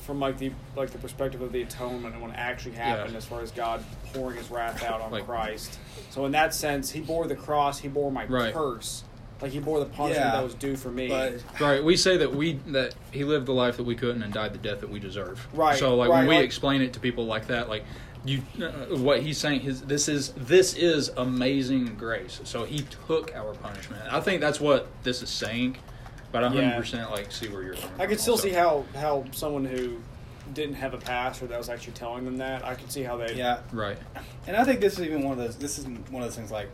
from 0.02 0.18
like 0.20 0.38
the 0.38 0.50
like 0.74 0.90
the 0.90 0.98
perspective 0.98 1.42
of 1.42 1.52
the 1.52 1.62
atonement 1.62 2.14
and 2.14 2.22
what 2.22 2.34
actually 2.34 2.74
happened 2.74 3.12
Yeah. 3.12 3.18
as 3.18 3.24
far 3.26 3.40
as 3.42 3.50
God 3.50 3.84
pouring 4.14 4.36
His 4.38 4.50
wrath 4.50 4.82
out 4.82 5.00
on 5.00 5.10
Like- 5.12 5.26
Christ. 5.26 5.78
So 6.10 6.24
in 6.24 6.32
that 6.32 6.54
sense, 6.54 6.90
He 6.90 7.00
bore 7.00 7.26
the 7.26 7.36
cross. 7.36 7.78
He 7.80 7.88
bore 7.88 8.10
my 8.10 8.24
Right. 8.24 8.54
curse. 8.54 9.04
Like 9.42 9.52
He 9.52 9.58
bore 9.60 9.78
the 9.78 9.84
punishment 9.86 10.26
Yeah. 10.26 10.32
that 10.36 10.42
was 10.42 10.54
due 10.54 10.76
for 10.76 10.88
me. 10.90 11.08
but 11.08 11.34
Right, 11.60 11.84
we 11.84 11.96
say 11.96 12.16
that 12.16 12.34
we 12.34 12.54
that 12.68 12.94
he 13.12 13.22
lived 13.24 13.46
the 13.46 13.52
life 13.52 13.76
that 13.76 13.84
we 13.84 13.94
couldn't 13.94 14.22
and 14.22 14.32
died 14.32 14.52
the 14.54 14.58
death 14.58 14.80
that 14.80 14.90
we 14.90 14.98
deserve. 14.98 15.46
Right, 15.52 15.78
So 15.78 15.94
like 15.94 16.08
right, 16.08 16.18
when 16.20 16.26
we 16.28 16.36
like- 16.36 16.44
explain 16.46 16.80
it 16.82 16.94
to 16.94 17.00
people 17.00 17.26
like 17.26 17.46
that, 17.48 17.68
like 17.68 17.84
you, 18.24 18.42
uh, 18.62 18.96
what 18.98 19.22
he's 19.22 19.38
saying 19.38 19.60
his 19.60 19.82
this 19.82 20.08
is 20.08 20.30
this 20.36 20.74
is 20.74 21.10
amazing 21.16 21.94
grace. 21.96 22.40
So 22.44 22.64
he 22.64 22.80
took 23.06 23.34
our 23.34 23.54
punishment. 23.54 24.02
I 24.12 24.20
think 24.20 24.40
that's 24.40 24.60
what 24.60 24.88
this 25.02 25.22
is 25.22 25.30
saying, 25.30 25.76
but 26.32 26.44
I 26.44 26.52
Yeah. 26.52 26.62
hundred 26.62 26.76
percent 26.80 27.10
like 27.10 27.30
see 27.32 27.48
where 27.48 27.62
you're. 27.62 27.74
Coming 27.74 27.90
I 27.94 27.98
from 27.98 28.08
could 28.08 28.20
still 28.20 28.34
also. 28.34 28.44
see 28.48 28.54
how 28.54 28.84
how 28.94 29.24
someone 29.32 29.64
who 29.64 29.98
didn't 30.54 30.74
have 30.76 30.94
a 30.94 30.98
pastor 30.98 31.46
that 31.46 31.58
was 31.58 31.68
actually 31.68 31.92
telling 31.92 32.24
them 32.24 32.38
that. 32.38 32.64
I 32.64 32.74
could 32.74 32.90
see 32.90 33.02
how 33.02 33.16
they. 33.18 33.34
yeah, 33.34 33.60
Right. 33.72 33.98
and 34.46 34.56
I 34.56 34.64
think 34.64 34.80
this 34.80 34.94
is 34.98 35.04
even 35.04 35.22
one 35.22 35.32
of 35.32 35.38
those. 35.38 35.56
This 35.56 35.78
is 35.78 35.86
one 35.86 36.22
of 36.22 36.28
those 36.28 36.36
things 36.36 36.50
like 36.50 36.68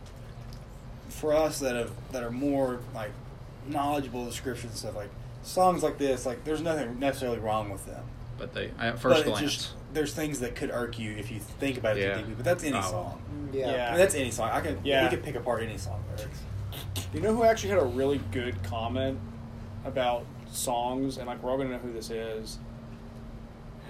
for 1.09 1.33
us 1.33 1.59
that 1.59 1.75
have 1.75 1.91
that 2.11 2.23
are 2.23 2.31
more 2.31 2.79
like 2.93 3.11
knowledgeable 3.67 4.27
of 4.27 4.43
the 4.43 4.49
and 4.51 4.71
stuff. 4.71 4.95
Like 4.95 5.09
songs 5.43 5.83
like 5.83 5.97
this, 5.97 6.25
like 6.25 6.43
there's 6.43 6.61
nothing 6.61 6.99
necessarily 6.99 7.39
wrong 7.39 7.69
with 7.69 7.85
them. 7.85 8.03
But 8.37 8.53
they 8.53 8.71
at 8.79 8.99
first 8.99 9.19
it's 9.21 9.29
glance. 9.29 9.41
just 9.53 9.69
there's 9.95 10.13
things 10.13 10.39
that 10.41 10.55
could 10.55 10.69
irk 10.69 10.99
you 10.99 11.13
if 11.13 11.31
you 11.31 11.39
think 11.39 11.77
about 11.79 11.97
it 11.97 12.01
Yeah. 12.01 12.13
too 12.13 12.19
deeply. 12.19 12.33
But 12.35 12.45
that's 12.45 12.63
any 12.63 12.77
Oh. 12.77 12.81
song. 12.81 13.21
Yeah. 13.51 13.71
Yeah. 13.71 13.85
I 13.87 13.89
mean, 13.91 13.99
that's 13.99 14.13
any 14.15 14.29
song. 14.31 14.49
I 14.51 14.61
can. 14.61 14.77
Yeah. 14.83 15.03
We 15.05 15.09
could 15.09 15.23
pick 15.23 15.35
apart 15.35 15.63
any 15.63 15.77
song 15.77 16.03
lyrics. 16.15 16.39
You 17.13 17.21
know 17.21 17.33
who 17.33 17.43
actually 17.43 17.69
had 17.69 17.79
a 17.79 17.85
really 17.85 18.19
good 18.31 18.61
comment 18.63 19.17
about 19.85 20.25
songs, 20.51 21.17
and 21.17 21.27
like 21.27 21.41
we're 21.41 21.49
all 21.51 21.57
gonna 21.57 21.69
know 21.71 21.77
who 21.77 21.93
this 21.93 22.09
is, 22.11 22.59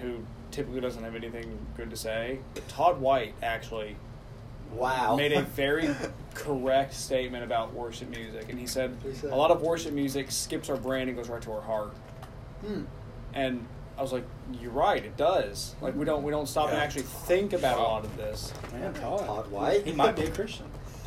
who 0.00 0.18
typically 0.50 0.80
doesn't 0.80 1.02
have 1.02 1.14
anything 1.14 1.58
good 1.76 1.90
to 1.90 1.96
say. 1.96 2.38
But 2.54 2.68
Todd 2.68 3.00
White 3.00 3.34
actually 3.42 3.96
Wow. 4.72 5.16
made 5.16 5.32
a 5.32 5.42
very 5.56 5.88
correct 6.34 6.94
statement 6.94 7.42
about 7.44 7.74
worship 7.74 8.08
music, 8.10 8.48
and 8.48 8.58
he 8.58 8.66
said 8.66 8.96
he 9.02 9.12
said? 9.12 9.32
a 9.32 9.36
lot 9.36 9.50
of 9.50 9.60
worship 9.62 9.92
music 9.92 10.30
skips 10.30 10.70
our 10.70 10.76
brain 10.76 11.08
and 11.08 11.16
goes 11.16 11.28
right 11.28 11.42
to 11.42 11.52
our 11.52 11.60
heart. 11.62 11.94
Hmm. 12.64 12.82
And 13.34 13.66
I 13.98 14.02
was 14.02 14.12
like, 14.12 14.24
"You're 14.60 14.70
right, 14.72 15.02
it 15.04 15.16
does. 15.16 15.74
Like 15.80 15.94
we 15.96 16.04
don't 16.04 16.22
we 16.22 16.30
don't 16.30 16.46
stop 16.48 16.68
and 16.68 16.78
actually 16.78 17.02
think 17.02 17.52
about 17.52 17.78
a 17.78 17.82
lot 17.82 18.04
of 18.04 18.16
this." 18.16 18.52
Man, 18.72 18.92
Todd 18.94 19.50
White. 19.50 19.84
He 19.86 19.92
might 19.92 20.16
be 20.16 20.22
a 20.24 20.30
Christian. 20.30 20.66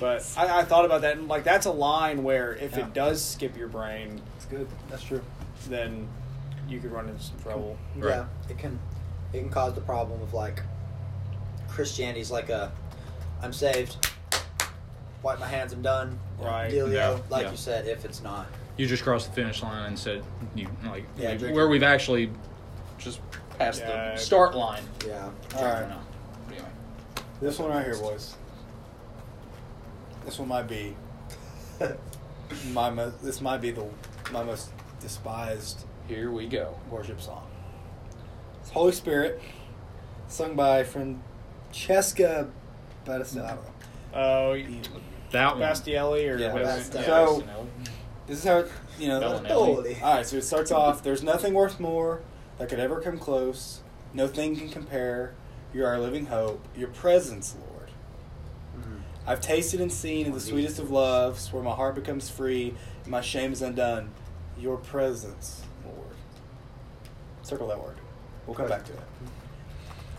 But 0.00 0.26
I, 0.36 0.60
I 0.60 0.64
thought 0.64 0.84
about 0.84 1.00
that, 1.02 1.16
and 1.16 1.28
like 1.28 1.44
that's 1.44 1.66
a 1.66 1.72
line 1.72 2.22
where 2.22 2.54
if 2.54 2.76
Yeah. 2.76 2.86
it 2.86 2.94
does 2.94 3.22
skip 3.24 3.56
your 3.56 3.68
brain, 3.68 4.20
It's 4.36 4.44
good. 4.46 4.66
That's 4.90 5.02
true. 5.02 5.22
then 5.68 6.06
you 6.68 6.78
could 6.80 6.92
run 6.92 7.08
into 7.08 7.22
some 7.22 7.38
trouble. 7.42 7.76
Yeah, 7.98 8.26
it 8.48 8.58
can 8.58 8.78
it 9.32 9.40
can 9.40 9.48
cause 9.50 9.74
the 9.74 9.80
problem 9.80 10.20
of 10.22 10.32
like 10.34 10.62
Christianity's 11.68 12.30
like 12.30 12.50
a 12.50 12.72
I'm 13.42 13.52
saved. 13.52 14.10
wipe 15.22 15.40
my 15.40 15.46
hands, 15.48 15.72
I'm 15.72 15.82
done. 15.82 16.18
Right. 16.38 16.70
Dealio, 16.70 16.92
Yeah, 16.94 17.18
like 17.30 17.44
yeah. 17.44 17.50
you 17.50 17.56
said, 17.56 17.86
if 17.86 18.04
it's 18.04 18.22
not. 18.22 18.46
You 18.76 18.86
just 18.86 19.02
crossed 19.04 19.28
the 19.28 19.34
finish 19.34 19.62
line 19.62 19.86
and 19.86 19.98
said 19.98 20.22
you 20.54 20.66
like 20.84 21.04
Yeah, 21.16 21.36
we- 21.36 21.52
where 21.52 21.68
we've 21.68 21.82
actually 21.82 22.30
just 22.98 23.20
passed 23.58 23.80
Yeah. 23.80 24.14
the 24.14 24.16
start 24.20 24.54
line. 24.54 24.82
Yeah. 25.06 25.30
All 25.56 25.64
right. 25.64 25.86
Anyway. 26.48 26.66
This 27.40 27.58
one 27.58 27.70
right 27.70 27.84
here, 27.84 27.96
boys. 27.98 28.34
This 30.24 30.38
one 30.38 30.48
might 30.48 30.66
be 30.68 30.96
my 32.72 32.90
mo- 32.90 33.12
this 33.22 33.40
might 33.40 33.60
be 33.60 33.70
the 33.70 33.84
my 34.32 34.42
most 34.42 34.70
despised 35.00 35.84
Here 36.08 36.30
we 36.30 36.46
go. 36.46 36.74
worship 36.90 37.20
song. 37.20 37.46
It's 38.60 38.70
Holy 38.70 38.92
Spirit, 38.92 39.40
sung 40.28 40.56
by 40.56 40.82
Francesca 40.84 42.48
Battistelli. 43.04 43.58
Oh, 44.14 44.56
That 45.32 45.52
one. 45.58 45.60
Bastielli 45.62 46.32
or 46.32 46.38
Yeah. 46.38 46.52
whatever. 46.52 46.80
Bastielli. 46.80 47.04
So 47.04 47.44
this 48.26 48.38
is 48.38 48.44
how 48.44 48.58
it, 48.58 48.72
you 48.98 49.08
know. 49.08 49.20
Battistelli. 49.20 50.02
All 50.02 50.14
right, 50.16 50.26
so 50.26 50.36
it 50.36 50.42
starts 50.44 50.70
off. 50.70 51.02
There's 51.02 51.22
nothing 51.22 51.54
worth 51.54 51.78
more 51.78 52.22
that 52.58 52.68
could 52.68 52.78
ever 52.78 53.00
come 53.00 53.18
close. 53.18 53.80
No 54.12 54.28
thing 54.28 54.56
can 54.56 54.68
compare. 54.68 55.34
You're 55.72 55.88
our 55.88 55.98
living 55.98 56.26
hope. 56.26 56.64
Your 56.76 56.88
presence, 56.88 57.56
Lord. 57.58 57.90
Mhm. 58.78 59.00
I've 59.26 59.40
tasted 59.40 59.80
and 59.80 59.92
seen 59.92 60.28
of 60.28 60.34
the 60.34 60.40
sweetest 60.40 60.78
of 60.78 60.90
loves, 60.90 61.52
where 61.52 61.62
my 61.62 61.74
heart 61.74 61.94
becomes 61.94 62.30
free 62.30 62.74
and 63.02 63.10
my 63.10 63.20
shame 63.20 63.52
is 63.52 63.60
undone. 63.60 64.10
Your 64.58 64.76
presence, 64.76 65.62
Lord. 65.84 66.16
Circle 67.42 67.68
that 67.68 67.82
word. 67.82 67.96
We'll 68.46 68.54
come 68.56 68.68
back 68.68 68.84
to 68.84 68.92
it. 68.92 69.00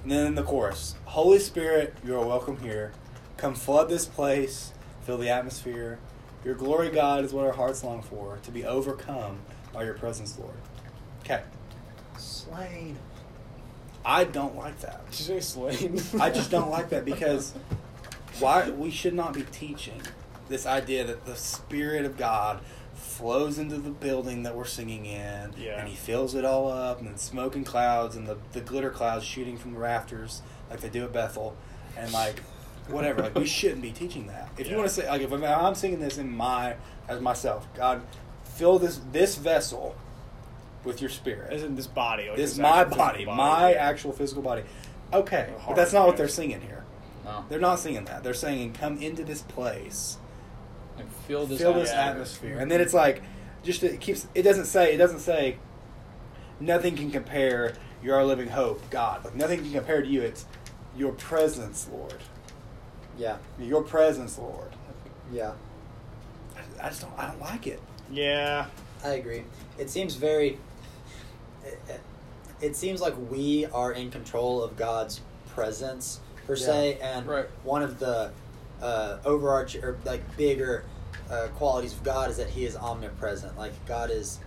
And 0.04 0.12
then 0.12 0.28
in 0.28 0.36
the 0.36 0.44
chorus 0.44 0.96
Holy 1.06 1.40
Spirit, 1.40 1.96
you 2.04 2.16
are 2.20 2.26
welcome 2.26 2.58
here. 2.58 2.92
Come 3.38 3.56
flood 3.56 3.90
this 3.90 4.06
place, 4.06 4.72
fill 5.04 5.18
the 5.18 5.30
atmosphere. 5.30 6.00
Your 6.46 6.54
glory, 6.56 6.90
God, 6.92 7.26
is 7.26 7.34
what 7.34 7.46
our 7.46 7.52
hearts 7.54 7.84
long 7.84 8.04
for, 8.04 8.38
to 8.44 8.52
be 8.52 8.64
overcome 8.64 9.40
by 9.74 9.84
your 9.84 9.96
presence, 9.96 10.38
Lord. 10.40 10.54
Okay. 11.22 11.42
Slain. 12.18 12.98
I 14.06 14.24
don't 14.26 14.56
like 14.56 14.80
that. 14.82 15.10
Did 15.10 15.20
you 15.20 15.26
say 15.26 15.40
Slade? 15.40 16.02
I 16.22 16.30
just 16.30 16.52
don't 16.52 16.70
like 16.70 16.90
that 16.90 17.04
because 17.04 17.54
why 18.40 18.70
we 18.70 18.92
should 18.92 19.16
not 19.16 19.34
be 19.34 19.42
teaching 19.52 20.00
this 20.48 20.68
idea 20.68 21.04
that 21.06 21.26
the 21.26 21.36
spirit 21.36 22.06
of 22.06 22.16
God 22.16 22.60
flows 22.94 23.58
into 23.58 23.78
the 23.78 23.90
building 23.90 24.44
that 24.44 24.56
we're 24.56 24.66
singing 24.66 25.06
in 25.06 25.54
Yeah. 25.58 25.80
and 25.80 25.90
he 25.90 25.96
fills 25.96 26.36
it 26.36 26.46
all 26.46 26.72
up 26.72 27.00
and 27.00 27.08
then 27.08 27.18
smoke 27.18 27.56
and 27.56 27.66
clouds 27.66 28.16
and 28.16 28.28
the, 28.28 28.38
the 28.52 28.62
glitter 28.62 28.90
clouds 28.92 29.26
shooting 29.26 29.58
from 29.58 29.74
the 29.74 29.80
rafters 29.80 30.42
like 30.70 30.82
they 30.82 30.90
do 30.90 31.04
at 31.04 31.12
Bethel 31.12 31.56
and 31.98 32.12
like 32.14 32.42
whatever 32.88 33.22
like 33.24 33.36
we 33.36 33.46
shouldn't 33.46 33.82
be 33.82 33.92
teaching 33.92 34.28
that 34.28 34.50
if 34.58 34.70
you 34.70 34.76
want 34.78 34.88
to 34.88 34.94
say 34.94 35.08
like 35.08 35.22
if 35.22 35.32
I'm, 35.32 35.44
I'm 35.44 35.76
singing 35.76 36.00
this 36.00 36.18
in 36.18 36.30
my 36.30 36.76
as 37.08 37.20
myself 37.20 37.68
God 37.76 38.02
fill 38.44 38.80
this 38.80 39.02
this 39.12 39.36
vessel 39.36 39.96
with 40.86 41.02
your 41.02 41.10
spirit 41.10 41.52
As 41.52 41.64
in 41.64 41.76
this 41.76 41.88
body. 41.88 42.28
Like 42.28 42.38
this 42.38 42.52
this 42.52 42.60
my 42.60 42.82
actual 42.82 42.98
body, 42.98 43.26
my 43.26 43.72
yeah. 43.72 43.78
actual 43.78 44.12
physical 44.12 44.44
body. 44.44 44.64
Okay, 45.12 45.50
The 45.58 45.64
but 45.68 45.76
that's 45.76 45.94
not 45.94 46.08
what 46.08 46.18
they're 46.18 46.28
singing 46.28 46.62
here. 46.62 46.84
No. 47.24 47.44
They're 47.50 47.60
not 47.60 47.80
singing 47.80 48.06
that. 48.06 48.24
They're 48.24 48.34
saying, 48.34 48.74
"Come 48.74 48.98
into 49.02 49.24
this 49.24 49.42
place, 49.42 50.18
And 50.98 51.10
fill 51.28 51.46
this 51.46 51.60
fill 51.60 51.74
this 51.74 51.90
atmosphere. 51.90 52.52
atmosphere," 52.52 52.60
and 52.60 52.72
then 52.72 52.82
it's 52.82 52.94
like, 52.94 53.24
just 53.64 53.84
it 53.84 54.00
keeps. 54.00 54.28
It 54.36 54.44
doesn't 54.44 54.66
say. 54.66 54.94
It 54.94 54.98
doesn't 54.98 55.20
say. 55.20 55.58
Nothing 56.60 56.96
can 56.96 57.12
compare. 57.12 57.74
You're 58.02 58.16
our 58.16 58.26
living 58.26 58.50
hope, 58.50 58.90
God. 58.90 59.26
Like 59.26 59.36
nothing 59.36 59.62
can 59.62 59.72
compare 59.72 60.02
to 60.02 60.08
you. 60.08 60.22
It's 60.22 60.46
your 60.96 61.14
presence, 61.14 61.90
Lord. 61.92 62.16
Yeah. 63.18 63.38
Your 63.60 63.82
presence, 63.84 64.38
Lord. 64.38 64.70
Yeah. 65.32 65.54
I, 66.56 66.86
I 66.88 66.90
just 66.90 67.02
don't. 67.02 67.14
I 67.18 67.28
don't 67.28 67.42
like 67.42 67.68
it. 67.68 67.80
Yeah. 68.12 68.66
I 69.04 69.10
agree. 69.14 69.44
It 69.78 69.90
seems 69.90 70.16
very. 70.16 70.58
It, 71.66 71.80
it- 71.90 72.02
it 72.62 72.74
seems 72.78 73.02
like 73.02 73.14
we 73.30 73.66
are 73.66 73.92
in 73.92 74.10
control 74.10 74.64
of 74.64 74.78
God's 74.78 75.20
presence 75.50 76.22
per 76.48 76.56
se, 76.56 76.98
and 77.02 77.28
Right. 77.28 77.46
one 77.66 77.84
of 77.84 78.00
the 78.00 78.32
uh, 78.82 79.18
overarching 79.26 79.84
or 79.84 79.98
like 80.06 80.38
bigger 80.38 80.86
uh, 81.30 81.48
qualities 81.58 81.92
of 81.92 82.02
God 82.06 82.30
is 82.32 82.38
that 82.38 82.50
He 82.50 82.66
is 82.66 82.78
omnipresent. 82.78 83.58
Like 83.58 83.74
God 83.86 84.10
is 84.10 84.40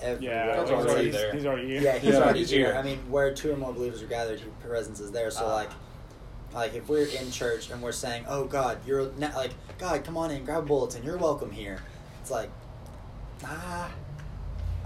everywhere. 0.00 0.46
Yeah. 0.46 0.60
He's 0.62 0.70
already 0.70 0.88
already, 0.90 1.10
there. 1.10 1.32
he's 1.34 1.44
already 1.46 1.68
here. 1.68 1.82
Yeah, 1.82 1.98
he's 1.98 2.14
Yeah, 2.14 2.20
already 2.20 2.38
he's 2.38 2.50
here. 2.50 2.66
here. 2.68 2.74
I 2.76 2.82
mean, 2.82 2.98
where 3.10 3.34
two 3.34 3.52
or 3.52 3.56
more 3.56 3.72
believers 3.74 4.02
are 4.02 4.06
gathered, 4.06 4.40
His 4.40 4.48
presence 4.66 4.98
is 4.98 5.12
there. 5.12 5.30
So 5.30 5.44
Ah. 5.44 5.54
like, 5.56 5.70
like 6.56 6.74
if 6.74 6.88
we're 6.88 7.04
in 7.04 7.30
church 7.30 7.70
and 7.70 7.82
we're 7.82 7.92
saying, 7.92 8.24
"Oh 8.26 8.44
God, 8.46 8.78
you're 8.86 9.12
na- 9.18 9.36
like 9.36 9.52
God, 9.78 10.02
come 10.04 10.16
on 10.16 10.30
in, 10.30 10.44
grab 10.44 10.64
a 10.64 10.66
bulletin, 10.66 11.04
you're 11.04 11.18
welcome 11.18 11.50
here," 11.50 11.78
it's 12.22 12.30
like, 12.30 12.48
ah, 13.44 13.92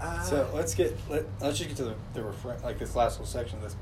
ah. 0.01 0.21
So 0.29 0.49
let's 0.53 0.75
get 0.75 0.97
let, 1.09 1.25
let's 1.39 1.57
just 1.57 1.69
get 1.69 1.77
to 1.77 1.85
the, 1.85 1.95
the 2.13 2.33
like 2.61 2.77
this 2.77 2.93
last 2.93 3.13
little 3.13 3.25
section 3.25 3.57
of 3.59 3.63
this 3.63 3.77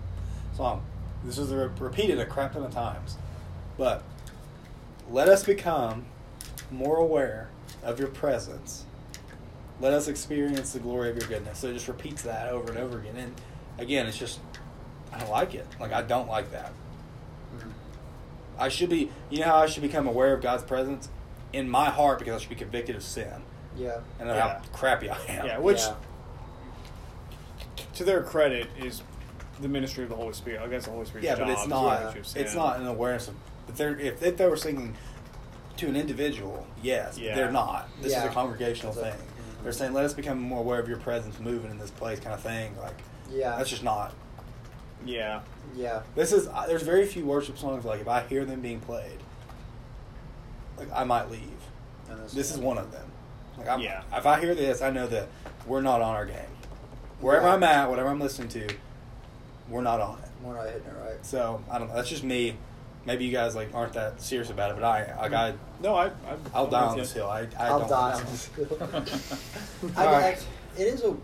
song. 0.55 0.83
This 1.25 1.39
re- 1.39 1.69
repeated 1.79 2.19
a 2.19 2.27
crap 2.27 2.53
ton 2.53 2.63
of 2.63 2.71
times, 2.71 3.17
but 3.75 4.03
let 5.09 5.27
us 5.27 5.43
become 5.43 6.05
more 6.69 6.97
aware 6.97 7.49
of 7.81 7.99
your 7.99 8.09
presence. 8.09 8.85
Let 9.81 9.93
us 9.93 10.07
experience 10.07 10.73
the 10.73 10.79
glory 10.79 11.09
of 11.09 11.17
your 11.17 11.27
goodness. 11.27 11.57
So 11.57 11.69
it 11.69 11.73
just 11.73 11.87
repeats 11.87 12.21
that 12.21 12.49
over 12.49 12.69
and 12.69 12.77
over 12.77 12.99
again. 12.99 13.15
And 13.17 13.41
again, 13.79 14.05
it's 14.05 14.17
just 14.17 14.39
I 15.11 15.19
don't 15.19 15.31
like 15.31 15.55
it. 15.55 15.65
Like 15.79 15.91
I 15.91 16.03
don't 16.03 16.27
like 16.29 16.51
that. 16.51 16.71
I 18.59 18.69
should 18.69 18.89
be. 18.89 19.09
You 19.29 19.39
know 19.39 19.45
how 19.45 19.57
I 19.57 19.65
should 19.67 19.81
become 19.83 20.07
aware 20.07 20.33
of 20.33 20.41
God's 20.41 20.63
presence 20.63 21.09
in 21.53 21.69
my 21.69 21.89
heart 21.89 22.19
because 22.19 22.35
I 22.35 22.37
should 22.39 22.49
be 22.49 22.55
convicted 22.55 22.95
of 22.95 23.03
sin 23.03 23.41
yeah, 23.75 23.99
and 24.19 24.29
Yeah. 24.29 24.39
how 24.39 24.61
crappy 24.73 25.09
I 25.09 25.17
am. 25.27 25.45
Yeah, 25.45 25.57
which 25.59 25.79
Yeah. 25.79 25.93
to 27.95 28.03
their 28.03 28.21
credit 28.23 28.67
is 28.77 29.01
the 29.61 29.67
ministry 29.67 30.03
of 30.03 30.09
the 30.09 30.15
Holy 30.15 30.33
Spirit. 30.33 30.61
I 30.61 30.67
guess 30.67 30.85
the 30.85 30.91
Holy 30.91 31.05
Spirit's 31.05 31.25
Yeah, 31.25 31.35
job. 31.35 31.47
but 31.47 31.53
it's 31.53 31.67
not. 31.67 31.97
convict 31.97 32.17
you 32.17 32.23
sin. 32.23 32.41
It's 32.43 32.55
not 32.55 32.79
an 32.79 32.87
awareness 32.87 33.27
of. 33.27 33.35
If 33.67 33.75
they're 33.77 33.99
if, 33.99 34.21
if 34.23 34.37
they 34.37 34.47
were 34.47 34.55
singing 34.57 34.95
to 35.77 35.87
an 35.87 35.95
individual, 35.95 36.65
yes, 36.81 37.15
but 37.15 37.23
Yeah. 37.23 37.35
they're 37.35 37.51
not. 37.51 37.87
This 38.01 38.15
is 38.15 38.23
a 38.23 38.29
congregational 38.29 38.93
That's 38.93 39.07
a- 39.07 39.17
thing. 39.17 39.27
mhm. 39.27 39.63
They're 39.63 39.71
saying, 39.73 39.93
"Let 39.93 40.05
us 40.05 40.13
become 40.13 40.39
more 40.39 40.59
aware 40.59 40.79
of 40.79 40.87
your 40.87 40.97
presence, 40.97 41.39
moving 41.39 41.71
in 41.71 41.77
this 41.77 41.91
place," 41.91 42.19
kind 42.19 42.33
of 42.33 42.41
thing. 42.41 42.75
Like 42.81 43.01
yeah, 43.29 43.55
that's 43.57 43.69
just 43.69 43.83
not. 43.83 44.13
Yeah. 45.05 45.41
yeah, 45.75 46.01
This 46.15 46.31
is. 46.33 46.47
uh, 46.47 46.65
There's 46.67 46.83
very 46.83 47.05
few 47.05 47.25
worship 47.25 47.57
songs 47.57 47.85
like 47.85 48.01
if 48.01 48.07
I 48.07 48.21
hear 48.21 48.43
them 48.45 48.61
being 48.61 48.79
played, 48.79 49.19
like 50.77 50.89
I 50.93 51.03
might 51.03 51.29
leave. 51.31 51.41
This- 52.07 52.33
This 52.33 52.51
is 52.51 52.57
one 52.57 52.77
of 52.77 52.91
them. 52.91 53.05
Like 53.57 53.67
I'm, 53.67 53.79
Yeah. 53.81 54.03
if 54.13 54.25
I 54.25 54.39
hear 54.39 54.55
this, 54.55 54.81
I 54.81 54.89
know 54.89 55.07
that 55.07 55.27
we're 55.67 55.81
not 55.81 56.01
on 56.01 56.15
our 56.15 56.25
game. 56.25 56.35
Wherever 57.19 57.47
Yeah. 57.47 57.53
I'm 57.53 57.63
at, 57.63 57.89
whatever 57.89 58.09
I'm 58.09 58.19
listening 58.19 58.49
to, 58.49 58.67
we're 59.69 59.81
not 59.81 59.99
on 60.01 60.19
it. 60.19 60.29
We're 60.43 60.55
not 60.55 60.65
hitting 60.67 60.81
it 60.87 60.95
right. 61.05 61.25
So 61.25 61.61
I 61.69 61.77
don't 61.79 61.89
know. 61.89 61.95
That's 61.95 62.09
just 62.09 62.23
me. 62.23 62.57
Maybe 63.05 63.25
you 63.25 63.31
guys 63.31 63.55
like 63.55 63.73
aren't 63.73 63.93
that 63.93 64.21
serious 64.21 64.49
about 64.49 64.71
it, 64.71 64.75
but 64.75 64.83
I 64.83 65.15
like 65.21 65.33
I 65.33 65.53
No, 65.81 65.95
I. 65.95 66.07
I 66.07 66.11
I'll 66.53 66.67
die 66.67 66.81
on 66.85 66.97
this 66.97 67.11
hill. 67.13 67.27
I, 67.29 67.41
I 67.57 67.67
I'll 67.67 67.79
don't 67.79 67.89
die. 67.89 68.23
know. 68.23 69.05
I, 69.97 70.05
All 70.05 70.15
I, 70.15 70.21
right. 70.21 70.45
it 70.77 70.81
is 70.83 71.03
a. 71.03 71.15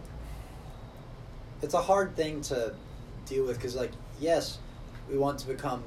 It's 1.61 1.73
a 1.73 1.81
hard 1.81 2.15
thing 2.15 2.41
to 2.41 2.73
deal 3.25 3.45
with 3.45 3.57
because, 3.57 3.75
like, 3.75 3.91
yes, 4.19 4.59
we 5.09 5.17
want 5.17 5.39
to 5.39 5.47
become 5.47 5.83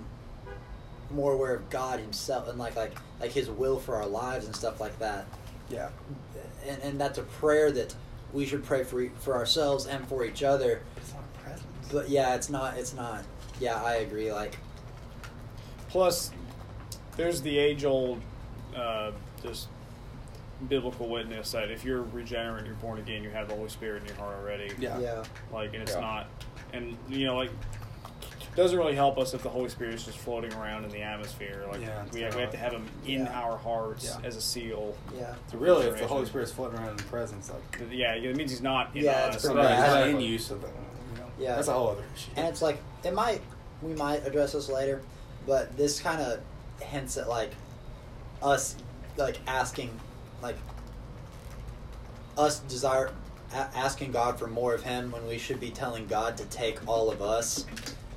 more 1.11 1.33
aware 1.33 1.55
of 1.55 1.71
God 1.71 2.01
Himself 2.01 2.49
and 2.49 2.59
like 2.59 2.77
like 2.77 2.93
like 3.21 3.33
His 3.33 3.49
will 3.49 3.79
for 3.79 3.97
our 3.97 4.07
lives 4.07 4.47
and 4.47 4.55
stuff 4.55 4.81
like 4.81 4.99
that. 4.99 5.27
Yeah. 5.71 5.89
And 6.67 6.81
and 6.83 7.01
that's 7.01 7.19
a 7.19 7.23
prayer 7.23 7.71
that 7.73 7.95
we 8.33 8.45
should 8.45 8.63
pray 8.65 8.85
for 8.85 9.01
e- 9.01 9.11
for 9.21 9.35
ourselves 9.35 9.87
and 9.87 10.07
for 10.09 10.25
each 10.25 10.43
other. 10.43 10.83
It's 10.97 11.13
not 11.15 11.23
a 11.35 11.39
presence. 11.43 11.67
But 11.91 12.09
yeah, 12.11 12.35
it's 12.35 12.51
not. 12.51 12.77
It's 12.77 12.93
not. 12.95 13.25
Yeah, 13.61 13.83
I 13.83 13.95
agree. 13.97 14.33
Like, 14.33 14.57
Plus, 15.89 16.31
there's 17.17 17.41
the 17.41 17.59
age-old, 17.59 18.21
uh, 18.77 19.13
just 19.43 19.69
biblical 20.69 21.09
witness 21.09 21.53
that 21.53 21.71
if 21.71 21.85
you're 21.85 22.03
regenerate, 22.03 22.67
you're 22.67 22.75
born 22.77 22.99
again, 22.99 23.23
you 23.23 23.31
have 23.31 23.49
the 23.49 23.55
Holy 23.55 23.69
Spirit 23.71 24.03
in 24.03 24.09
your 24.09 24.17
heart 24.17 24.37
already. 24.39 24.71
Yeah. 24.79 24.99
yeah, 25.01 25.25
Like, 25.53 25.73
and 25.73 25.83
it's 25.83 25.95
Yeah. 25.95 26.01
not, 26.01 26.27
and 26.73 26.97
you 27.09 27.27
know, 27.27 27.37
like, 27.37 27.51
it 27.51 28.57
doesn't 28.57 28.77
really 28.79 28.95
help 28.97 29.19
us 29.19 29.35
if 29.35 29.43
the 29.43 29.49
Holy 29.49 29.69
Spirit 29.69 29.95
is 29.95 30.05
just 30.05 30.19
floating 30.19 30.53
around 30.55 30.85
in 30.85 30.91
the 30.91 31.01
atmosphere. 31.03 31.65
Like, 31.71 31.81
Yeah, 31.81 32.05
we, 32.13 32.21
have, 32.23 32.35
we 32.35 32.41
have 32.41 32.51
to 32.51 32.57
have 32.57 32.73
Him 32.73 32.87
in 33.07 33.21
Yeah. 33.25 33.41
our 33.41 33.57
hearts 33.57 34.05
Yeah. 34.21 34.27
as 34.27 34.35
a 34.37 34.41
seal. 34.41 34.97
yeah, 35.17 35.35
So 35.51 35.59
really, 35.59 35.87
if 35.87 35.99
the 35.99 36.07
Holy 36.09 36.27
Spirit 36.27 36.45
is 36.45 36.53
floating 36.53 36.79
around 36.79 36.91
in 36.91 36.97
the 36.97 37.03
presence, 37.05 37.51
like 37.51 37.91
Yeah, 37.93 38.15
it 38.15 38.35
means 38.37 38.51
He's 38.51 38.61
not 38.63 38.95
in 38.97 39.05
Yeah, 39.05 39.27
it's 39.29 39.37
us. 39.37 39.43
pretty 39.45 39.59
right, 39.59 39.69
bad. 39.69 39.77
he's 39.85 39.95
not 39.95 40.03
in 40.03 40.09
Exactly. 40.09 40.27
use 40.27 40.51
of 40.51 40.65
it. 40.65 40.71
You 41.15 41.21
know? 41.21 41.27
Yeah. 41.39 41.55
That's 41.57 41.69
a 41.69 41.73
whole 41.73 41.89
other 41.91 42.05
issue. 42.17 42.31
and 42.37 42.47
it's 42.49 42.63
like 42.63 42.79
it 43.05 43.15
might. 43.15 43.41
We 43.81 43.95
might 43.95 44.27
address 44.27 44.53
this 44.55 44.69
later, 44.69 45.03
but 45.47 45.77
this 45.77 46.01
kind 46.01 46.21
of 46.21 46.41
hints 46.81 47.17
at 47.17 47.29
like 47.29 47.53
us 48.43 48.75
like 49.17 49.39
asking 49.47 49.91
like 50.43 50.57
us 52.37 52.59
desire 52.61 53.11
a- 53.53 53.77
asking 53.77 54.13
God 54.13 54.39
for 54.39 54.47
more 54.47 54.75
of 54.75 54.83
Him 54.83 55.11
when 55.11 55.27
we 55.27 55.39
should 55.39 55.61
be 55.61 55.71
telling 55.71 56.07
God 56.07 56.37
to 56.39 56.45
take 56.47 56.87
all 56.89 57.11
of 57.11 57.23
us 57.23 57.67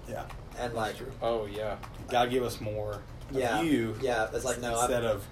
yeah. 0.10 0.24
and 0.60 0.74
like 0.74 0.96
oh 1.22 1.46
yeah. 1.46 1.78
God 2.10 2.30
give 2.30 2.44
us 2.44 2.60
more 2.62 2.94
of 2.94 3.02
yeah 3.38 3.62
you 3.62 3.96
yeah 4.02 4.28
it's 4.34 4.44
like 4.44 4.60
no 4.60 4.76
I've, 4.76 4.90
instead 4.90 5.06
of 5.06 5.26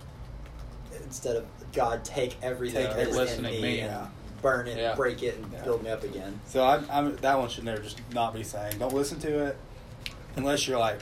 instead 1.04 1.36
of 1.36 1.46
God 1.74 2.04
take 2.06 2.38
everything 2.42 2.88
Take 2.88 2.96
that 2.96 3.08
is 3.10 3.34
in 3.38 3.44
me, 3.44 3.62
me. 3.62 3.80
and 3.82 3.92
Yeah. 3.92 4.08
burn 4.42 4.68
it, 4.68 4.78
Yeah. 4.78 4.96
break 4.96 5.22
it, 5.22 5.36
and 5.38 5.52
Yeah. 5.52 5.64
build 5.64 5.84
me 5.84 5.90
up 5.90 6.04
again. 6.04 6.40
So 6.48 6.66
I'm, 6.66 6.86
I'm 6.90 7.16
that 7.18 7.38
one 7.38 7.50
should 7.50 7.66
never 7.66 7.82
just 7.82 8.00
not 8.14 8.34
be 8.34 8.44
saying. 8.44 8.80
Don't 8.80 8.94
listen 8.94 9.20
to 9.20 9.46
it 9.48 9.58
unless 10.36 10.68
you're 10.68 10.80
like, 10.80 11.00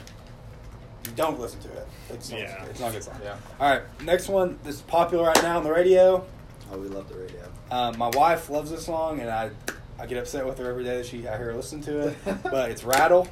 don't 1.15 1.39
listen 1.39 1.59
to 1.61 1.69
it. 1.69 1.87
It's 2.09 2.29
not, 2.31 2.39
Yeah. 2.39 2.65
it's 2.65 2.79
not 2.79 2.89
a 2.89 2.93
good 2.93 3.03
song. 3.03 3.15
Yeah. 3.23 3.35
All 3.59 3.69
right, 3.69 3.81
next 4.01 4.27
one. 4.27 4.57
This 4.63 4.75
is 4.75 4.81
popular 4.81 5.25
right 5.27 5.43
now 5.43 5.57
on 5.57 5.63
the 5.63 5.71
radio. 5.71 6.25
Oh, 6.71 6.77
we 6.77 6.87
love 6.89 7.07
the 7.09 7.15
radio. 7.15 7.41
Um, 7.71 7.97
my 7.97 8.09
wife 8.09 8.49
loves 8.49 8.71
this 8.71 8.85
song, 8.85 9.19
and 9.19 9.29
I 9.29 9.51
I 9.99 10.05
get 10.05 10.17
upset 10.17 10.45
with 10.45 10.57
her 10.59 10.69
every 10.69 10.83
day 10.83 10.97
that 10.97 11.05
she 11.05 11.27
I 11.27 11.37
hear 11.37 11.47
her 11.47 11.53
listen 11.55 11.81
to 11.83 12.09
it. 12.09 12.17
but 12.43 12.71
it's 12.71 12.83
Rattle. 12.83 13.27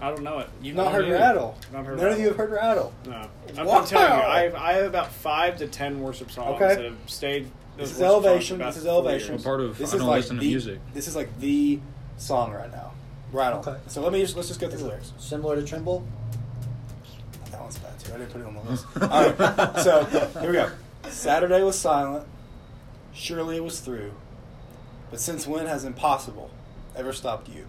I 0.00 0.10
don't 0.10 0.22
know 0.22 0.38
it. 0.38 0.48
You've 0.62 0.76
not 0.76 0.92
heard 0.92 1.06
either. 1.06 1.14
Rattle. 1.14 1.58
Not 1.72 1.84
heard 1.84 1.98
None 1.98 2.12
of 2.12 2.20
you 2.20 2.28
have 2.28 2.36
heard 2.36 2.50
Rattle. 2.50 2.92
No, 3.06 3.28
I'm, 3.56 3.66
Wow. 3.66 3.78
I'm 3.80 3.86
telling 3.86 4.18
you, 4.18 4.24
I 4.26 4.40
have, 4.42 4.54
I 4.54 4.72
have 4.74 4.86
about 4.86 5.10
five 5.10 5.56
to 5.58 5.66
ten 5.66 6.00
worship 6.00 6.30
songs 6.30 6.60
Okay. 6.60 6.74
that 6.76 6.84
have 6.84 6.96
stayed. 7.06 7.50
This 7.76 7.92
is 7.92 8.00
elevation. 8.00 8.58
This 8.58 8.76
is 8.76 8.86
elevation. 8.86 9.36
Well, 9.36 9.44
part 9.44 9.60
of 9.60 9.78
this 9.78 9.92
I 9.92 9.96
is 9.96 10.00
don't 10.00 10.08
like 10.10 10.16
listen 10.22 10.36
to 10.36 10.42
the, 10.42 10.48
music. 10.48 10.78
This 10.94 11.08
is 11.08 11.16
like 11.16 11.36
the 11.40 11.80
song 12.16 12.52
right 12.52 12.70
now. 12.70 12.92
Rattle. 13.32 13.60
Okay. 13.60 13.76
So 13.88 14.00
let 14.02 14.12
me 14.12 14.20
just 14.20 14.36
let's 14.36 14.48
just 14.48 14.60
go 14.60 14.68
through 14.68 14.78
the 14.78 14.86
lyrics. 14.86 15.12
Similar 15.18 15.56
to 15.56 15.62
Tremble. 15.62 16.04
That 17.50 17.60
one's 17.60 17.78
bad 17.78 17.98
too. 17.98 18.14
I 18.14 18.18
didn't 18.18 18.30
put 18.32 18.40
it 18.40 18.46
on 18.46 18.54
the 18.54 18.62
list. 18.70 18.86
All 19.00 19.08
right. 19.08 19.78
So 19.82 20.04
here 20.40 20.50
we 20.50 20.56
go. 20.56 20.70
Saturday 21.08 21.62
was 21.62 21.78
silent. 21.78 22.26
Surely 23.18 23.56
it 23.56 23.64
was 23.64 23.80
through. 23.80 24.12
But 25.10 25.18
since 25.18 25.44
when 25.44 25.66
has 25.66 25.84
impossible 25.84 26.50
ever 26.94 27.12
stopped 27.12 27.48
you? 27.48 27.66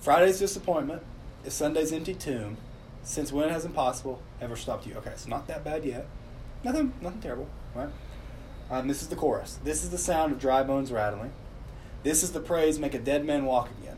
Friday's 0.00 0.40
disappointment 0.40 1.02
is 1.44 1.54
Sunday's 1.54 1.92
empty 1.92 2.12
tomb. 2.12 2.56
Since 3.04 3.30
when 3.30 3.50
has 3.50 3.64
impossible 3.64 4.20
ever 4.40 4.56
stopped 4.56 4.84
you? 4.84 4.94
Okay, 4.96 5.10
it's 5.10 5.28
not 5.28 5.46
that 5.46 5.62
bad 5.62 5.84
yet. 5.84 6.08
Nothing, 6.64 6.92
nothing 7.00 7.20
terrible, 7.20 7.48
right? 7.72 7.88
Um, 8.68 8.88
this 8.88 9.00
is 9.00 9.06
the 9.06 9.14
chorus. 9.14 9.60
This 9.62 9.84
is 9.84 9.90
the 9.90 9.98
sound 9.98 10.32
of 10.32 10.40
dry 10.40 10.64
bones 10.64 10.90
rattling. 10.90 11.30
This 12.02 12.24
is 12.24 12.32
the 12.32 12.40
praise 12.40 12.80
make 12.80 12.94
a 12.94 12.98
dead 12.98 13.24
man 13.24 13.44
walk 13.44 13.70
again. 13.80 13.96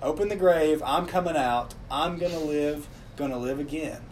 Open 0.00 0.28
the 0.28 0.36
grave. 0.36 0.80
I'm 0.86 1.06
coming 1.06 1.36
out. 1.36 1.74
I'm 1.90 2.18
gonna 2.18 2.38
live. 2.38 2.86
Gonna 3.16 3.36
live 3.36 3.58
again. 3.58 4.02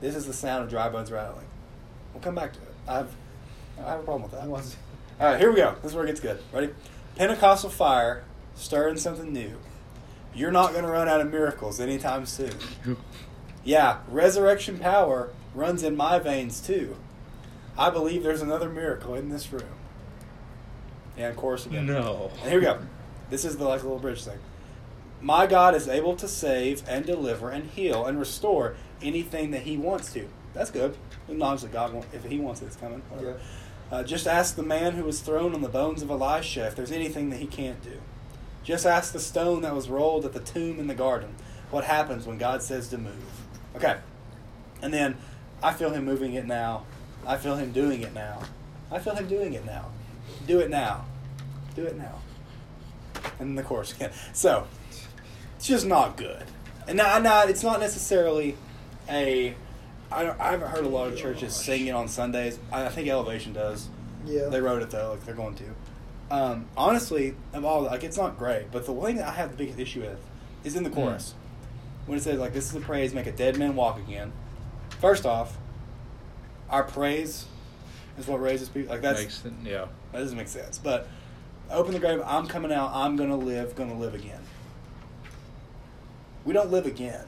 This 0.00 0.14
is 0.14 0.26
the 0.26 0.32
sound 0.32 0.62
of 0.62 0.70
dry 0.70 0.88
bones 0.88 1.10
rattling. 1.10 1.48
We'll 2.14 2.22
come 2.22 2.36
back 2.36 2.52
to 2.52 2.60
it. 2.60 3.08
I 3.76 3.80
have, 3.80 3.86
I 3.86 3.90
have 3.92 4.00
a 4.00 4.04
problem 4.04 4.22
with 4.22 4.32
that. 4.32 4.46
All 5.18 5.30
right, 5.32 5.40
here 5.40 5.50
we 5.50 5.56
go. 5.56 5.74
This 5.82 5.92
is 5.92 5.96
where 5.96 6.04
it 6.04 6.08
gets 6.08 6.20
good. 6.20 6.38
Ready? 6.52 6.70
Pentecostal 7.16 7.70
fire, 7.70 8.24
stirring 8.54 8.96
something 8.96 9.32
new. 9.32 9.56
You're 10.34 10.52
not 10.52 10.74
gonna 10.74 10.90
run 10.90 11.08
out 11.08 11.20
of 11.20 11.30
miracles 11.30 11.80
anytime 11.80 12.26
soon. 12.26 12.52
Yeah, 13.66 13.98
resurrection 14.08 14.78
power 14.78 15.30
runs 15.52 15.82
in 15.82 15.96
my 15.96 16.20
veins 16.20 16.60
too. 16.60 16.96
I 17.76 17.90
believe 17.90 18.22
there's 18.22 18.40
another 18.40 18.68
miracle 18.70 19.16
in 19.16 19.28
this 19.28 19.52
room. 19.52 19.64
Yeah, 21.18 21.28
of 21.30 21.36
course 21.36 21.66
again. 21.66 21.86
No. 21.86 22.30
And 22.42 22.50
here 22.50 22.60
we 22.60 22.64
go. 22.64 22.78
This 23.28 23.44
is 23.44 23.56
the 23.56 23.64
like 23.64 23.82
little 23.82 23.98
bridge 23.98 24.22
thing. 24.22 24.38
My 25.20 25.48
God 25.48 25.74
is 25.74 25.88
able 25.88 26.14
to 26.14 26.28
save 26.28 26.88
and 26.88 27.04
deliver 27.04 27.50
and 27.50 27.68
heal 27.68 28.06
and 28.06 28.20
restore 28.20 28.76
anything 29.02 29.50
that 29.50 29.62
He 29.62 29.76
wants 29.76 30.12
to. 30.12 30.28
That's 30.54 30.70
good. 30.70 30.96
Acknowledge 31.28 31.62
that 31.62 31.72
God, 31.72 31.92
want, 31.92 32.06
if 32.12 32.22
He 32.24 32.38
wants 32.38 32.62
it, 32.62 32.66
it's 32.66 32.76
coming. 32.76 33.02
Whatever. 33.10 33.40
Uh, 33.90 34.02
just 34.02 34.26
ask 34.26 34.56
the 34.56 34.62
man 34.62 34.92
who 34.92 35.04
was 35.04 35.20
thrown 35.20 35.54
on 35.54 35.62
the 35.62 35.68
bones 35.68 36.02
of 36.02 36.10
Elisha 36.10 36.66
if 36.66 36.74
there's 36.74 36.90
anything 36.90 37.30
that 37.30 37.38
he 37.38 37.46
can't 37.46 37.82
do. 37.82 38.00
Just 38.64 38.84
ask 38.84 39.12
the 39.12 39.20
stone 39.20 39.62
that 39.62 39.74
was 39.74 39.88
rolled 39.88 40.24
at 40.24 40.32
the 40.32 40.40
tomb 40.40 40.80
in 40.80 40.88
the 40.88 40.94
garden 40.94 41.36
what 41.70 41.84
happens 41.84 42.26
when 42.26 42.36
God 42.38 42.62
says 42.62 42.88
to 42.88 42.98
move. 42.98 43.42
Okay. 43.76 43.96
And 44.82 44.92
then 44.92 45.16
I 45.62 45.72
feel 45.72 45.90
him 45.90 46.04
moving 46.04 46.34
it 46.34 46.46
now. 46.46 46.84
I 47.26 47.36
feel 47.36 47.56
him 47.56 47.72
doing 47.72 48.02
it 48.02 48.12
now. 48.12 48.42
I 48.90 48.98
feel 48.98 49.14
him 49.14 49.28
doing 49.28 49.54
it 49.54 49.64
now. 49.64 49.90
Do 50.46 50.58
it 50.58 50.70
now. 50.70 51.04
Do 51.74 51.84
it 51.84 51.96
now. 51.96 52.20
And 53.38 53.56
the 53.56 53.62
chorus 53.62 53.92
again. 53.92 54.10
So, 54.32 54.66
it's 55.56 55.66
just 55.66 55.86
not 55.86 56.16
good. 56.16 56.44
And 56.86 56.96
now, 56.96 57.18
now 57.18 57.44
it's 57.44 57.62
not 57.62 57.80
necessarily 57.80 58.56
a. 59.08 59.54
I, 60.10 60.22
don't, 60.24 60.40
I 60.40 60.50
haven't 60.52 60.68
heard 60.68 60.84
a 60.84 60.88
lot 60.88 61.08
of 61.08 61.16
churches 61.18 61.54
sing 61.54 61.86
it 61.86 61.90
on 61.92 62.08
Sundays. 62.08 62.58
I, 62.72 62.86
I 62.86 62.88
think 62.88 63.08
Elevation 63.08 63.52
does. 63.52 63.88
Yeah. 64.24 64.48
They 64.48 64.60
wrote 64.60 64.82
it 64.82 64.90
though, 64.90 65.10
like 65.12 65.24
they're 65.24 65.34
going 65.34 65.54
to. 65.56 65.64
Um, 66.30 66.66
honestly, 66.76 67.34
of 67.52 67.64
all 67.64 67.82
like 67.82 68.02
it's 68.04 68.16
not 68.16 68.38
great, 68.38 68.70
but 68.72 68.86
the 68.86 68.94
thing 68.94 69.16
that 69.16 69.28
I 69.28 69.32
have 69.32 69.50
the 69.50 69.56
biggest 69.56 69.78
issue 69.78 70.00
with 70.00 70.18
is 70.64 70.74
in 70.74 70.82
the 70.82 70.90
chorus 70.90 71.34
when 72.06 72.18
it 72.18 72.22
says 72.22 72.38
like 72.40 72.52
this 72.52 72.68
is 72.68 72.74
a 72.74 72.80
praise 72.80 73.14
make 73.14 73.26
a 73.26 73.32
dead 73.32 73.58
man 73.58 73.76
walk 73.76 73.98
again. 73.98 74.32
First 75.00 75.26
off, 75.26 75.56
our 76.70 76.82
praise 76.82 77.46
is 78.18 78.26
what 78.26 78.40
raises 78.40 78.68
people. 78.68 78.90
Like 78.90 79.02
that's 79.02 79.20
Makes 79.20 79.44
it, 79.44 79.52
yeah. 79.64 79.86
that 80.12 80.18
doesn't 80.18 80.36
make 80.36 80.48
sense. 80.48 80.78
But 80.78 81.06
open 81.70 81.92
the 81.92 82.00
grave. 82.00 82.20
I'm 82.24 82.46
coming 82.46 82.72
out. 82.72 82.90
I'm 82.92 83.16
gonna 83.16 83.36
live. 83.36 83.76
Gonna 83.76 83.98
live 83.98 84.14
again. 84.14 84.40
We 86.44 86.52
don't 86.52 86.70
live 86.70 86.86
again. 86.86 87.26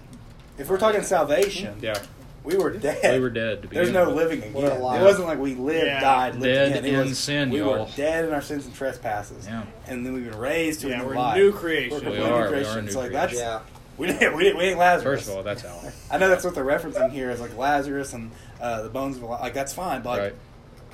If 0.58 0.68
we're 0.68 0.78
talking 0.78 1.02
salvation, 1.02 1.78
Yeah. 1.80 2.00
We 2.44 2.56
were 2.56 2.70
dead. 2.70 3.14
We 3.14 3.20
were 3.20 3.30
dead 3.30 3.62
to 3.62 3.68
There's 3.68 3.90
no 3.90 4.06
with. 4.06 4.16
living 4.16 4.42
again. 4.42 4.56
It 4.64 4.80
wasn't 4.80 5.26
like 5.28 5.38
we 5.38 5.54
lived, 5.54 5.86
Yeah. 5.86 6.00
died, 6.00 6.34
lived 6.34 6.44
Dead 6.44 6.68
again. 6.72 6.84
It 6.84 6.94
in 6.94 7.08
was, 7.08 7.18
sin, 7.18 7.50
we 7.50 7.60
were 7.62 7.76
y'all. 7.78 7.90
dead 7.96 8.24
in 8.24 8.32
our 8.32 8.40
sins 8.42 8.66
and 8.66 8.74
trespasses. 8.74 9.46
Yeah. 9.46 9.64
And 9.86 10.04
then 10.06 10.12
we've 10.14 10.30
been 10.30 10.38
raised 10.38 10.80
to 10.82 10.88
Yeah, 10.88 10.94
a 10.94 10.98
new 11.02 11.06
we're 11.08 11.16
life. 11.16 11.36
new 11.36 11.52
creation. 11.52 11.90
We're 11.90 11.96
We 11.98 12.04
completely 12.04 12.30
are, 12.30 12.38
we 12.38 12.44
are 12.44 12.48
Christians. 12.48 12.94
new 12.94 13.00
like 13.02 13.12
that's 13.12 13.34
Yeah. 13.34 13.60
we 13.98 14.06
didn't 14.06 14.36
we 14.36 14.44
didn't 14.44 14.58
we 14.58 14.64
ain't 14.64 14.78
Lazarus. 14.78 15.20
First 15.20 15.28
of 15.30 15.36
all, 15.36 15.42
that's 15.42 15.62
how. 15.62 15.80
I 16.10 16.18
know 16.18 16.28
that's 16.28 16.44
what 16.44 16.54
they're 16.54 16.64
referencing 16.64 17.10
here 17.12 17.30
is 17.30 17.40
like 17.40 17.56
Lazarus 17.56 18.12
and 18.14 18.30
uh, 18.60 18.82
the 18.82 18.88
bones 18.88 19.16
of 19.16 19.22
Eli- 19.24 19.40
like 19.40 19.54
that's 19.54 19.72
fine, 19.74 20.02
but 20.02 20.10
like, 20.10 20.20
Right. 20.20 20.34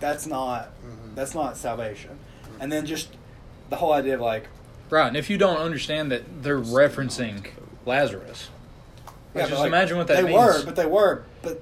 that's 0.00 0.26
not 0.26 0.70
Mhm. 0.84 1.14
that's 1.14 1.34
not 1.34 1.56
salvation. 1.56 2.18
And 2.60 2.72
then 2.72 2.86
just 2.86 3.08
the 3.70 3.76
whole 3.76 3.92
idea 3.92 4.14
of 4.14 4.20
like 4.20 4.48
Right, 4.90 5.08
and 5.08 5.16
if 5.16 5.30
you 5.30 5.38
don't 5.38 5.56
understand 5.56 6.10
that 6.12 6.42
they're 6.42 6.60
referencing 6.60 7.46
Lazarus, 7.86 8.48
yeah, 9.34 9.42
just 9.42 9.50
but, 9.52 9.58
like, 9.60 9.66
imagine 9.68 9.96
what 9.98 10.06
that 10.08 10.16
they 10.22 10.28
means. 10.28 10.38
were, 10.38 10.64
but 10.64 10.76
they 10.76 10.86
were, 10.86 11.24
but 11.42 11.60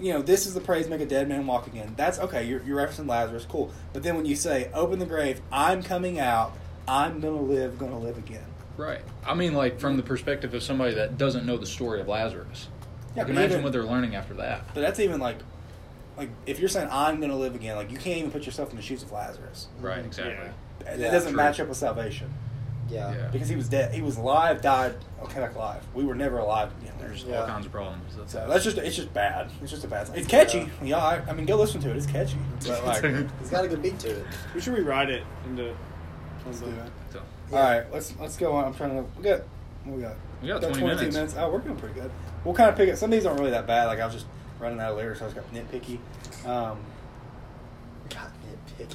you 0.00 0.12
know, 0.12 0.20
this 0.20 0.46
is 0.46 0.52
the 0.54 0.60
praise 0.60 0.88
make 0.88 1.00
a 1.00 1.06
dead 1.06 1.28
man 1.28 1.46
walk 1.46 1.66
again. 1.66 1.94
That's 1.96 2.18
okay. 2.18 2.44
You're, 2.44 2.62
you're 2.64 2.76
referencing 2.76 3.08
Lazarus, 3.08 3.46
cool. 3.48 3.70
But 3.94 4.02
then 4.02 4.14
when 4.16 4.26
you 4.26 4.36
say 4.36 4.70
open 4.74 4.98
the 4.98 5.06
grave, 5.06 5.40
I'm 5.50 5.82
coming 5.82 6.18
out. 6.18 6.52
I'm 6.88 7.18
gonna 7.20 7.40
live, 7.40 7.78
gonna 7.78 7.98
live 7.98 8.18
again. 8.18 8.44
right? 8.76 9.00
I 9.26 9.34
mean, 9.34 9.54
like 9.54 9.80
from 9.80 9.96
the 9.96 10.02
perspective 10.02 10.52
of 10.54 10.62
somebody 10.62 10.94
that 10.94 11.16
doesn't 11.18 11.46
know 11.46 11.56
the 11.56 11.66
story 11.66 12.00
of 12.00 12.08
Lazarus. 12.08 12.68
Yeah, 13.16 13.22
Like, 13.22 13.30
imagine 13.30 13.52
even- 13.52 13.64
what 13.64 13.72
they're 13.72 13.82
learning 13.84 14.14
after 14.14 14.34
that. 14.34 14.72
But 14.74 14.82
that's 14.82 15.00
even 15.00 15.18
like, 15.18 15.38
like 16.18 16.28
if 16.44 16.60
you're 16.60 16.68
saying 16.68 16.88
I'm 16.92 17.18
gonna 17.20 17.36
live 17.36 17.54
again, 17.54 17.74
like 17.76 17.90
you 17.90 17.96
can't 17.96 18.18
even 18.18 18.30
put 18.30 18.44
yourself 18.44 18.70
in 18.70 18.76
the 18.76 18.82
shoes 18.82 19.02
of 19.02 19.10
Lazarus. 19.12 19.68
Right, 19.80 20.04
exactly. 20.04 20.34
Yeah. 20.34 20.50
That 20.90 20.98
Yeah, 20.98 21.10
doesn't 21.10 21.30
true. 21.32 21.36
match 21.38 21.58
up 21.58 21.68
with 21.68 21.78
salvation 21.78 22.32
Yeah. 22.88 23.12
Yeah. 23.14 23.28
because 23.32 23.48
he 23.48 23.56
was 23.56 23.68
dead. 23.68 23.92
He 23.92 24.02
was 24.02 24.16
alive, 24.16 24.62
died, 24.62 24.94
okay, 25.24 25.40
like 25.40 25.54
alive. 25.54 25.82
We 25.94 26.04
were 26.04 26.14
never 26.14 26.38
alive 26.38 26.70
again. 26.80 26.94
There's 27.00 27.24
Yeah. 27.24 27.40
all 27.40 27.46
kinds 27.46 27.66
of 27.66 27.72
problems. 27.72 28.14
That's 28.16 28.32
So 28.32 28.46
that's 28.48 28.64
just 28.64 28.78
it's 28.78 28.96
just 28.96 29.12
bad. 29.12 29.50
It's 29.62 29.70
just 29.70 29.84
a 29.84 29.88
bad. 29.88 30.08
It's 30.14 30.26
catchy. 30.28 30.70
Yeah, 30.82 30.98
I, 30.98 31.20
I 31.28 31.32
mean, 31.32 31.46
go 31.46 31.56
listen 31.56 31.80
to 31.82 31.90
it. 31.90 31.96
It's 31.96 32.06
catchy. 32.06 32.36
But 32.66 32.84
like, 32.86 33.04
It's 33.40 33.50
got 33.50 33.64
a 33.64 33.68
good 33.68 33.82
beat 33.82 33.98
to 34.00 34.10
it. 34.10 34.26
We 34.54 34.60
should 34.60 34.74
rewrite 34.74 35.10
it 35.10 35.22
into. 35.46 35.74
let's 36.44 36.60
do 36.60 36.66
it. 36.66 36.74
so, 37.12 37.20
All 37.52 37.58
right, 37.58 37.92
let's 37.92 38.14
let's 38.20 38.36
go 38.36 38.52
on. 38.54 38.64
I'm 38.66 38.74
trying 38.74 38.90
to. 38.90 39.04
We 39.18 39.22
got. 39.24 39.40
What 39.84 39.96
we 39.96 40.02
got? 40.02 40.16
we 40.42 40.48
got 40.48 40.60
Got 40.62 40.74
20 40.74 41.06
minutes. 41.06 41.34
Oh, 41.38 41.50
we're 41.50 41.60
doing 41.60 41.76
pretty 41.76 41.94
good. 42.00 42.10
We'll 42.44 42.54
kind 42.54 42.70
of 42.70 42.76
pick 42.76 42.88
it. 42.88 42.98
Some 42.98 43.12
of 43.12 43.18
these 43.18 43.24
aren't 43.26 43.38
really 43.40 43.52
that 43.52 43.66
bad. 43.66 43.86
Like 43.86 44.00
I 44.00 44.04
was 44.04 44.14
just 44.14 44.26
running 44.58 44.80
out 44.80 44.92
of 44.92 44.98
lyrics. 44.98 45.18
So 45.20 45.24
I 45.24 45.28
was 45.28 45.34
got 45.34 45.52
nitpicky. 45.52 45.98
Um, 46.44 46.78
God, 48.10 48.30
nitpicky. 48.78 48.94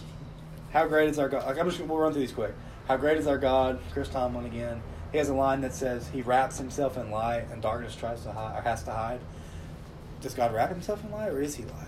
how 0.72 0.88
great 0.88 1.10
is 1.10 1.20
our 1.20 1.30
God? 1.30 1.46
Like 1.46 1.58
I'm 1.60 1.70
just 1.70 1.82
we'll 1.82 1.98
run 1.98 2.12
through 2.14 2.22
these 2.22 2.32
quick. 2.32 2.54
How 2.88 2.98
great 2.98 3.18
is 3.18 3.28
our 3.28 3.38
God? 3.38 3.80
Chris 3.94 4.10
Tomlin 4.10 4.46
again. 4.46 4.82
He 5.12 5.18
has 5.18 5.30
a 5.30 5.34
line 5.34 5.62
that 5.62 5.74
says 5.74 6.08
he 6.10 6.22
wraps 6.22 6.58
himself 6.58 6.98
in 6.98 7.12
light 7.12 7.46
and 7.52 7.62
darkness 7.62 7.96
tries 7.96 8.24
to 8.24 8.32
hide 8.32 8.58
or 8.58 8.62
has 8.62 8.84
to 8.84 8.92
hide. 8.92 9.20
Does 10.22 10.34
God 10.34 10.54
wrap 10.54 10.70
himself 10.70 11.04
in 11.04 11.12
light 11.12 11.30
or 11.30 11.42
is 11.42 11.56
he 11.56 11.64
light? 11.64 11.88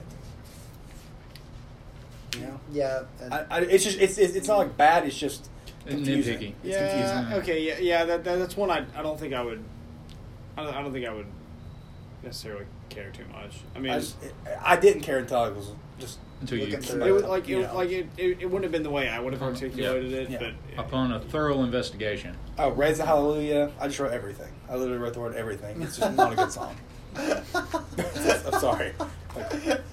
You 2.35 2.41
know, 2.41 2.59
Yeah. 2.71 3.03
I, 3.31 3.45
I, 3.49 3.59
it's 3.61 3.83
just 3.83 3.99
it's, 3.99 4.17
it's 4.17 4.35
it's 4.35 4.47
not 4.47 4.57
like 4.57 4.75
bad. 4.75 5.05
It's 5.05 5.17
just 5.17 5.49
It's 5.85 5.95
confusing. 5.95 6.39
nitpicky. 6.39 6.53
It's 6.63 6.75
yeah. 6.75 6.89
confusing. 7.23 7.41
Okay. 7.41 7.67
Yeah. 7.67 7.77
Yeah. 7.79 8.05
That, 8.05 8.23
that 8.23 8.39
that's 8.39 8.57
one 8.57 8.71
I 8.71 8.85
I 8.95 9.03
don't 9.03 9.19
think 9.19 9.33
I 9.33 9.41
would. 9.43 9.63
I 10.57 10.63
don't, 10.63 10.73
I 10.73 10.81
don't 10.81 10.91
think 10.93 11.05
I 11.07 11.13
would 11.13 11.27
necessarily 12.23 12.65
care 12.89 13.11
too 13.11 13.25
much. 13.31 13.57
I 13.75 13.79
mean, 13.79 13.91
I, 13.91 13.99
just, 13.99 14.15
I 14.61 14.77
didn't 14.77 15.01
care 15.01 15.17
until 15.19 15.39
I 15.39 15.49
was 15.49 15.71
just 16.03 16.19
Until 16.41 16.57
you, 16.59 16.65
it 16.67 17.11
was 17.11 17.23
like 17.23 17.47
you 17.47 17.59
it, 17.59 17.67
know. 17.67 17.75
like 17.75 17.89
it, 17.89 18.07
it, 18.17 18.37
it 18.41 18.45
wouldn't 18.45 18.63
have 18.63 18.71
been 18.71 18.83
the 18.83 18.89
way 18.89 19.07
I 19.09 19.19
would 19.19 19.33
have 19.33 19.41
Uh-huh. 19.41 19.51
articulated 19.51 20.11
Yeah. 20.11 20.17
it. 20.17 20.29
Yeah. 20.29 20.51
But 20.75 20.85
upon 20.85 21.11
a 21.13 21.19
thorough 21.19 21.63
investigation. 21.63 22.35
oh 22.59 22.69
raise 22.71 22.97
the 22.97 23.05
hallelujah. 23.05 23.71
I 23.79 23.87
just 23.87 23.99
wrote 23.99 24.11
everything. 24.13 24.51
I 24.69 24.75
literally 24.75 25.01
wrote 25.01 25.13
the 25.13 25.19
word 25.21 25.35
everything. 25.35 25.81
It's 25.81 25.97
just 25.97 26.15
not 26.15 26.33
a 26.33 26.35
good 26.35 26.51
song. 26.51 26.75
I'm 27.17 28.59
sorry. 28.59 28.93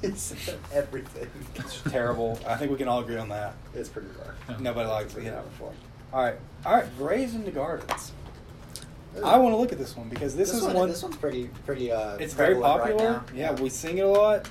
he 0.03 0.11
said 0.13 0.59
everything. 0.73 1.29
It's 1.55 1.81
terrible. 1.83 2.39
I 2.47 2.57
think 2.57 2.71
we 2.71 2.77
can 2.77 2.89
all 2.89 3.01
agree 3.01 3.17
on 3.17 3.29
that. 3.31 3.55
It's 3.75 3.89
pretty 3.89 4.09
rough. 4.19 4.61
Nobody 4.61 4.89
likes 4.89 5.15
it. 5.17 5.25
You 5.25 5.31
know. 5.31 5.45
All 6.13 6.23
right, 6.25 6.35
all 6.67 6.75
right. 6.75 6.87
Graves 6.99 7.35
into 7.35 7.51
Gardens. 7.51 8.13
Ooh. 9.19 9.25
I 9.25 9.39
want 9.39 9.53
to 9.53 9.57
look 9.57 9.73
at 9.73 9.79
this 9.79 9.97
one 9.97 10.09
because 10.09 10.37
this, 10.37 10.53
is 10.55 10.63
one, 10.63 10.75
one. 10.75 10.89
This 10.89 11.03
one's 11.03 11.17
pretty 11.17 11.49
pretty. 11.67 11.91
Uh, 11.93 12.17
it's 12.17 12.33
very 12.35 12.55
prevalent 12.55 12.81
right 12.83 12.91
popular. 12.93 13.13
now. 13.13 13.25
yeah, 13.35 13.53
we 13.61 13.69
sing 13.69 13.99
it 13.99 14.05
a 14.05 14.09
lot. 14.09 14.49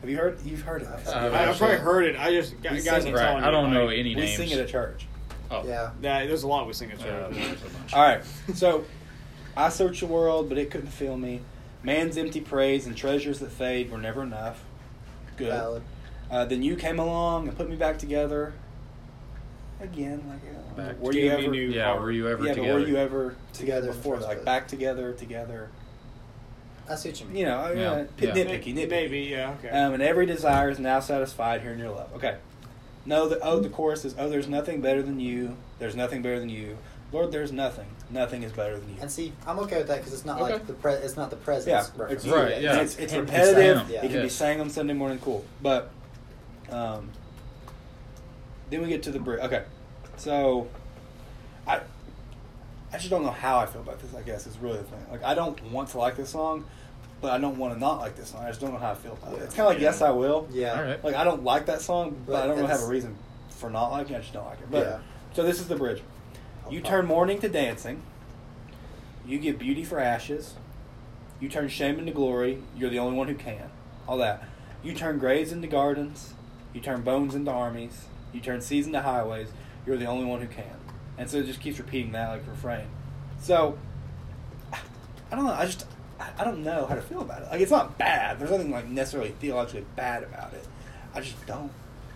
Have 0.00 0.10
you 0.10 0.16
heard? 0.16 0.38
You've 0.44 0.62
heard 0.62 0.82
it. 0.82 0.88
Uh, 0.88 1.10
I, 1.12 1.48
I've 1.48 1.58
probably 1.58 1.76
heard 1.76 2.04
it. 2.04 2.16
I 2.16 2.30
just 2.32 2.60
guys, 2.62 2.84
sing 2.84 2.88
are 2.92 3.00
telling 3.02 3.14
Right. 3.14 3.42
I 3.44 3.50
don't 3.50 3.72
know 3.72 3.86
like, 3.86 3.98
any 3.98 4.14
we 4.14 4.20
names. 4.22 4.38
We 4.38 4.46
sing 4.46 4.58
it 4.58 4.62
at 4.62 4.68
church. 4.68 5.06
Oh. 5.50 5.66
Yeah. 5.66 5.90
That, 6.02 6.28
there's 6.28 6.42
a 6.44 6.48
lot 6.48 6.66
we 6.66 6.72
sing 6.72 6.90
at 6.92 7.00
Uh, 7.00 7.04
church. 7.04 7.34
there's 7.34 7.62
a 7.62 7.64
bunch. 7.64 7.94
All 7.94 8.02
right. 8.02 8.22
So, 8.54 8.84
I 9.56 9.70
searched 9.70 10.00
the 10.00 10.06
world, 10.06 10.48
but 10.48 10.56
it 10.58 10.70
couldn't 10.70 10.90
fill 10.90 11.16
me. 11.16 11.40
Man's 11.82 12.16
empty 12.16 12.40
praise 12.40 12.86
and 12.86 12.96
treasures 12.96 13.40
that 13.40 13.50
fade 13.50 13.90
were 13.90 13.98
never 13.98 14.22
enough. 14.22 14.62
Good. 15.36 15.48
Valid. 15.48 15.82
Uh, 16.30 16.44
then 16.44 16.62
you 16.62 16.76
came 16.76 16.98
along 16.98 17.48
and 17.48 17.56
put 17.56 17.68
me 17.68 17.76
back 17.76 17.98
together. 17.98 18.52
Again, 19.80 20.22
like 20.28 20.40
uh, 20.52 20.76
Back 20.76 21.00
were 21.00 21.12
Gave 21.12 21.24
you 21.24 21.30
ever? 21.30 21.48
new 21.48 21.68
Yeah, 21.70 21.84
heart. 21.86 22.02
were 22.02 22.10
you 22.10 22.28
ever 22.28 22.44
yeah, 22.44 22.54
together? 22.54 22.72
but 22.74 22.80
were 22.82 22.86
you 22.88 22.96
ever 22.96 23.36
together 23.52 23.86
Together 23.86 23.86
before? 23.92 24.16
Like 24.18 24.44
back 24.44 24.66
together, 24.68 25.12
together. 25.12 25.70
I 26.90 26.94
see 26.94 27.10
what 27.10 27.20
you 27.20 27.26
mean. 27.26 27.36
You 27.36 27.44
know, 27.46 27.58
I 27.58 27.68
mean, 27.70 27.78
Yeah, 27.78 27.90
uh, 27.92 28.06
yeah. 28.18 28.30
nitpicky, 28.32 28.74
nitpicky. 28.74 28.88
Maybe, 28.88 29.18
yeah, 29.20 29.54
okay. 29.58 29.68
Um, 29.70 29.94
and 29.94 30.02
every 30.02 30.26
desire 30.26 30.70
is 30.70 30.78
now 30.78 31.00
satisfied 31.00 31.60
here 31.62 31.72
in 31.72 31.78
your 31.78 31.90
love. 31.90 32.12
Okay. 32.14 32.36
No, 33.06 33.28
the 33.28 33.38
oh, 33.40 33.60
the 33.60 33.68
chorus 33.70 34.04
is 34.04 34.14
oh, 34.18 34.28
there's 34.28 34.48
nothing 34.48 34.80
better 34.80 35.02
than 35.02 35.18
you. 35.20 35.56
There's 35.78 35.96
nothing 35.96 36.20
better 36.22 36.38
than 36.40 36.48
you, 36.48 36.76
Lord. 37.12 37.32
There's 37.32 37.52
nothing. 37.52 37.86
Nothing 38.10 38.42
is 38.42 38.52
better 38.52 38.78
than 38.78 38.88
you. 38.88 38.96
And 39.00 39.10
see, 39.10 39.32
I'm 39.46 39.58
okay 39.60 39.78
with 39.78 39.88
that 39.88 39.98
because 39.98 40.12
it's 40.14 40.24
not 40.24 40.40
Okay. 40.40 40.54
like 40.54 40.66
the 40.66 40.72
pre- 40.74 40.92
it's 40.94 41.16
not 41.16 41.30
the 41.30 41.36
presence 41.36 41.66
Yeah, 41.68 42.00
reference. 42.00 42.24
it's, 42.24 42.32
Right, 42.32 42.62
yeah. 42.62 42.80
It's, 42.80 42.96
it's 42.98 43.12
repetitive. 43.14 43.56
himself, 43.78 43.90
yeah. 43.90 44.04
It 44.04 44.10
can 44.10 44.22
be 44.22 44.28
sang 44.30 44.60
on 44.60 44.70
Sunday 44.70 44.94
morning, 44.94 45.18
cool. 45.18 45.44
But 45.62 45.90
um, 46.70 47.10
then 48.70 48.82
we 48.82 48.88
get 48.88 49.02
to 49.04 49.10
the 49.10 49.18
bridge. 49.20 49.40
Okay, 49.40 49.62
so 50.16 50.68
I 50.74 50.77
I 52.92 52.96
just 52.96 53.10
don't 53.10 53.22
know 53.22 53.30
how 53.30 53.58
I 53.58 53.66
feel 53.66 53.82
about 53.82 54.00
this. 54.00 54.14
I 54.14 54.22
guess 54.22 54.46
is 54.46 54.58
really 54.58 54.78
the 54.78 54.84
thing. 54.84 55.04
Like 55.10 55.22
I 55.24 55.34
don't 55.34 55.60
want 55.70 55.90
to 55.90 55.98
like 55.98 56.16
this 56.16 56.30
song, 56.30 56.64
but 57.20 57.32
I 57.32 57.38
don't 57.38 57.58
want 57.58 57.74
to 57.74 57.80
not 57.80 57.98
like 58.00 58.16
this 58.16 58.28
song. 58.30 58.44
I 58.44 58.48
just 58.48 58.60
don't 58.60 58.72
know 58.72 58.78
how 58.78 58.92
I 58.92 58.94
feel 58.94 59.12
about 59.12 59.34
it. 59.34 59.42
It's 59.42 59.54
kind 59.54 59.66
of 59.68 59.74
like 59.74 59.78
Yeah. 59.82 59.88
Yes, 59.90 60.02
I 60.02 60.10
Will. 60.10 60.48
Yeah. 60.50 60.78
All 60.78 60.84
right. 60.84 61.04
Like 61.04 61.14
I 61.14 61.24
don't 61.24 61.44
like 61.44 61.66
that 61.66 61.80
song, 61.82 62.16
but, 62.26 62.32
But 62.32 62.42
I 62.44 62.46
don't 62.46 62.56
really 62.56 62.68
have 62.70 62.82
a 62.82 62.86
reason 62.86 63.16
for 63.50 63.68
not 63.70 63.90
liking 63.90 64.14
it. 64.14 64.18
I 64.18 64.20
just 64.22 64.32
don't 64.32 64.46
like 64.46 64.60
it. 64.60 64.70
But 64.70 64.86
Yeah. 64.86 64.98
so 65.34 65.42
this 65.42 65.60
is 65.60 65.68
the 65.68 65.76
bridge. 65.76 66.02
You 66.70 66.80
turn 66.80 67.06
mourning 67.06 67.38
to 67.40 67.48
dancing. 67.48 68.02
You 69.26 69.38
give 69.38 69.58
beauty 69.58 69.84
for 69.84 69.98
ashes. 69.98 70.54
You 71.40 71.48
turn 71.48 71.68
shame 71.68 71.98
into 71.98 72.12
glory. 72.12 72.62
You're 72.76 72.90
the 72.90 72.98
only 72.98 73.16
one 73.16 73.28
who 73.28 73.34
can. 73.34 73.70
All 74.06 74.16
that. 74.18 74.44
You 74.82 74.94
turn 74.94 75.18
graves 75.18 75.52
into 75.52 75.66
gardens. 75.68 76.32
You 76.72 76.80
turn 76.80 77.02
bones 77.02 77.34
into 77.34 77.50
armies. 77.50 78.06
You 78.32 78.40
turn 78.40 78.60
seas 78.60 78.86
into 78.86 79.00
highways. 79.02 79.48
You're 79.86 79.96
the 79.96 80.06
only 80.06 80.24
one 80.24 80.40
who 80.40 80.46
can. 80.46 80.64
And 81.18 81.28
so 81.28 81.38
it 81.38 81.46
just 81.46 81.60
keeps 81.60 81.78
repeating 81.78 82.12
that 82.12 82.28
like 82.30 82.46
refrain. 82.48 82.86
So 83.40 83.76
I 84.72 85.36
don't 85.36 85.44
know. 85.44 85.52
I 85.52 85.66
just 85.66 85.86
I 86.20 86.28
I 86.38 86.44
don't 86.44 86.62
know 86.64 86.86
how 86.86 86.94
to 86.94 87.02
feel 87.02 87.20
about 87.22 87.42
it. 87.42 87.48
Like 87.50 87.60
it's 87.60 87.70
not 87.70 87.98
bad. 87.98 88.38
There's 88.38 88.50
nothing 88.50 88.70
like 88.70 88.88
necessarily 88.88 89.30
theologically 89.40 89.84
bad 89.96 90.22
about 90.22 90.52
it. 90.54 90.64
I 91.14 91.20
just 91.20 91.44
don't. 91.46 91.70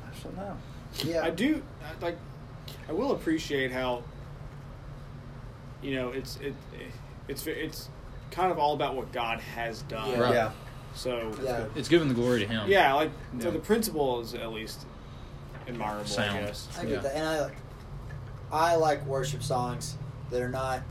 I 0.07 0.11
just 0.13 0.25
don't 0.25 0.37
know. 0.37 0.57
Yeah. 1.05 1.23
I 1.25 1.31
do 1.31 1.63
like. 2.01 2.17
I 2.89 2.93
will 2.93 3.13
appreciate 3.13 3.73
how. 3.73 4.03
You 5.83 5.97
know, 5.97 6.11
it's 6.11 6.37
it, 6.37 6.55
it's 7.29 7.45
it's 7.47 7.89
kind 8.31 8.53
of 8.53 8.59
all 8.59 8.75
about 8.75 8.95
what 8.95 9.13
God 9.13 9.41
has 9.41 9.83
done. 9.83 10.11
Yeah. 10.11 10.21
Right. 10.21 10.35
Yeah. 10.35 10.51
So 10.95 11.33
Yeah. 11.43 11.65
It's 11.75 11.89
giving 11.89 12.07
the 12.09 12.15
glory 12.15 12.41
to 12.41 12.47
Him. 12.47 12.69
yeah, 12.71 12.93
like 12.95 13.11
Yeah. 13.37 13.43
so 13.45 13.51
the 13.51 13.59
principle 13.59 14.21
is 14.21 14.35
at 14.35 14.53
least 14.53 14.87
admirable. 15.67 16.05
Sound. 16.05 16.39
I 16.39 16.41
guess. 16.43 16.69
I 16.79 16.83
get 16.83 16.91
Yeah. 16.91 16.99
that, 17.01 17.17
and 17.17 17.27
I 17.27 17.41
like 17.41 17.57
I 18.53 18.75
like 18.77 19.05
worship 19.07 19.43
songs 19.43 19.97
that 20.31 20.43
are 20.43 20.49
not 20.49 20.83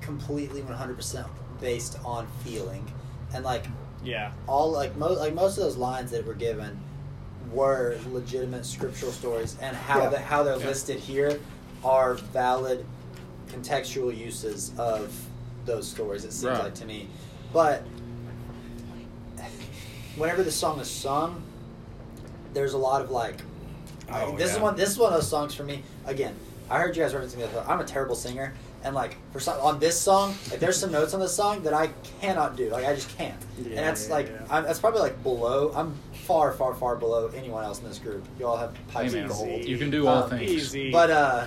completely 0.00 0.62
100 0.62 0.94
percent 0.96 1.26
based 1.60 1.98
on 2.04 2.26
feeling, 2.44 2.90
and 3.34 3.44
like 3.44 3.66
Yeah. 4.04 4.30
all 4.46 4.70
like 4.70 4.96
most 4.96 5.18
like 5.18 5.34
most 5.34 5.58
of 5.58 5.64
those 5.64 5.76
lines 5.76 6.10
that 6.12 6.24
were 6.24 6.34
given 6.34 6.78
were 7.52 7.98
legitimate 8.12 8.64
scriptural 8.64 9.10
stories, 9.12 9.56
and 9.60 9.76
how 9.76 10.02
Yeah. 10.02 10.08
the, 10.10 10.18
how 10.20 10.42
they're 10.44 10.58
Yeah. 10.58 10.66
listed 10.66 11.00
here 11.00 11.40
are 11.84 12.14
valid 12.14 12.84
contextual 13.48 14.16
uses 14.16 14.72
of 14.78 15.12
those 15.64 15.88
stories. 15.88 16.24
It 16.24 16.32
seems 16.32 16.52
Right. 16.52 16.64
like 16.64 16.74
to 16.76 16.84
me, 16.84 17.08
but 17.52 17.82
whenever 20.16 20.42
the 20.42 20.50
song 20.52 20.78
is 20.80 20.90
sung, 20.90 21.42
there's 22.54 22.74
a 22.74 22.78
lot 22.78 23.02
of 23.02 23.10
like. 23.10 23.42
Oh, 24.10 24.34
this 24.36 24.52
is 24.54 24.58
one. 24.58 24.74
This 24.76 24.90
is 24.90 24.98
one 24.98 25.12
of 25.12 25.18
those 25.18 25.28
songs 25.28 25.54
for 25.54 25.64
me. 25.64 25.82
Again, 26.08 26.34
I 26.70 26.78
heard 26.80 26.96
you 26.96 27.02
guys 27.02 27.12
referencing 27.12 27.36
this. 27.36 27.50
I'm 27.68 27.80
a 27.80 27.84
terrible 27.84 28.14
singer, 28.14 28.54
and 28.82 28.94
like 28.94 29.16
for 29.32 29.40
some 29.40 29.60
on 29.60 29.78
this 29.78 30.00
song, 30.00 30.34
like 30.50 30.58
there's 30.58 30.76
some 30.78 30.90
notes 30.90 31.12
on 31.14 31.20
this 31.20 31.34
song 31.34 31.62
that 31.62 31.74
I 31.74 31.88
cannot 32.20 32.56
do. 32.56 32.70
Like 32.70 32.84
I 32.86 32.94
just 32.94 33.16
can't. 33.16 33.36
and 33.58 33.76
that's 33.76 34.08
yeah, 34.08 34.14
like 34.14 34.28
yeah. 34.28 34.46
I'm, 34.50 34.64
that's 34.64 34.78
probably 34.80 35.00
like 35.00 35.22
below. 35.22 35.70
I'm 35.74 35.94
far, 36.24 36.52
far, 36.52 36.74
far 36.74 36.96
below 36.96 37.28
anyone 37.36 37.62
else 37.64 37.80
in 37.80 37.88
this 37.88 37.98
group. 37.98 38.24
You 38.38 38.46
all 38.46 38.56
have 38.56 38.74
pipes 38.88 39.12
Hey, 39.12 39.20
of 39.20 39.28
man, 39.28 39.36
gold. 39.36 39.64
you 39.64 39.78
can 39.78 39.90
do 39.90 40.06
all 40.06 40.24
Um, 40.24 40.30
things. 40.30 40.50
Easy. 40.50 40.90
But 40.90 41.10
uh, 41.10 41.46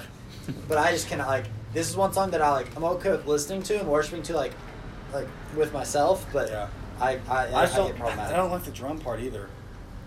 but 0.68 0.78
I 0.78 0.92
just 0.92 1.08
cannot 1.10 1.28
like. 1.28 1.46
This 1.74 1.90
is 1.90 1.96
one 1.98 2.12
song 2.14 2.32
that 2.32 2.42
I 2.42 2.52
like. 2.52 2.68
I'm 2.76 2.84
okay 2.84 3.12
with 3.12 3.26
listening 3.26 3.64
to 3.64 3.80
and 3.80 3.88
worshiping 3.88 4.22
to 4.24 4.36
like, 4.36 4.52
like 5.14 5.28
with 5.56 5.72
myself. 5.74 6.26
But 6.34 6.50
Yeah. 6.50 6.68
I 7.00 7.14
I, 7.14 7.18
I, 7.30 7.46
I 7.52 7.62
I 7.64 7.66
don't. 7.68 7.88
get 7.88 7.96
problematic. 7.98 8.34
I 8.34 8.38
don't 8.38 8.52
like 8.52 8.64
the 8.64 8.72
drum 8.72 9.00
part 9.00 9.22
either. 9.22 9.50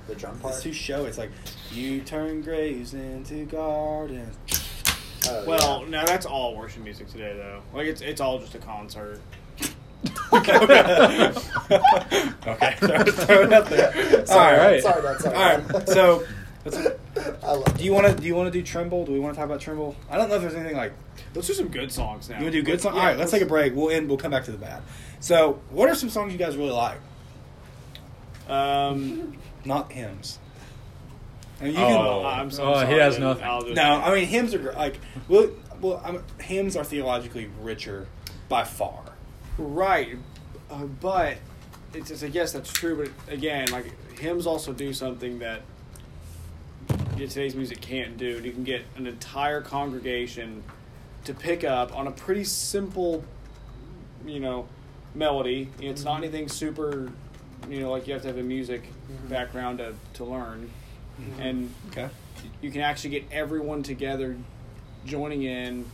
the 0.06 0.14
drum 0.14 0.38
part. 0.38 0.54
It's 0.54 0.62
too 0.62 0.72
showy. 0.72 1.08
It's 1.08 1.18
like 1.18 1.30
you 1.74 2.00
turn 2.00 2.42
graves 2.42 2.94
into 2.94 3.44
gardens. 3.46 4.36
Oh, 5.28 5.44
well, 5.46 5.82
yeah. 5.82 5.88
no, 5.88 6.04
that's 6.04 6.26
all 6.26 6.56
worship 6.56 6.82
music 6.84 7.08
today, 7.08 7.34
though. 7.36 7.62
Like 7.76 7.86
it's 7.86 8.00
it's 8.00 8.20
all 8.20 8.38
just 8.38 8.54
a 8.54 8.58
concert. 8.58 9.20
okay. 10.32 10.54
okay. 12.46 12.74
Throw, 12.76 13.04
throw 13.04 13.42
it 13.42 13.52
out 13.52 13.66
there. 13.66 14.26
Sorry, 14.26 14.58
all 14.58 14.66
right. 14.66 14.82
sorry, 14.82 15.02
Dad, 15.02 15.20
sorry, 15.20 15.36
all 15.36 15.58
right. 15.58 15.88
So, 15.88 16.26
let's, 16.64 16.76
I 17.42 17.52
love. 17.52 17.78
do 17.78 17.84
you 17.84 17.92
want 17.92 18.06
to 18.06 18.14
do 18.14 18.26
you 18.26 18.34
want 18.34 18.52
to 18.52 18.58
do 18.58 18.62
Tremble? 18.62 19.06
Do 19.06 19.12
we 19.12 19.20
want 19.20 19.34
to 19.34 19.38
talk 19.38 19.46
about 19.46 19.60
Tremble? 19.60 19.96
I 20.10 20.16
don't 20.16 20.28
know 20.28 20.36
if 20.36 20.42
there's 20.42 20.54
anything 20.54 20.76
like 20.76 20.92
Let's 21.34 21.48
do 21.48 21.54
some 21.54 21.68
good 21.68 21.90
songs 21.90 22.28
now. 22.28 22.38
you 22.38 22.44
want 22.44 22.52
to 22.54 22.60
do 22.60 22.64
good 22.64 22.80
songs. 22.80 22.94
Yeah, 22.94 23.00
all 23.00 23.06
right. 23.08 23.18
Let's 23.18 23.30
take 23.30 23.42
a 23.42 23.46
break. 23.46 23.74
We'll 23.74 23.90
end. 23.90 24.08
We'll 24.08 24.18
come 24.18 24.30
back 24.30 24.44
to 24.44 24.52
the 24.52 24.58
bad. 24.58 24.82
So, 25.20 25.60
what 25.70 25.88
are 25.88 25.94
some 25.94 26.10
songs 26.10 26.32
you 26.32 26.38
guys 26.38 26.56
really 26.56 26.70
like? 26.70 26.98
Um, 28.48 29.36
Not 29.64 29.90
hymns. 29.90 30.38
I 31.60 31.64
mean, 31.64 31.74
you 31.74 31.80
Oh. 31.80 32.20
can, 32.22 32.40
I'm 32.40 32.50
so 32.50 32.74
Oh, 32.74 32.86
he 32.86 32.94
has 32.94 33.14
then 33.14 33.22
nothing. 33.24 33.44
Just- 33.68 33.76
No, 33.76 34.00
I 34.02 34.14
mean 34.14 34.26
hymns 34.26 34.54
are 34.54 34.72
like 34.72 34.98
well, 35.28 35.48
well, 35.80 36.02
I'm, 36.04 36.22
hymns 36.40 36.76
are 36.76 36.84
theologically 36.84 37.48
richer 37.60 38.06
by 38.48 38.64
far. 38.64 39.02
Right, 39.58 40.16
uh, 40.70 40.84
but 40.84 41.36
it's 41.92 42.08
just, 42.08 42.24
I 42.24 42.28
guess 42.28 42.52
that's 42.52 42.72
true. 42.72 42.96
But 43.26 43.32
again, 43.32 43.68
like 43.70 43.86
hymns 44.18 44.46
also 44.46 44.72
do 44.72 44.92
something 44.92 45.38
that 45.40 45.62
yeah, 47.16 47.26
today's 47.26 47.54
music 47.54 47.80
can't 47.80 48.16
do. 48.16 48.40
You 48.42 48.52
can 48.52 48.64
get 48.64 48.82
an 48.96 49.06
entire 49.06 49.60
congregation 49.60 50.64
to 51.24 51.32
pick 51.34 51.62
up 51.64 51.96
on 51.96 52.06
a 52.06 52.10
pretty 52.10 52.44
simple, 52.44 53.24
you 54.26 54.40
know, 54.40 54.66
melody. 55.14 55.70
It's 55.80 56.04
not 56.04 56.18
anything 56.18 56.48
super, 56.48 57.10
you 57.68 57.80
know, 57.80 57.90
like 57.92 58.06
you 58.08 58.12
have 58.14 58.22
to 58.22 58.28
have 58.28 58.38
a 58.38 58.42
music 58.42 58.82
background 59.28 59.78
to 59.78 59.94
to 60.14 60.24
learn, 60.24 60.70
and 61.38 61.72
Okay. 61.90 62.08
you 62.62 62.70
can 62.70 62.80
actually 62.80 63.10
get 63.10 63.24
everyone 63.30 63.82
together 63.82 64.36
joining 65.06 65.42
in. 65.42 65.84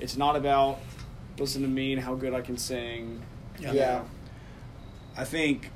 It's 0.00 0.16
not 0.16 0.36
about 0.36 0.78
listen 1.38 1.62
to 1.62 1.68
me 1.68 1.92
and 1.92 2.02
how 2.02 2.14
good 2.14 2.32
I 2.34 2.40
can 2.40 2.56
sing. 2.56 3.22
Yeah. 3.60 4.02
I 5.16 5.24
think 5.24 5.70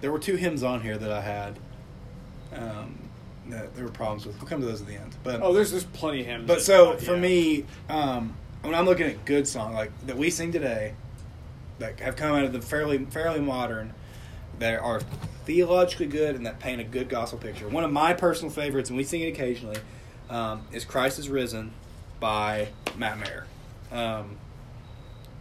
there 0.00 0.10
were 0.12 0.18
two 0.18 0.36
hymns 0.36 0.62
on 0.62 0.80
here 0.80 0.96
that 0.98 1.10
I 1.12 1.20
had. 1.20 1.58
Um, 2.52 2.98
that 3.48 3.74
there 3.74 3.84
were 3.84 3.90
problems 3.90 4.26
with. 4.26 4.36
We'll 4.38 4.48
come 4.48 4.60
to 4.60 4.66
those 4.66 4.80
at 4.80 4.86
the 4.86 4.94
end. 4.94 5.16
But 5.24 5.40
Oh, 5.42 5.52
there's 5.52 5.70
there's 5.70 5.84
plenty 5.84 6.20
of 6.20 6.26
hymns. 6.26 6.46
but 6.46 6.56
that- 6.56 6.60
so 6.64 6.92
uh, 6.92 6.96
for 6.96 7.14
yeah. 7.14 7.20
me, 7.20 7.64
um, 7.88 8.36
when 8.62 8.74
I'm 8.74 8.84
looking 8.84 9.06
at 9.06 9.24
good 9.24 9.46
song 9.48 9.72
like 9.74 9.90
that 10.06 10.16
we 10.16 10.30
sing 10.30 10.52
today, 10.52 10.94
that 11.78 11.98
have 12.00 12.14
come 12.16 12.34
out 12.34 12.44
of 12.44 12.52
the 12.52 12.60
fairly 12.60 12.98
fairly 13.06 13.40
modern, 13.40 13.92
that 14.60 14.78
are 14.78 15.00
theologically 15.46 16.06
good 16.06 16.36
and 16.36 16.46
that 16.46 16.60
paint 16.60 16.80
a 16.80 16.84
good 16.84 17.08
gospel 17.08 17.38
picture. 17.38 17.68
One 17.68 17.82
of 17.82 17.90
my 17.90 18.14
personal 18.14 18.52
favorites, 18.52 18.88
and 18.88 18.96
we 18.96 19.02
sing 19.02 19.22
it 19.22 19.28
occasionally, 19.28 19.78
um, 20.28 20.66
is 20.70 20.84
"Christ 20.84 21.18
is 21.18 21.28
Risen" 21.28 21.72
by 22.20 22.68
Matt 22.96 23.18
Maher. 23.18 23.46
Um, 23.90 24.36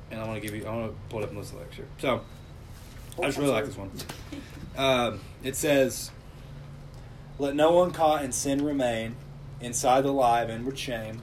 and 0.10 0.20
I 0.20 0.26
want 0.26 0.42
to 0.42 0.48
give 0.48 0.56
you, 0.56 0.66
I 0.66 0.76
want 0.76 0.92
to 0.92 0.98
pull 1.10 1.20
it 1.20 1.24
up 1.24 1.30
and 1.30 1.38
listen 1.38 1.58
to 1.58 1.60
the 1.60 1.68
lecture. 1.70 1.86
So 2.00 2.22
I 3.22 3.26
just 3.26 3.38
really 3.38 3.52
like 3.52 3.66
this 3.66 3.78
one. 3.78 3.92
Um, 4.78 5.20
it 5.44 5.58
says, 5.58 6.10
"Let 7.38 7.54
no 7.54 7.72
one 7.72 7.92
caught 7.92 8.24
in 8.24 8.32
sin 8.32 8.64
remain 8.64 9.18
inside 9.60 10.06
the 10.06 10.14
live 10.14 10.50
inward 10.50 10.80
shame. 10.80 11.22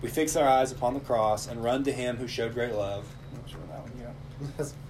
We 0.00 0.08
fix 0.08 0.36
our 0.36 0.46
eyes 0.46 0.70
upon 0.70 0.94
the 0.94 1.00
cross 1.00 1.48
and 1.48 1.64
run 1.64 1.82
to 1.84 1.92
Him 1.92 2.18
who 2.18 2.28
showed 2.28 2.54
great 2.54 2.74
love." 2.74 3.04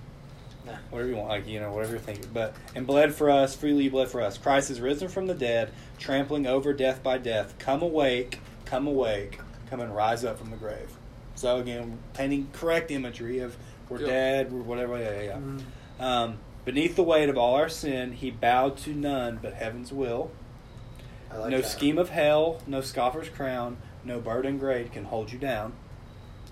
whatever 0.91 1.11
you 1.11 1.17
want, 1.17 1.29
like 1.29 1.47
you 1.47 1.61
know, 1.61 1.73
whatever 1.73 1.93
you're 1.93 2.01
thinking. 2.01 2.31
But 2.33 2.55
and 2.75 2.87
bled 2.87 3.15
for 3.15 3.31
us, 3.31 3.55
freely 3.55 3.89
bled 3.89 4.09
for 4.09 4.23
us. 4.23 4.39
Christ 4.39 4.71
is 4.71 4.81
risen 4.81 5.09
from 5.09 5.27
the 5.27 5.35
dead, 5.35 5.73
trampling 5.99 6.47
over 6.47 6.73
death 6.73 7.03
by 7.03 7.19
death. 7.19 7.55
Come 7.59 7.83
awake, 7.83 8.41
come 8.65 8.87
awake, 8.87 9.39
come 9.71 9.81
and 9.81 9.95
rise 9.95 10.25
up 10.25 10.39
from 10.39 10.51
the 10.51 10.57
grave. 10.57 10.91
So 11.35 11.59
again, 11.59 11.99
painting 12.15 12.49
correct 12.53 12.91
imagery 12.91 13.39
of 13.41 13.57
we're 13.89 13.99
dead, 13.99 14.53
we're 14.53 14.61
whatever. 14.61 14.99
Yeah, 14.99 15.23
yeah, 15.23 15.39
yeah. 16.01 16.23
Um, 16.23 16.39
Beneath 16.69 16.97
the 16.97 17.03
weight 17.03 17.31
of 17.31 17.39
all 17.39 17.55
our 17.55 17.71
sin, 17.71 18.13
he 18.13 18.31
bowed 18.31 18.77
to 18.79 18.91
none 18.91 19.39
but 19.41 19.55
heaven's 19.55 19.91
will. 19.91 20.31
Like 21.35 21.51
no 21.51 21.63
that. 21.63 21.67
scheme 21.67 21.97
of 21.97 22.11
hell, 22.11 22.61
no 22.67 22.83
scoffer's 22.83 23.31
crown, 23.31 23.79
no 24.05 24.21
burden 24.21 24.59
grade 24.59 24.93
can 24.93 25.05
hold 25.05 25.33
you 25.33 25.39
down. 25.39 25.73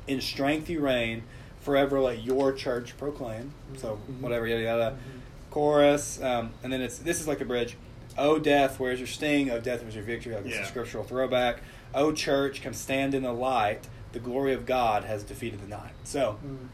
In 0.07 0.23
strength 0.23 0.71
you 0.71 0.81
reign, 0.81 1.25
forever 1.67 2.01
let 2.01 2.23
your 2.23 2.53
church 2.53 2.97
proclaim. 2.97 3.51
So 3.77 3.99
Mhm. 4.09 4.21
whatever, 4.21 4.47
yada 4.47 4.63
yada. 4.63 4.91
Mhm. 4.93 5.51
Chorus, 5.51 6.23
um, 6.23 6.53
and 6.63 6.73
then 6.73 6.81
it's 6.81 6.99
this 6.99 7.21
is 7.21 7.27
like 7.27 7.39
the 7.41 7.45
bridge. 7.45 7.77
Oh 8.17 8.39
death, 8.39 8.79
where's 8.79 9.01
your 9.01 9.09
sting? 9.09 9.51
O 9.51 9.59
death, 9.61 9.83
where's 9.83 9.97
your 9.97 10.05
victory? 10.05 10.35
Like 10.37 10.47
it's 10.47 10.55
Yeah. 10.55 10.63
a 10.63 10.67
scriptural 10.67 11.03
throwback. 11.03 11.61
Oh 11.93 12.13
church, 12.13 12.63
come 12.63 12.73
stand 12.73 13.15
in 13.15 13.25
the 13.25 13.33
light. 13.33 13.89
The 14.13 14.21
glory 14.21 14.55
of 14.55 14.65
God 14.65 15.03
has 15.05 15.25
defeated 15.25 15.61
the 15.61 15.67
night. 15.69 15.93
So 16.05 16.39
Mm. 16.47 16.69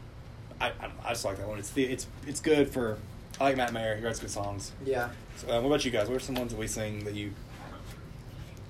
I, 0.61 0.67
I, 0.67 0.91
I 1.05 1.09
just 1.09 1.25
like 1.25 1.37
that 1.37 1.47
one. 1.47 1.57
It's 1.57 1.71
the, 1.71 1.83
it's 1.85 2.05
it's 2.27 2.39
good 2.39 2.69
for. 2.69 2.97
I 3.41 3.45
like 3.45 3.57
Matt 3.57 3.73
Maher. 3.73 3.95
He 3.95 4.05
writes 4.05 4.19
good 4.19 4.29
songs. 4.29 4.73
Yeah. 4.85 5.09
So, 5.37 5.47
uh, 5.47 5.59
what 5.59 5.67
about 5.67 5.83
you 5.85 5.89
guys? 5.91 6.07
What 6.07 6.15
are 6.17 6.19
some 6.19 6.35
ones 6.35 6.51
that 6.51 6.59
we 6.59 6.67
sing 6.67 7.03
that 7.05 7.15
you? 7.15 7.33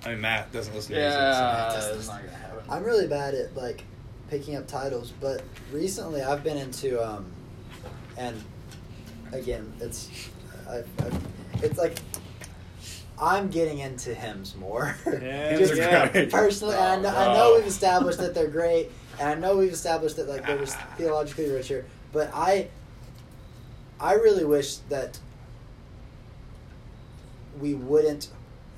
I 0.06 0.08
mean, 0.10 0.22
Matt 0.22 0.50
doesn't 0.52 0.74
listen 0.74 0.94
to 0.94 1.00
music. 1.00 1.18
Yeah, 1.20 1.68
so- 1.80 1.94
it's 1.94 2.08
not 2.08 2.24
gonna 2.24 2.34
happen. 2.36 2.64
I'm 2.70 2.82
really 2.82 3.06
bad 3.06 3.34
at 3.34 3.54
like 3.54 3.84
picking 4.30 4.56
up 4.56 4.66
titles, 4.66 5.12
but 5.20 5.42
recently 5.72 6.22
I've 6.22 6.42
been 6.44 6.56
into 6.56 7.02
um, 7.06 7.26
and 8.16 8.40
again 9.32 9.72
it's 9.80 10.08
I, 10.68 10.78
I, 10.78 10.84
it's 11.62 11.78
like 11.78 11.98
I'm 13.20 13.48
getting 13.48 13.78
into 13.78 14.12
hymns 14.14 14.56
more. 14.56 14.96
Yeah, 15.06 15.56
Just 15.58 15.76
yeah. 15.76 16.08
personally, 16.30 16.74
and 16.76 17.06
I 17.06 17.12
know, 17.12 17.18
I 17.18 17.26
Oh. 17.26 17.34
know 17.34 17.54
we've 17.56 17.66
established 17.66 18.18
that 18.18 18.34
they're 18.34 18.48
great, 18.48 18.90
and 19.20 19.28
I 19.28 19.34
know 19.34 19.56
we've 19.56 19.72
established 19.72 20.16
that 20.16 20.28
like 20.28 20.44
they're 20.46 20.58
just 20.58 20.76
theologically 20.98 21.48
richer. 21.50 21.84
But 22.12 22.30
I, 22.34 22.68
I 24.00 24.14
really 24.14 24.44
wish 24.44 24.76
that 24.88 25.18
we 27.60 27.74
wouldn't 27.74 28.28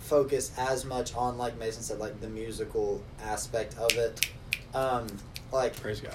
focus 0.01 0.53
as 0.59 0.84
much 0.84 1.14
on 1.14 1.38
like 1.38 1.59
Mason 1.59 1.82
said, 1.82 1.99
like 1.99 2.20
the 2.20 2.28
musical 2.28 3.03
aspect 3.24 3.76
of 3.78 3.90
it. 3.97 4.28
Um, 4.74 5.07
like 5.53 5.78
Praise 5.80 6.01
God. 6.01 6.14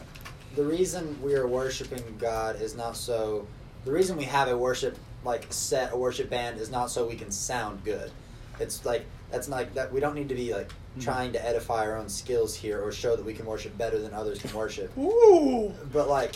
the 0.56 0.64
reason 0.64 1.18
we 1.22 1.36
are 1.36 1.48
worshiping 1.48 2.04
God 2.20 2.62
is 2.62 2.76
not 2.76 2.96
so. 2.98 3.48
The 3.86 3.92
reason 3.92 4.18
we 4.18 4.26
have 4.26 4.48
a 4.48 4.58
worship 4.58 4.98
like 5.24 5.46
set 5.50 5.94
a 5.94 5.98
worship 5.98 6.30
band 6.30 6.60
is 6.60 6.70
not 6.72 6.90
so 6.92 7.08
we 7.08 7.16
can 7.16 7.32
sound 7.32 7.84
good. 7.84 8.12
It's 8.60 8.86
like 8.86 9.06
that's 9.32 9.48
not 9.48 9.74
that 9.76 9.92
we 9.92 10.00
don't 10.00 10.16
need 10.16 10.30
to 10.30 10.36
be 10.36 10.54
like 10.54 10.72
Mhm. 10.98 11.04
trying 11.04 11.32
to 11.34 11.46
edify 11.48 11.86
our 11.86 11.96
own 11.96 12.10
skills 12.10 12.54
here 12.54 12.82
or 12.82 12.92
show 12.92 13.16
that 13.16 13.24
we 13.24 13.34
can 13.34 13.46
worship 13.46 13.78
better 13.78 13.98
than 14.00 14.14
others 14.14 14.40
can 14.40 14.54
worship. 14.54 14.92
Ooh. 14.98 15.74
But 15.94 16.10
like 16.10 16.36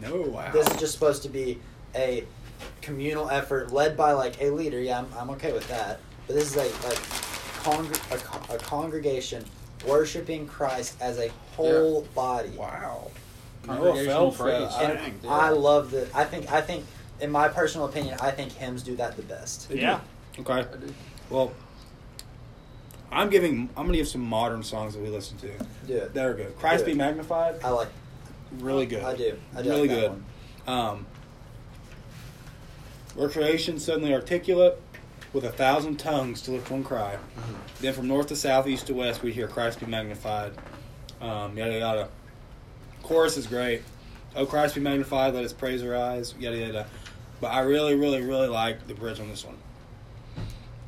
No, 0.00 0.14
wow. 0.20 0.52
this 0.52 0.68
is 0.68 0.76
just 0.76 0.92
supposed 0.92 1.22
to 1.24 1.28
be 1.28 1.58
a 1.94 2.24
communal 2.82 3.28
effort 3.30 3.72
led 3.72 3.96
by 3.96 4.12
like 4.12 4.40
a 4.40 4.50
leader. 4.50 4.80
Yeah, 4.80 5.00
I'm, 5.00 5.08
I'm 5.18 5.30
okay 5.30 5.52
with 5.52 5.66
that. 5.68 5.98
But 6.26 6.36
this 6.36 6.50
is 6.50 6.56
a 6.56 6.60
like 6.86 6.98
congr- 7.64 8.50
a, 8.50 8.54
a 8.54 8.58
congregation 8.58 9.44
worshiping 9.86 10.46
Christ 10.46 10.96
as 11.00 11.18
a 11.18 11.28
whole 11.56 12.02
body. 12.14 12.50
wow. 12.50 13.10
Congregational 13.64 14.30
praise. 14.32 14.58
Phelps, 14.68 14.76
And 14.78 14.98
Dang, 14.98 15.18
dude. 15.18 15.30
I 15.30 15.48
love 15.50 15.90
the. 15.90 16.08
I 16.14 16.24
think. 16.24 16.50
I 16.52 16.60
think. 16.60 16.84
In 17.18 17.30
my 17.30 17.48
personal 17.48 17.86
opinion, 17.86 18.16
I 18.20 18.30
think 18.30 18.52
hymns 18.52 18.82
do 18.82 18.94
that 18.96 19.16
the 19.16 19.22
best. 19.22 19.68
They 19.70 19.76
do. 19.76 19.80
Yeah. 19.80 20.00
Okay. 20.38 20.66
Well, 21.30 21.52
I'm 23.10 23.30
giving. 23.30 23.70
I'm 23.76 23.86
gonna 23.86 23.96
give 23.98 24.06
some 24.06 24.20
modern 24.20 24.62
songs 24.62 24.94
that 24.94 25.02
we 25.02 25.08
listen 25.08 25.36
to. 25.38 25.48
Do 25.86 25.94
it. 25.96 26.14
That 26.14 26.26
are 26.26 26.34
good. 26.34 26.56
Christ 26.58 26.80
Do 26.84 26.86
be 26.86 26.92
it. 26.92 26.98
magnified. 26.98 27.56
I 27.64 27.70
like. 27.70 27.88
Really 28.58 28.86
good. 28.86 29.02
I 29.02 29.16
do. 29.16 29.36
I 29.56 29.62
do 29.62 29.70
really 29.70 29.88
like 29.88 29.90
that 29.90 30.00
good. 30.00 30.10
one. 30.10 30.78
Um, 30.78 31.06
where 33.14 33.28
creation 33.28 33.78
suddenly 33.80 34.12
articulate 34.14 34.78
with 35.36 35.44
a 35.44 35.52
thousand 35.52 35.98
tongues 35.98 36.40
to 36.40 36.50
lift 36.50 36.70
one 36.70 36.82
cry. 36.82 37.14
Mm-hmm. 37.14 37.54
Then 37.82 37.92
from 37.92 38.08
north 38.08 38.28
to 38.28 38.36
south, 38.36 38.66
east 38.66 38.86
to 38.86 38.94
west, 38.94 39.22
we 39.22 39.32
hear 39.32 39.46
Christ 39.46 39.78
be 39.78 39.84
magnified. 39.84 40.52
Um, 41.20 41.58
yada 41.58 41.78
yada. 41.78 42.08
Chorus 43.02 43.36
is 43.36 43.46
great. 43.46 43.82
Oh 44.34 44.46
Christ 44.46 44.76
be 44.76 44.80
magnified, 44.80 45.34
let 45.34 45.42
His 45.42 45.52
praise 45.52 45.82
arise. 45.82 46.34
Yada 46.40 46.56
yada. 46.56 46.86
But 47.38 47.48
I 47.48 47.60
really, 47.60 47.94
really, 47.94 48.22
really 48.22 48.48
like 48.48 48.86
the 48.86 48.94
bridge 48.94 49.20
on 49.20 49.28
this 49.28 49.44
one. 49.44 49.58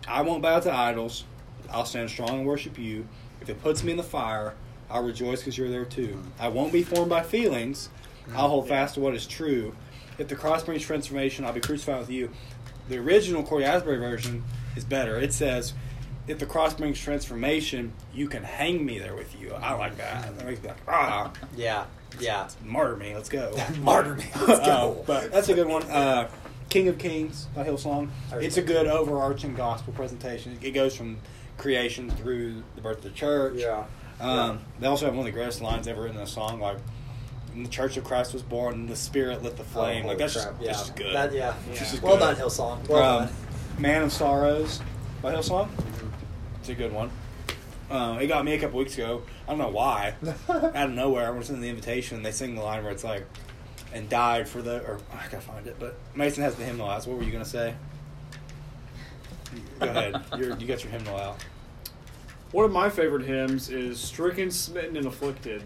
I 0.08 0.22
won't 0.22 0.40
bow 0.40 0.60
to 0.60 0.72
idols. 0.72 1.24
I'll 1.70 1.84
stand 1.84 2.08
strong 2.08 2.30
and 2.30 2.46
worship 2.46 2.78
you. 2.78 3.06
If 3.42 3.50
it 3.50 3.60
puts 3.60 3.84
me 3.84 3.90
in 3.90 3.98
the 3.98 4.02
fire, 4.02 4.54
I'll 4.88 5.04
rejoice 5.04 5.40
because 5.40 5.58
you're 5.58 5.68
there 5.68 5.84
too. 5.84 6.22
I 6.40 6.48
won't 6.48 6.72
be 6.72 6.82
formed 6.82 7.10
by 7.10 7.22
feelings. 7.22 7.90
I'll 8.34 8.48
hold 8.48 8.68
fast 8.68 8.94
to 8.94 9.00
what 9.00 9.14
is 9.14 9.26
true. 9.26 9.74
If 10.16 10.28
the 10.28 10.36
cross 10.36 10.64
brings 10.64 10.82
transformation, 10.82 11.44
I'll 11.44 11.52
be 11.52 11.60
crucified 11.60 12.00
with 12.00 12.10
you. 12.10 12.30
The 12.88 12.98
original 12.98 13.42
Cory 13.42 13.64
Asbury 13.64 13.98
version 13.98 14.44
is 14.76 14.84
better. 14.84 15.18
It 15.18 15.32
says, 15.32 15.74
if 16.26 16.38
the 16.38 16.46
cross 16.46 16.74
brings 16.74 16.98
transformation, 16.98 17.92
you 18.14 18.28
can 18.28 18.42
hang 18.44 18.84
me 18.84 18.98
there 18.98 19.14
with 19.14 19.38
you. 19.40 19.52
I 19.54 19.74
like 19.74 19.96
that. 19.98 20.36
That 20.36 20.46
makes 20.46 20.62
me 20.62 20.68
like, 20.68 20.78
ah, 20.88 21.32
Yeah. 21.56 21.84
Yeah. 22.20 22.48
martyr 22.64 22.96
me. 22.96 23.14
Let's 23.14 23.28
go. 23.28 23.54
Martyr 23.80 24.14
me. 24.14 24.24
Let's 24.46 24.60
go. 24.66 24.98
Uh, 25.00 25.04
but 25.06 25.30
that's 25.32 25.48
a 25.50 25.54
good 25.54 25.66
one. 25.68 25.82
Uh, 25.84 26.28
King 26.70 26.88
of 26.88 26.98
Kings 26.98 27.46
by 27.54 27.64
Hillsong. 27.64 28.08
It's 28.32 28.56
a 28.56 28.62
good 28.62 28.86
overarching 28.86 29.54
gospel 29.54 29.92
presentation. 29.92 30.58
It 30.62 30.70
goes 30.72 30.96
from 30.96 31.18
creation 31.56 32.10
through 32.10 32.62
the 32.76 32.80
birth 32.80 32.98
of 32.98 33.04
the 33.04 33.10
church. 33.10 33.54
Yeah. 33.58 33.84
Um, 34.20 34.60
They 34.80 34.86
also 34.86 35.04
have 35.06 35.14
one 35.14 35.26
of 35.26 35.32
the 35.32 35.36
greatest 35.38 35.60
lines 35.60 35.86
ever 35.88 36.06
in 36.06 36.16
a 36.16 36.26
song, 36.26 36.60
like 36.60 36.78
"In 37.54 37.62
the 37.62 37.68
Church 37.68 37.96
of 37.96 38.04
Christ 38.04 38.32
was 38.32 38.42
born, 38.42 38.74
and 38.74 38.88
the 38.88 38.96
Spirit 38.96 39.42
lit 39.42 39.56
the 39.56 39.64
flame." 39.64 40.04
Oh, 40.04 40.08
like 40.08 40.18
that's 40.18 40.34
just, 40.34 40.46
crap. 40.48 40.60
that's 40.62 40.78
just 40.80 40.96
good. 40.96 41.14
That, 41.14 41.32
yeah. 41.32 41.54
Yeah. 41.72 41.78
This 41.78 41.94
is 41.94 42.02
Well 42.02 42.14
good. 42.16 42.20
done, 42.20 42.36
Hillsong. 42.36 42.88
Well 42.88 43.02
Um, 43.20 43.24
done. 43.26 43.34
"Man 43.78 44.02
of 44.02 44.12
Sorrows" 44.12 44.80
by 45.22 45.32
Hillsong. 45.34 45.68
Mhm. 45.68 46.10
It's 46.60 46.68
a 46.68 46.74
good 46.74 46.92
one. 46.92 47.10
Uh, 47.90 48.18
it 48.20 48.26
got 48.26 48.44
me 48.44 48.52
a 48.52 48.58
couple 48.58 48.78
weeks 48.78 48.94
ago. 48.94 49.22
I 49.46 49.52
don't 49.52 49.58
know 49.58 49.68
why. 49.68 50.14
Out 50.48 50.74
of 50.74 50.90
nowhere, 50.90 51.26
I 51.26 51.30
was 51.30 51.48
in 51.48 51.60
the 51.62 51.68
invitation, 51.70 52.16
and 52.18 52.26
they 52.26 52.32
sing 52.32 52.54
the 52.54 52.60
line 52.62 52.82
where 52.82 52.92
it's 52.92 53.04
like, 53.04 53.24
"And 53.94 54.08
died 54.10 54.46
for 54.48 54.60
the," 54.60 54.82
or 54.84 54.98
I 55.12 55.24
gotta 55.24 55.40
find 55.40 55.66
it. 55.66 55.76
But 55.78 55.96
Mason 56.14 56.42
has 56.42 56.54
the 56.56 56.64
hymnal 56.64 56.88
out. 56.88 57.02
So 57.04 57.10
what 57.10 57.18
were 57.18 57.24
you 57.24 57.32
gonna 57.32 57.44
say? 57.46 57.74
Go 59.80 59.86
ahead. 59.88 60.20
You're, 60.36 60.56
you 60.58 60.66
got 60.66 60.82
your 60.84 60.92
hymnal 60.92 61.16
out. 61.16 61.42
One 62.52 62.64
of 62.64 62.72
my 62.72 62.88
favorite 62.90 63.24
hymns 63.24 63.70
is 63.70 63.98
"Stricken, 63.98 64.50
Smitten, 64.50 64.96
and 64.96 65.06
Afflicted." 65.06 65.62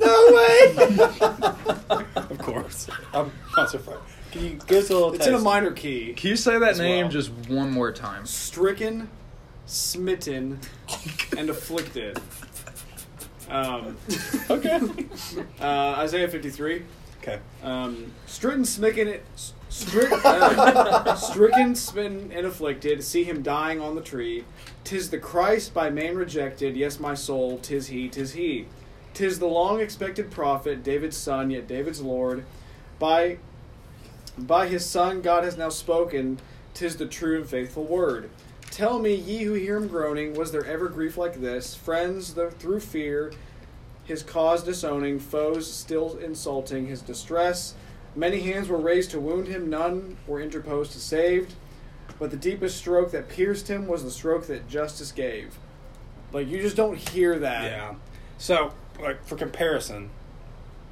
No 0.00 0.32
way. 0.32 0.74
Of 2.14 2.38
course. 2.38 2.88
I'm 3.12 3.30
not 3.56 3.70
surprised. 3.70 4.00
Can 4.30 4.44
you 4.44 4.50
give 4.66 4.84
us 4.84 4.90
a 4.90 4.94
little? 4.94 5.12
It's 5.14 5.26
in 5.26 5.34
a 5.34 5.38
minor 5.38 5.70
key. 5.72 6.12
Can 6.14 6.30
you 6.30 6.36
say 6.36 6.58
that 6.58 6.70
As 6.70 6.78
name 6.78 7.04
well. 7.04 7.10
just 7.12 7.30
one 7.48 7.70
more 7.70 7.92
time? 7.92 8.26
stricken, 8.26 9.08
smitten, 9.66 10.58
and 11.36 11.48
afflicted. 11.50 12.20
Um, 13.48 13.96
Okay. 14.50 14.78
uh, 15.60 15.64
Isaiah 15.98 16.28
53. 16.28 16.82
Okay. 17.22 17.38
Um, 17.62 18.12
stricken, 18.26 18.64
smitten, 18.66 19.20
strick, 19.68 20.10
uh, 20.12 21.14
stricken, 21.16 21.74
smitten, 21.74 22.32
and 22.32 22.46
afflicted. 22.46 23.02
See 23.04 23.24
him 23.24 23.42
dying 23.42 23.80
on 23.80 23.94
the 23.94 24.00
tree. 24.00 24.44
Tis 24.84 25.10
the 25.10 25.18
Christ 25.18 25.74
by 25.74 25.90
man 25.90 26.16
rejected. 26.16 26.76
Yes, 26.76 26.98
my 26.98 27.14
soul. 27.14 27.58
Tis 27.58 27.88
he. 27.88 28.08
Tis 28.08 28.32
he. 28.32 28.66
Tis 29.14 29.38
the 29.38 29.46
long 29.46 29.80
expected 29.80 30.30
prophet, 30.30 30.82
David's 30.84 31.16
son, 31.16 31.50
yet 31.50 31.66
David's 31.66 32.00
Lord. 32.00 32.44
By 32.98 33.38
by 34.36 34.68
his 34.68 34.86
son 34.86 35.20
God 35.20 35.44
has 35.44 35.56
now 35.56 35.68
spoken. 35.68 36.38
Tis 36.74 36.96
the 36.96 37.06
true 37.06 37.36
and 37.36 37.48
faithful 37.48 37.84
word. 37.84 38.30
Tell 38.70 39.00
me, 39.00 39.14
ye 39.14 39.42
who 39.42 39.54
hear 39.54 39.76
him 39.76 39.88
groaning, 39.88 40.34
was 40.34 40.52
there 40.52 40.64
ever 40.64 40.88
grief 40.88 41.16
like 41.16 41.40
this? 41.40 41.74
Friends, 41.74 42.34
the, 42.34 42.50
through 42.52 42.80
fear, 42.80 43.32
his 44.04 44.22
cause 44.22 44.62
disowning, 44.62 45.18
foes 45.18 45.68
still 45.72 46.16
insulting 46.18 46.86
his 46.86 47.02
distress. 47.02 47.74
Many 48.16 48.40
hands 48.40 48.68
were 48.68 48.78
raised 48.78 49.10
to 49.12 49.20
wound 49.20 49.46
him, 49.48 49.70
none 49.70 50.16
were 50.26 50.40
interposed 50.40 50.92
to 50.92 50.98
save. 51.00 51.54
But 52.18 52.30
the 52.30 52.36
deepest 52.36 52.76
stroke 52.76 53.12
that 53.12 53.28
pierced 53.28 53.68
him 53.68 53.86
was 53.86 54.02
the 54.02 54.10
stroke 54.10 54.46
that 54.48 54.68
justice 54.68 55.12
gave. 55.12 55.56
Like 56.32 56.48
you 56.48 56.60
just 56.60 56.76
don't 56.76 56.96
hear 56.96 57.38
that. 57.38 57.64
Yeah. 57.64 57.94
So, 58.38 58.72
like 59.00 59.24
for 59.24 59.36
comparison, 59.36 60.10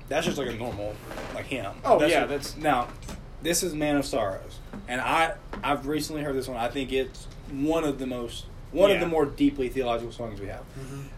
that's 0.09 0.25
just 0.27 0.39
like 0.39 0.49
a 0.49 0.55
normal 0.55 0.95
like 1.35 1.47
him. 1.47 1.75
Oh, 1.85 1.99
That's 1.99 2.13
yeah, 2.13 2.21
what- 2.21 2.29
that's- 2.29 2.57
now. 2.57 2.89
This 3.43 3.63
is 3.63 3.75
"Man 3.75 3.97
of 3.97 4.07
Sorrows," 4.07 4.59
and 4.89 5.01
I 5.01 5.35
I've 5.63 5.87
recently 5.87 6.23
heard 6.23 6.35
this 6.35 6.49
one. 6.49 6.57
I 6.57 6.69
think 6.69 6.91
it's 6.93 7.27
one 7.51 7.85
of 7.85 7.99
the 7.99 8.07
most 8.07 8.47
one 8.73 8.91
of 8.91 8.99
the 8.99 9.07
more 9.07 9.27
deeply 9.27 9.69
theological 9.69 10.11
songs 10.13 10.41
we 10.41 10.47
have. 10.47 10.63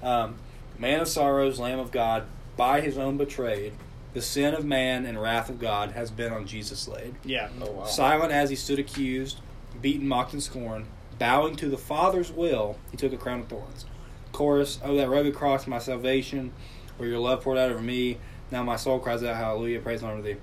Mhm. 0.02 0.04
Um, 0.06 0.34
"Man 0.78 1.00
of 1.00 1.08
Sorrows, 1.08 1.58
Lamb 1.60 1.78
of 1.78 1.90
God, 1.92 2.24
by 2.56 2.80
His 2.80 2.98
own 2.98 3.16
betrayed, 3.18 3.72
the 4.14 4.22
sin 4.22 4.54
of 4.54 4.64
man 4.64 5.04
and 5.04 5.20
wrath 5.20 5.48
of 5.48 5.58
God 5.58 5.92
has 5.92 6.10
been 6.10 6.32
on 6.32 6.46
Jesus 6.46 6.88
laid." 6.88 7.14
Yeah. 7.24 7.48
Oh 7.60 7.70
wow. 7.70 7.84
Silent 7.84 8.32
as 8.32 8.50
he 8.50 8.56
stood 8.56 8.78
accused, 8.78 9.40
beaten, 9.80 10.06
mocked, 10.08 10.32
and 10.32 10.42
scorned, 10.42 10.86
bowing 11.18 11.56
to 11.56 11.68
the 11.68 11.78
Father's 11.78 12.30
will, 12.30 12.76
he 12.90 12.96
took 12.96 13.12
a 13.12 13.16
crown 13.16 13.40
of 13.40 13.48
thorns. 13.48 13.86
Chorus, 14.32 14.78
oh, 14.84 14.96
that 14.96 15.08
rugged 15.08 15.34
cross, 15.34 15.66
my 15.66 15.78
salvation, 15.78 16.52
where 16.96 17.08
your 17.08 17.18
love 17.18 17.42
poured 17.42 17.58
out 17.58 17.70
over 17.70 17.80
me. 17.80 18.18
Now 18.50 18.62
my 18.62 18.76
soul 18.76 18.98
cries 18.98 19.22
out, 19.22 19.36
Hallelujah, 19.36 19.80
praise 19.80 20.02
and 20.02 20.10
honor 20.10 20.22
to 20.22 20.34
thee. 20.34 20.36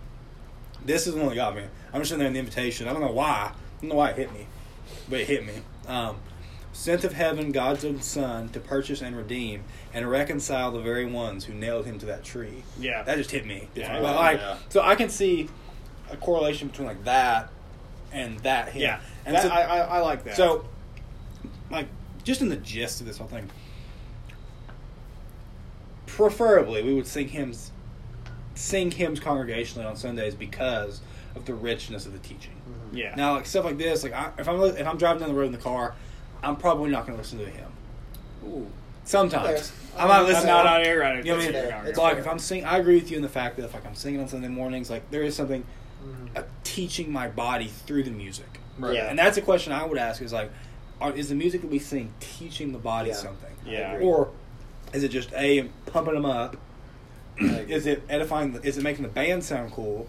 This 0.85 1.07
is 1.07 1.13
the 1.13 1.19
one 1.19 1.29
that 1.29 1.35
got 1.35 1.55
me. 1.55 1.63
I'm 1.93 2.01
just 2.01 2.09
sitting 2.09 2.19
there 2.19 2.27
in 2.27 2.33
the 2.33 2.39
invitation. 2.39 2.87
I 2.87 2.93
don't 2.93 3.01
know 3.01 3.11
why. 3.11 3.51
I 3.51 3.81
don't 3.81 3.89
know 3.89 3.95
why 3.95 4.11
it 4.11 4.17
hit 4.17 4.33
me, 4.33 4.47
but 5.09 5.21
it 5.21 5.27
hit 5.27 5.45
me. 5.45 5.53
Um, 5.87 6.17
Sent 6.75 7.05
of 7.05 7.13
heaven, 7.13 7.53
God's 7.53 7.85
own 7.85 8.01
Son, 8.01 8.49
to 8.49 8.59
purchase 8.59 9.01
and 9.01 9.15
redeem 9.15 9.63
and 9.93 10.11
reconcile 10.11 10.71
the 10.73 10.81
very 10.81 11.05
ones 11.05 11.45
who 11.45 11.53
nailed 11.53 11.85
him 11.85 11.97
to 11.99 12.05
that 12.07 12.21
tree. 12.25 12.63
Yeah. 12.77 13.01
that 13.03 13.17
just 13.17 13.31
hit 13.31 13.45
me. 13.45 13.69
Yeah. 13.75 14.01
but 14.01 14.13
like, 14.15 14.37
Yeah. 14.39 14.57
so 14.67 14.81
I 14.81 14.95
can 14.95 15.07
see 15.07 15.47
a 16.11 16.17
correlation 16.17 16.67
between 16.67 16.89
like 16.89 17.05
that 17.05 17.49
and 18.11 18.37
that 18.39 18.73
hit. 18.73 18.81
Yeah, 18.81 18.99
and 19.25 19.35
that, 19.37 19.43
so, 19.43 19.49
I, 19.49 19.61
I, 19.61 19.77
I 19.79 19.99
like 19.99 20.25
that. 20.25 20.35
so, 20.35 20.65
like, 21.71 21.87
just 22.25 22.41
in 22.41 22.49
the 22.49 22.57
gist 22.57 22.99
of 22.99 23.07
this 23.07 23.19
whole 23.19 23.27
thing, 23.29 23.49
preferably 26.05 26.83
we 26.83 26.93
would 26.93 27.07
sing 27.07 27.29
hymns, 27.29 27.71
sing 28.53 28.91
hymns 28.91 29.21
congregationally 29.21 29.87
on 29.89 29.95
Sundays 29.95 30.35
because 30.35 30.99
of 31.35 31.45
the 31.45 31.53
richness 31.53 32.05
of 32.05 32.11
the 32.11 32.19
teaching. 32.19 32.51
yeah, 32.91 33.15
Now, 33.15 33.31
like 33.35 33.45
stuff 33.45 33.63
like 33.63 33.77
this, 33.77 34.03
like 34.03 34.13
I, 34.13 34.31
if 34.37 34.49
I'm 34.49 34.61
if 34.61 34.85
I'm 34.85 34.97
driving 34.97 35.21
down 35.21 35.29
the 35.29 35.35
road 35.35 35.45
in 35.47 35.51
the 35.53 35.57
car, 35.57 35.95
I'm 36.45 36.55
probably 36.55 36.91
not 36.91 37.05
going 37.07 37.17
to 37.17 37.21
listen 37.21 37.39
to 37.39 37.45
him. 37.45 37.71
Ooh. 38.45 38.67
Sometimes 39.03 39.69
Fair. 39.71 40.03
I 40.03 40.07
might 40.07 40.17
That's 40.23 40.29
listen. 40.33 40.47
not 40.47 40.65
on 40.65 40.81
air, 40.81 40.99
right? 40.99 41.17
You 41.25 41.31
know 41.31 41.37
what 41.37 41.45
I 41.45 41.47
mean? 41.47 41.55
It's 41.55 41.69
fair. 41.69 41.79
But 41.81 41.89
It's 41.89 41.97
like 41.99 42.13
fair. 42.13 42.21
if 42.21 42.27
I'm 42.27 42.39
singing, 42.39 42.65
I 42.65 42.77
agree 42.77 42.95
with 42.95 43.09
you 43.11 43.17
in 43.17 43.23
the 43.23 43.29
fact 43.29 43.57
that 43.57 43.63
if 43.65 43.73
like 43.73 43.85
I'm 43.85 43.95
singing 43.95 44.19
on 44.21 44.27
Sunday 44.27 44.47
mornings, 44.47 44.89
like 44.89 45.09
there 45.11 45.23
is 45.23 45.35
something 45.35 45.63
Mhm. 46.05 46.37
uh, 46.37 46.43
teaching 46.63 47.11
my 47.11 47.27
body 47.27 47.67
through 47.67 48.03
the 48.03 48.11
music. 48.11 48.59
Right. 48.77 48.95
Yeah. 48.95 49.09
And 49.09 49.17
that's 49.17 49.37
a 49.37 49.41
question 49.41 49.73
I 49.73 49.85
would 49.85 49.97
ask: 49.97 50.21
is 50.21 50.33
like, 50.33 50.51
are, 51.01 51.11
is 51.13 51.29
the 51.29 51.35
music 51.35 51.61
that 51.61 51.69
we 51.71 51.79
sing 51.79 52.13
teaching 52.19 52.71
the 52.73 52.77
body 52.79 53.09
Yeah. 53.09 53.15
something, 53.15 53.51
Yeah. 53.65 53.97
or 54.01 54.29
is 54.93 55.03
it 55.03 55.09
just 55.09 55.31
a 55.33 55.69
pumping 55.87 56.13
them 56.15 56.25
up? 56.25 56.57
I 57.39 57.43
is 57.67 57.85
it 57.85 58.03
edifying? 58.09 58.53
The, 58.53 58.63
is 58.67 58.77
it 58.77 58.83
making 58.83 59.03
the 59.03 59.09
band 59.09 59.43
sound 59.43 59.71
cool? 59.71 60.07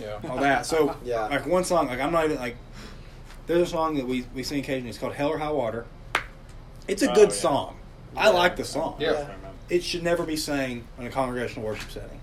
Yeah. 0.00 0.18
All 0.28 0.36
that. 0.38 0.66
So 0.66 0.96
Yeah. 1.04 1.26
like 1.26 1.46
one 1.46 1.64
song, 1.64 1.86
like 1.88 2.00
I'm 2.00 2.12
not 2.12 2.24
even 2.26 2.38
like. 2.38 2.56
There's 3.46 3.62
a 3.68 3.70
song 3.70 3.96
that 3.96 4.06
we 4.06 4.24
we 4.34 4.42
sing 4.42 4.60
occasionally. 4.60 4.90
It's 4.90 4.98
called 4.98 5.14
"Hell 5.14 5.28
or 5.28 5.38
High 5.38 5.50
Water." 5.50 5.84
It's 6.88 7.02
a 7.02 7.10
Oh, 7.10 7.14
good 7.14 7.28
yeah. 7.30 7.34
song. 7.34 7.76
I 8.16 8.30
like 8.30 8.56
the 8.56 8.64
song. 8.64 8.96
Yeah. 8.98 9.28
It 9.68 9.82
should 9.82 10.02
never 10.02 10.24
be 10.24 10.36
sang 10.36 10.84
in 10.98 11.06
a 11.06 11.10
congregational 11.10 11.66
worship 11.66 11.90
setting. 11.90 12.20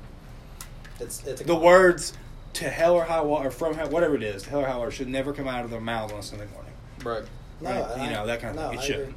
It's 0.99 1.23
it's 1.25 1.41
a 1.41 1.43
The 1.43 1.55
words 1.55 2.13
to 2.53 2.69
hell 2.69 2.95
or 2.95 3.03
high 3.05 3.21
water, 3.21 3.47
or 3.47 3.51
from 3.51 3.75
hell, 3.75 3.89
whatever 3.89 4.15
it 4.15 4.23
is, 4.23 4.43
to 4.43 4.49
hell 4.49 4.61
or 4.61 4.67
high 4.67 4.77
water, 4.77 4.91
should 4.91 5.07
never 5.07 5.33
come 5.33 5.47
out 5.47 5.63
of 5.63 5.71
their 5.71 5.79
mouths 5.81 6.11
on 6.13 6.19
a 6.19 6.23
Sunday 6.23 6.47
morning. 6.53 6.73
Right. 7.03 7.23
No, 7.61 7.69
Right? 7.69 7.91
and 7.97 8.03
you 8.03 8.09
know 8.11 8.25
that 8.25 8.41
kind 8.41 8.57
of 8.57 8.63
no, 8.63 8.69
thing. 8.69 8.79
It 8.79 8.81
I 8.81 8.85
shouldn't. 8.85 9.15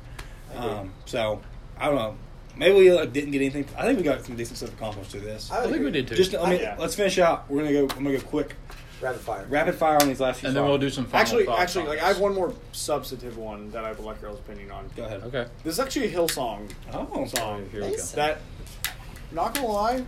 agree. 0.54 0.68
Um, 0.70 0.92
so 1.06 1.40
I 1.78 1.86
don't 1.86 1.94
know. 1.96 2.16
Maybe 2.56 2.74
we 2.76 2.92
like, 2.92 3.12
didn't 3.12 3.30
get 3.30 3.38
anything. 3.40 3.64
I 3.78 3.82
think 3.84 3.98
we 3.98 4.04
got 4.04 4.24
some 4.24 4.36
decent 4.36 4.58
stuff 4.58 4.72
accomplished 4.74 5.10
through 5.10 5.20
this. 5.22 5.50
I 5.50 5.56
I 5.56 5.60
would 5.62 5.70
think 5.70 5.84
we 5.84 5.90
did 5.90 6.06
too. 6.08 6.14
Just 6.14 6.32
let 6.34 6.48
me 6.50 6.60
Yeah. 6.60 6.76
let's 6.78 6.94
finish 6.94 7.18
out. 7.18 7.48
We're 7.50 7.60
gonna 7.62 7.72
go. 7.72 7.82
I'm 7.96 8.04
gonna 8.04 8.18
go 8.18 8.24
quick, 8.24 8.54
rapid 9.02 9.20
fire. 9.20 9.46
rapid 9.48 9.74
fire 9.74 10.00
on 10.00 10.08
these 10.08 10.20
last 10.20 10.40
few. 10.40 10.48
and 10.48 10.56
then 10.56 10.62
songs. 10.62 10.68
we'll 10.70 10.78
do 10.78 10.90
some 10.90 11.04
final 11.06 11.20
Actually, 11.20 11.44
thoughts 11.46 11.60
actually, 11.60 11.82
on 11.82 11.88
like. 11.88 12.02
I 12.02 12.08
have 12.08 12.18
one 12.20 12.34
more 12.34 12.54
substantive 12.72 13.36
one 13.36 13.70
that 13.72 13.84
I 13.84 13.90
would 13.92 14.00
like 14.00 14.22
y'all's 14.22 14.38
opinion 14.38 14.70
on. 14.70 14.88
Go 14.96 15.04
ahead. 15.04 15.22
Okay. 15.24 15.46
This 15.64 15.74
is 15.74 15.80
actually 15.80 16.06
a 16.06 16.16
Hillsong 16.16 16.70
Oh, 16.92 17.26
song 17.26 17.68
Here 17.70 17.80
we 17.82 17.88
go. 17.88 17.92
Nice. 17.96 18.12
that, 18.12 18.38
not 19.32 19.54
gonna 19.54 19.66
lie, 19.66 20.04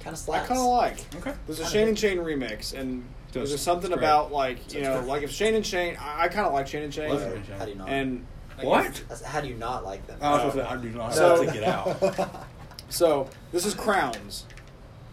Kind 0.00 0.06
of 0.06 0.12
I 0.14 0.16
slaps. 0.16 0.48
kind 0.48 0.60
of 0.60 0.66
like. 0.66 1.14
Okay. 1.16 1.32
There's 1.46 1.60
a 1.60 1.62
Kinda 1.64 1.70
Shane 1.70 1.80
good. 1.82 1.88
and 1.88 1.98
Shane 1.98 2.18
remix, 2.18 2.78
and 2.78 3.04
Does- 3.32 3.48
there's 3.50 3.60
something 3.60 3.90
it's 3.90 3.98
great. 3.98 4.06
about 4.08 4.32
like 4.32 4.72
you 4.72 4.82
know, 4.82 5.00
like 5.00 5.22
if 5.22 5.30
Shane 5.30 5.54
and 5.54 5.64
Shane, 5.66 5.96
I, 6.00 6.22
I 6.24 6.28
kind 6.28 6.46
of 6.46 6.52
like 6.52 6.66
Shane 6.68 6.82
and 6.84 6.92
Shane, 6.94 7.10
Love 7.10 7.20
Shane 7.22 7.32
and 7.32 7.46
Shane. 7.46 7.58
How 7.58 7.64
do 7.64 7.70
you 7.70 7.76
not? 7.76 7.88
and 7.88 8.26
What? 8.62 8.84
That's- 9.08 9.22
how 9.22 9.40
do 9.40 9.48
you 9.48 9.54
not 9.56 9.84
like 9.84 10.06
them? 10.06 10.18
I 10.22 10.30
was 10.32 10.40
Oh. 10.40 10.48
supposed 10.50 10.68
to. 10.68 10.72
I 10.72 10.76
do 10.76 10.88
not 10.90 11.14
So- 11.14 11.44
have 11.44 11.52
to 11.54 11.60
get 11.60 11.64
out. 11.64 12.46
so 12.88 13.28
this 13.52 13.64
is 13.66 13.74
Crowns. 13.74 14.44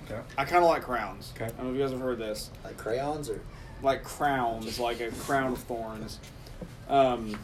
Okay. 0.10 0.22
I 0.38 0.46
kind 0.46 0.64
of 0.64 0.70
like 0.70 0.84
Crowns. 0.84 1.32
Okay. 1.36 1.46
I 1.46 1.48
don't 1.50 1.64
know 1.66 1.70
if 1.72 1.76
you 1.76 1.82
guys 1.82 1.92
have 1.92 2.00
heard 2.02 2.18
this. 2.20 2.50
like 2.64 2.78
crayons 2.78 3.30
or 3.30 3.42
like 3.84 4.04
crowns, 4.04 4.80
like 4.80 5.00
a 5.02 5.12
crown 5.12 5.52
of 5.54 5.60
thorns. 5.60 6.20
Um, 6.90 7.38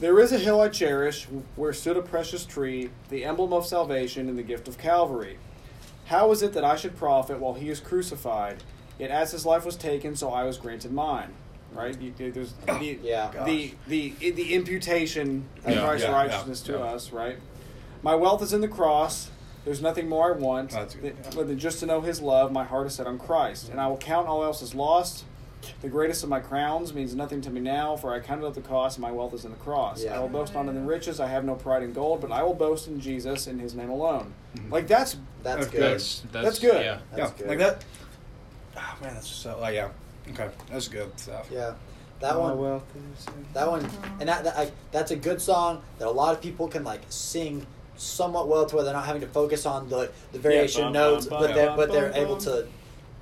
there 0.00 0.18
is 0.18 0.32
a 0.32 0.38
hill 0.38 0.60
I 0.60 0.68
cherish, 0.68 1.26
where 1.56 1.72
stood 1.72 1.96
a 1.96 2.02
precious 2.02 2.44
tree, 2.44 2.90
the 3.10 3.24
emblem 3.24 3.52
of 3.52 3.66
salvation 3.66 4.28
and 4.28 4.36
the 4.38 4.42
gift 4.42 4.66
of 4.66 4.78
Calvary. 4.78 5.38
How 6.06 6.30
is 6.32 6.42
it 6.42 6.52
that 6.54 6.64
I 6.64 6.76
should 6.76 6.96
profit 6.96 7.38
while 7.38 7.54
he 7.54 7.68
is 7.70 7.80
crucified? 7.80 8.62
Yet 8.98 9.10
as 9.10 9.30
his 9.32 9.46
life 9.46 9.64
was 9.64 9.76
taken, 9.76 10.16
so 10.16 10.30
I 10.32 10.44
was 10.44 10.58
granted 10.58 10.92
mine. 10.92 11.32
Right? 11.72 11.98
You, 12.00 12.12
there's 12.16 12.52
the, 12.66 12.98
Yeah. 13.02 13.30
the, 13.44 13.72
the 13.86 14.10
the 14.18 14.54
imputation 14.54 15.44
of 15.64 15.72
Yeah, 15.74 15.84
Christ's 15.84 16.06
yeah, 16.08 16.12
righteousness 16.12 16.64
yeah, 16.66 16.72
to 16.72 16.78
yeah. 16.80 16.84
us. 16.86 17.12
Right? 17.12 17.38
My 18.02 18.14
wealth 18.16 18.42
is 18.42 18.52
in 18.52 18.60
the 18.60 18.68
cross. 18.68 19.29
There's 19.64 19.82
nothing 19.82 20.08
more 20.08 20.34
I 20.34 20.38
want 20.38 20.70
That's 20.70 20.94
good, 20.94 21.22
than, 21.22 21.38
yeah. 21.38 21.44
than 21.44 21.58
just 21.58 21.80
to 21.80 21.86
know 21.86 22.00
His 22.00 22.20
love. 22.20 22.50
My 22.52 22.64
heart 22.64 22.86
is 22.86 22.94
set 22.94 23.06
on 23.06 23.18
Christ, 23.18 23.68
and 23.68 23.80
I 23.80 23.86
will 23.88 23.98
count 23.98 24.26
all 24.26 24.42
else 24.42 24.62
as 24.62 24.74
lost. 24.74 25.24
The 25.82 25.88
greatest 25.90 26.22
of 26.24 26.30
my 26.30 26.40
crowns 26.40 26.94
means 26.94 27.14
nothing 27.14 27.42
to 27.42 27.50
me 27.50 27.60
now, 27.60 27.94
for 27.94 28.14
I 28.14 28.20
counted 28.20 28.46
up 28.46 28.54
the 28.54 28.62
cost, 28.62 28.96
and 28.96 29.02
my 29.02 29.10
wealth 29.12 29.34
is 29.34 29.44
in 29.44 29.50
the 29.50 29.58
cross. 29.58 30.02
Yeah. 30.02 30.16
I 30.16 30.20
will 30.20 30.28
boast 30.30 30.54
not 30.54 30.66
in 30.66 30.74
the 30.74 30.80
riches. 30.80 31.20
I 31.20 31.26
have 31.26 31.44
no 31.44 31.54
pride 31.54 31.82
in 31.82 31.92
gold, 31.92 32.22
but 32.22 32.32
I 32.32 32.42
will 32.42 32.54
boast 32.54 32.88
in 32.88 32.98
Jesus 32.98 33.46
in 33.46 33.58
His 33.58 33.74
name 33.74 33.90
alone. 33.90 34.32
Mhm. 34.56 34.70
Like 34.72 34.86
that's 34.86 35.18
that's 35.42 35.66
That's 35.66 35.70
good. 35.70 35.80
That's, 35.82 36.20
that's 36.32 36.44
That's 36.46 36.58
good. 36.58 36.82
Yeah. 36.84 36.98
yeah, 37.16 37.30
good. 37.36 37.46
like 37.48 37.58
that. 37.58 37.84
Oh 38.76 38.96
man, 39.02 39.14
that's 39.14 39.28
just 39.28 39.42
so. 39.42 39.58
Like 39.60 39.74
yeah. 39.74 39.90
Okay, 40.30 40.48
that's 40.70 40.88
good 40.88 41.18
stuff. 41.20 41.48
Yeah, 41.52 41.74
that 42.20 42.34
My 42.34 42.40
one. 42.40 42.58
wealth 42.58 42.84
is 43.18 43.26
in- 43.26 43.46
That 43.52 43.68
one, 43.68 43.84
and 44.20 44.28
that, 44.28 44.44
that 44.44 44.56
I, 44.56 44.70
that's 44.92 45.10
a 45.10 45.16
good 45.16 45.42
song 45.42 45.82
that 45.98 46.06
a 46.06 46.10
lot 46.10 46.34
of 46.34 46.40
people 46.40 46.68
can 46.68 46.84
like 46.84 47.00
sing 47.10 47.66
somewhat 48.00 48.48
well 48.48 48.66
to 48.66 48.76
where 48.76 48.84
they're 48.84 48.94
not 48.94 49.04
having 49.06 49.20
to 49.20 49.28
focus 49.28 49.66
on 49.66 49.88
the 49.88 50.10
the 50.32 50.38
variation 50.38 50.84
bum, 50.84 50.92
notes, 50.92 51.26
bum, 51.26 51.40
but 51.40 51.46
bum, 51.48 51.56
they're 51.56 51.66
bum, 51.66 51.76
but 51.76 51.92
they're 51.92 52.10
bum, 52.10 52.20
able 52.20 52.36
to 52.38 52.66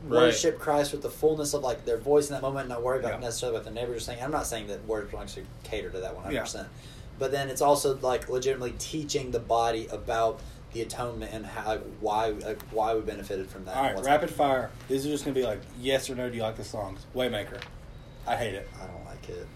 Right. 0.05 0.27
worship 0.27 0.61
Christ 0.61 0.93
with 0.93 1.03
the 1.03 1.11
fullness 1.11 1.55
of 1.55 1.63
like 1.65 1.85
their 1.85 1.97
voice 1.99 2.29
in 2.29 2.35
that 2.35 2.43
moment, 2.43 2.67
and 2.67 2.69
not 2.69 2.85
worry 2.85 3.01
about 3.01 3.15
Yeah. 3.15 3.19
necessarily 3.27 3.57
what 3.59 3.65
the 3.65 3.73
neighbors 3.73 3.97
are 3.97 4.01
saying. 4.01 4.23
I'm 4.23 4.31
not 4.31 4.47
saying 4.47 4.69
that 4.69 4.87
worship 4.87 5.13
will 5.13 5.19
actually 5.21 5.47
cater 5.65 5.91
to 5.91 5.99
that 5.99 6.15
100, 6.15 6.35
Yeah. 6.35 6.43
percent 6.43 6.69
but 7.19 7.33
then 7.33 7.49
it's 7.49 7.61
also 7.61 7.99
like 8.01 8.29
legitimately 8.29 8.75
teaching 8.79 9.33
the 9.33 9.41
body 9.41 9.89
about 9.91 10.39
the 10.73 10.83
atonement 10.83 11.33
and 11.33 11.45
how 11.47 11.79
why 12.01 12.29
like, 12.29 12.63
why 12.71 12.95
we 12.95 13.01
benefited 13.01 13.49
from 13.51 13.65
that. 13.65 13.77
All 13.77 13.85
and 13.87 13.97
right, 13.97 14.05
rapid 14.05 14.31
fire. 14.31 14.71
These 14.87 15.05
are 15.05 15.09
just 15.09 15.25
gonna 15.25 15.35
be 15.35 15.43
like 15.43 15.61
yes 15.81 16.09
or 16.09 16.15
no. 16.15 16.29
Do 16.31 16.37
you 16.37 16.43
like 16.43 16.57
the 16.57 16.63
songs? 16.65 17.05
Waymaker. 17.17 17.61
I 18.27 18.37
hate 18.37 18.55
it. 18.55 18.69
I 18.81 18.87
don't 18.87 19.05
like 19.05 19.29
it. 19.29 19.47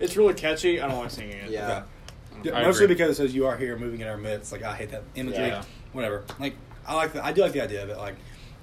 it's 0.00 0.16
really 0.16 0.34
catchy. 0.34 0.80
I 0.80 0.88
don't 0.88 0.98
like 1.00 1.10
singing 1.10 1.36
it. 1.36 1.50
Yeah. 1.50 1.70
Okay. 1.70 1.82
Yeah, 2.44 2.58
I 2.58 2.62
mostly 2.62 2.84
agree. 2.84 2.94
because 2.96 3.10
it 3.10 3.14
says 3.16 3.34
you 3.34 3.46
are 3.46 3.56
here, 3.56 3.76
moving 3.76 4.00
in 4.00 4.08
our 4.08 4.16
midst. 4.16 4.52
Like 4.52 4.62
I 4.62 4.74
hate 4.74 4.90
that 4.90 5.02
imagery. 5.14 5.48
Yeah. 5.48 5.64
Whatever. 5.92 6.24
Like 6.38 6.56
I 6.86 6.94
like 6.94 7.12
the, 7.12 7.24
I 7.24 7.32
do 7.32 7.42
like 7.42 7.52
the 7.52 7.62
idea 7.62 7.82
of 7.82 7.88
it. 7.90 7.96
Like 7.96 8.16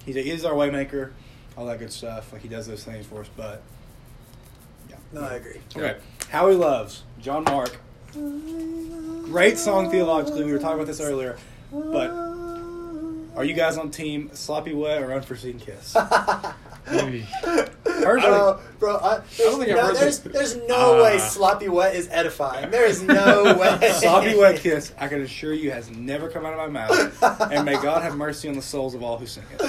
he's 0.06 0.16
a, 0.16 0.22
he's 0.22 0.46
our 0.46 0.54
waymaker, 0.54 1.12
all 1.58 1.66
that 1.68 1.80
good 1.80 1.92
stuff. 1.92 2.32
Like 2.34 2.42
he 2.42 2.48
does 2.48 2.68
those 2.68 2.84
things 2.84 3.06
for 3.06 3.22
us. 3.22 3.30
But 3.36 3.62
yeah. 4.90 4.96
No, 5.14 5.22
I 5.22 5.34
agree. 5.34 5.62
Okay. 5.76 5.98
How 6.30 6.50
he 6.50 6.56
loves 6.56 7.04
John 7.20 7.44
Mark. 7.46 7.78
Great 8.14 9.58
song 9.58 9.92
theologically. 9.92 10.44
We 10.44 10.52
were 10.52 10.60
talking 10.60 10.76
about 10.76 10.88
this 10.88 11.00
earlier, 11.00 11.38
but 11.72 12.49
are 13.40 13.46
you 13.46 13.54
guys 13.54 13.78
on 13.78 13.90
team 13.90 14.30
sloppy 14.34 14.74
wet 14.74 15.02
or 15.02 15.14
unforeseen 15.14 15.60
kiss? 15.60 15.96
Maybe. 16.92 17.26
Personally, 17.84 18.20
Bro, 18.22 18.60
bro, 18.80 18.98
I, 18.98 19.20
there's, 19.20 19.38
don't 19.38 19.60
think 19.60 19.72
I've 19.72 19.78
no, 19.78 19.94
there's, 19.94 20.20
there's 20.20 20.56
no 20.68 21.00
Ah. 21.00 21.04
way 21.04 21.18
sloppy 21.20 21.70
wet 21.70 21.96
is 21.96 22.08
edifying. 22.12 22.70
There 22.72 22.86
is 22.86 23.02
no 23.02 23.44
way. 23.60 23.92
sloppy 23.94 24.36
wet 24.36 24.60
kiss. 24.60 24.92
I 24.98 25.08
can 25.08 25.22
assure 25.22 25.54
you 25.54 25.72
has 25.72 25.90
never 25.92 26.30
come 26.30 26.46
out 26.46 26.54
of 26.54 26.60
my 26.60 26.88
mouth. 26.88 27.24
And 27.52 27.64
may 27.66 27.74
God 27.82 28.02
have 28.02 28.16
mercy 28.18 28.50
on 28.50 28.56
the 28.56 28.62
souls 28.62 28.94
of 28.96 29.04
all 29.04 29.18
who 29.18 29.26
sing 29.26 29.44
it. 29.52 29.60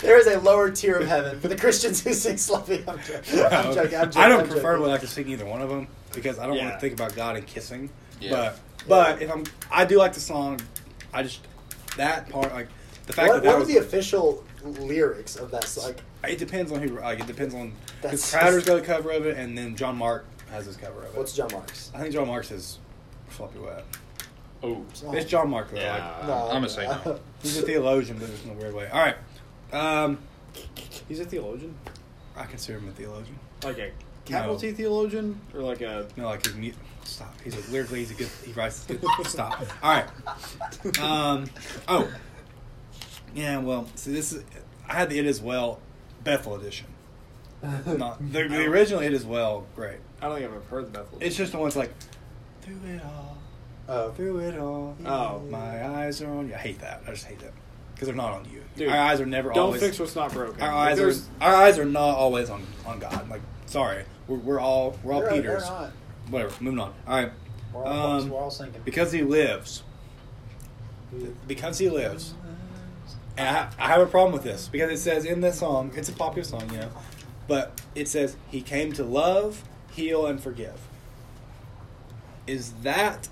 there 0.00 0.18
is 0.18 0.26
a 0.26 0.40
lower 0.40 0.70
tier 0.70 0.96
of 0.96 1.06
heaven 1.06 1.38
for 1.40 1.48
the 1.48 1.56
Christians 1.56 2.02
who 2.02 2.12
sing 2.12 2.36
sloppy. 2.38 2.82
I'm 2.88 2.98
joking. 3.00 3.40
I'm 3.44 3.74
joking. 3.74 3.98
I'm 3.98 4.10
joking. 4.10 4.22
I 4.22 4.28
don't 4.28 4.40
I'm 4.40 4.48
prefer 4.48 4.76
joking. 4.76 4.90
like 4.90 5.00
to 5.02 5.06
sing 5.06 5.28
either 5.28 5.44
one 5.46 5.62
of 5.62 5.68
them 5.68 5.86
because 6.12 6.38
I 6.38 6.46
don't 6.46 6.58
want 6.58 6.72
to 6.74 6.80
think 6.80 6.94
about 6.94 7.14
God 7.14 7.36
and 7.36 7.46
kissing. 7.46 7.90
Yeah. 8.20 8.30
But 8.30 8.58
but 8.88 9.22
if 9.22 9.30
I'm, 9.30 9.44
I 9.70 9.84
do 9.84 9.98
like 9.98 10.12
the 10.14 10.20
song. 10.20 10.60
I 11.14 11.22
just 11.22 11.40
that 11.96 12.28
part 12.28 12.52
like 12.52 12.68
the 13.06 13.12
fact 13.12 13.28
What, 13.28 13.34
that 13.36 13.42
that 13.44 13.48
what 13.48 13.56
are 13.56 13.58
was 13.60 13.68
the 13.68 13.78
official 13.78 14.44
lyrics 14.64 15.36
of 15.36 15.50
that? 15.50 15.64
song? 15.64 15.94
Like, 16.22 16.32
it 16.32 16.38
depends 16.38 16.70
on 16.72 16.80
who 16.80 16.98
like 17.00 17.20
it 17.20 17.26
depends 17.26 17.54
on 17.54 17.72
because 18.00 18.20
That's 18.30 18.30
Crowder's 18.30 18.64
got 18.64 18.78
a 18.78 18.82
cover 18.82 19.10
of 19.10 19.26
it 19.26 19.36
and 19.36 19.56
then 19.58 19.74
John 19.76 19.96
Mark 19.96 20.24
has 20.50 20.66
his 20.66 20.76
cover 20.76 21.00
of 21.00 21.06
it. 21.06 21.16
what's 21.16 21.34
John 21.34 21.48
Mark's? 21.52 21.90
I 21.94 21.98
think 22.00 22.12
John 22.12 22.28
Mark's 22.28 22.50
is 22.50 22.78
floppy 23.28 23.58
wet. 23.58 23.84
Oh. 24.62 24.84
It's 25.12 25.28
John 25.28 25.50
Mark 25.50 25.70
though. 25.72 25.78
Yeah. 25.80 26.14
Like, 26.18 26.26
No, 26.28 26.34
I'm 26.48 26.48
gonna 26.62 26.68
say 26.68 26.86
no. 26.86 27.18
he's 27.42 27.58
a 27.58 27.62
theologian, 27.62 28.18
but 28.18 28.28
just 28.30 28.44
in 28.44 28.50
a 28.50 28.54
weird 28.54 28.74
way. 28.74 28.88
All 28.92 29.00
right, 29.00 29.16
um, 29.72 30.18
He's 31.08 31.18
a 31.20 31.24
theologian, 31.24 31.74
I 32.36 32.44
consider 32.44 32.78
him 32.78 32.88
a 32.88 32.92
theologian. 32.92 33.38
like 33.64 33.78
a 33.78 33.90
capital 34.24 34.54
No. 34.54 34.60
T 34.60 34.72
theologian, 34.72 35.40
or 35.54 35.60
like 35.62 35.80
a 35.80 36.06
No, 36.16 36.26
like 36.26 36.44
his 36.44 36.54
mute. 36.54 36.74
Stop. 37.04 37.34
He's 37.42 37.54
a 37.56 37.72
lyrically. 37.72 38.00
He's 38.00 38.10
a 38.12 38.14
good. 38.14 38.28
He 38.44 38.52
writes 38.52 38.84
good. 38.84 39.02
Stop. 39.26 39.60
All 39.82 39.90
right. 39.92 41.00
Um. 41.00 41.46
Oh. 41.88 42.08
Yeah. 43.34 43.58
Well. 43.58 43.88
See, 43.96 44.12
this 44.12 44.32
is. 44.32 44.44
I 44.88 44.94
had 44.94 45.10
the 45.10 45.18
it 45.18 45.26
as 45.26 45.40
well, 45.40 45.80
Bethel 46.22 46.54
edition. 46.56 46.86
Not 47.62 48.18
the, 48.32 48.48
the 48.48 48.64
original 48.66 49.00
it 49.00 49.12
as 49.12 49.24
well. 49.24 49.66
Great. 49.76 49.98
I 50.20 50.26
don't 50.26 50.36
think 50.36 50.48
I've 50.48 50.54
ever 50.56 50.64
heard 50.66 50.86
the 50.86 50.98
Bethel. 50.98 51.18
It's 51.20 51.36
just 51.36 51.52
the 51.52 51.58
ones 51.58 51.76
like 51.76 51.92
through 52.60 52.78
it 52.86 53.00
all. 53.04 53.38
Oh. 53.88 54.10
Through 54.12 54.38
it 54.40 54.58
all. 54.58 54.96
Oh. 55.04 55.40
My 55.48 55.84
eyes 55.98 56.22
are 56.22 56.30
on 56.30 56.48
you. 56.48 56.54
I 56.54 56.58
hate 56.58 56.80
that. 56.80 57.02
I 57.06 57.10
just 57.10 57.26
hate 57.26 57.38
that. 57.40 57.52
Because 57.94 58.06
they're 58.08 58.16
not 58.16 58.32
on 58.32 58.44
you. 58.46 58.62
Dude, 58.76 58.88
our 58.88 58.98
eyes 58.98 59.20
are 59.20 59.26
never 59.26 59.50
Don't 59.50 59.58
always. 59.58 59.80
fix 59.80 59.98
what's 59.98 60.16
not 60.16 60.32
broken. 60.32 60.60
our 60.62 60.72
eyes 60.72 60.98
are 60.98 61.12
our 61.40 61.54
eyes 61.54 61.78
are 61.78 61.84
not 61.84 62.16
always 62.16 62.50
on 62.50 62.66
on 62.86 62.98
God. 62.98 63.28
Like, 63.28 63.42
sorry, 63.72 64.04
we're, 64.28 64.36
we're 64.36 64.60
all 64.60 64.96
we're 65.02 65.14
all 65.14 65.20
they're 65.22 65.30
Peters. 65.32 65.64
not. 65.64 65.90
Whatever. 66.28 66.54
Moving 66.60 66.80
on. 66.80 66.94
All 67.06 67.16
right. 67.16 67.32
We're 67.72 67.84
all, 67.84 68.20
Um, 68.20 68.30
we're 68.30 68.38
all 68.38 68.50
sinking. 68.50 68.82
Because 68.84 69.10
he 69.12 69.22
lives. 69.22 69.82
Because 71.46 71.78
he 71.78 71.88
lives. 71.88 72.34
And 73.36 73.48
I, 73.48 73.68
I 73.78 73.88
have 73.88 74.00
a 74.02 74.06
problem 74.06 74.32
with 74.34 74.44
this 74.44 74.68
because 74.68 74.90
it 74.90 74.98
says 75.02 75.24
in 75.24 75.40
this 75.40 75.58
song, 75.58 75.90
it's 75.96 76.10
a 76.10 76.12
popular 76.12 76.44
song, 76.44 76.68
you 76.70 76.76
know, 76.78 76.90
but 77.48 77.80
it 77.94 78.08
says 78.08 78.36
he 78.50 78.60
came 78.60 78.92
to 78.92 79.04
love, 79.04 79.64
heal, 79.90 80.26
and 80.26 80.38
forgive. 80.40 80.78
Is 82.46 82.72
that 82.82 83.28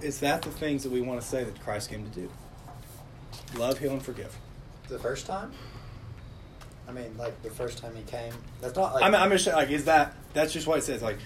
is 0.00 0.20
that 0.20 0.40
the 0.42 0.50
things 0.50 0.82
that 0.82 0.90
we 0.90 1.02
want 1.02 1.20
to 1.20 1.26
say 1.26 1.44
that 1.44 1.60
Christ 1.60 1.90
came 1.90 2.08
to 2.08 2.20
do? 2.20 2.30
Love, 3.58 3.78
heal, 3.78 3.92
and 3.92 4.02
forgive. 4.02 4.34
the 4.88 4.98
first 4.98 5.26
time. 5.26 5.52
I 6.90 6.92
mean, 6.92 7.16
like 7.16 7.40
the 7.42 7.50
first 7.50 7.78
time 7.78 7.94
he 7.94 8.02
came. 8.02 8.32
That's 8.60 8.74
not 8.74 8.94
like. 8.94 9.04
I'm, 9.04 9.14
I'm 9.14 9.30
just 9.30 9.44
saying, 9.44 9.56
like, 9.56 9.70
is 9.70 9.84
that 9.84 10.14
that's 10.34 10.52
just 10.52 10.66
what 10.66 10.78
it 10.78 10.82
says? 10.82 11.02
Like, 11.02 11.18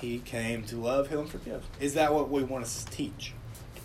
he 0.00 0.18
came 0.20 0.64
to 0.64 0.76
love, 0.76 1.08
heal, 1.08 1.20
and 1.20 1.28
forgive. 1.28 1.62
Is 1.80 1.94
that 1.94 2.14
what 2.14 2.30
we 2.30 2.42
want 2.42 2.64
to 2.64 2.86
teach? 2.86 3.34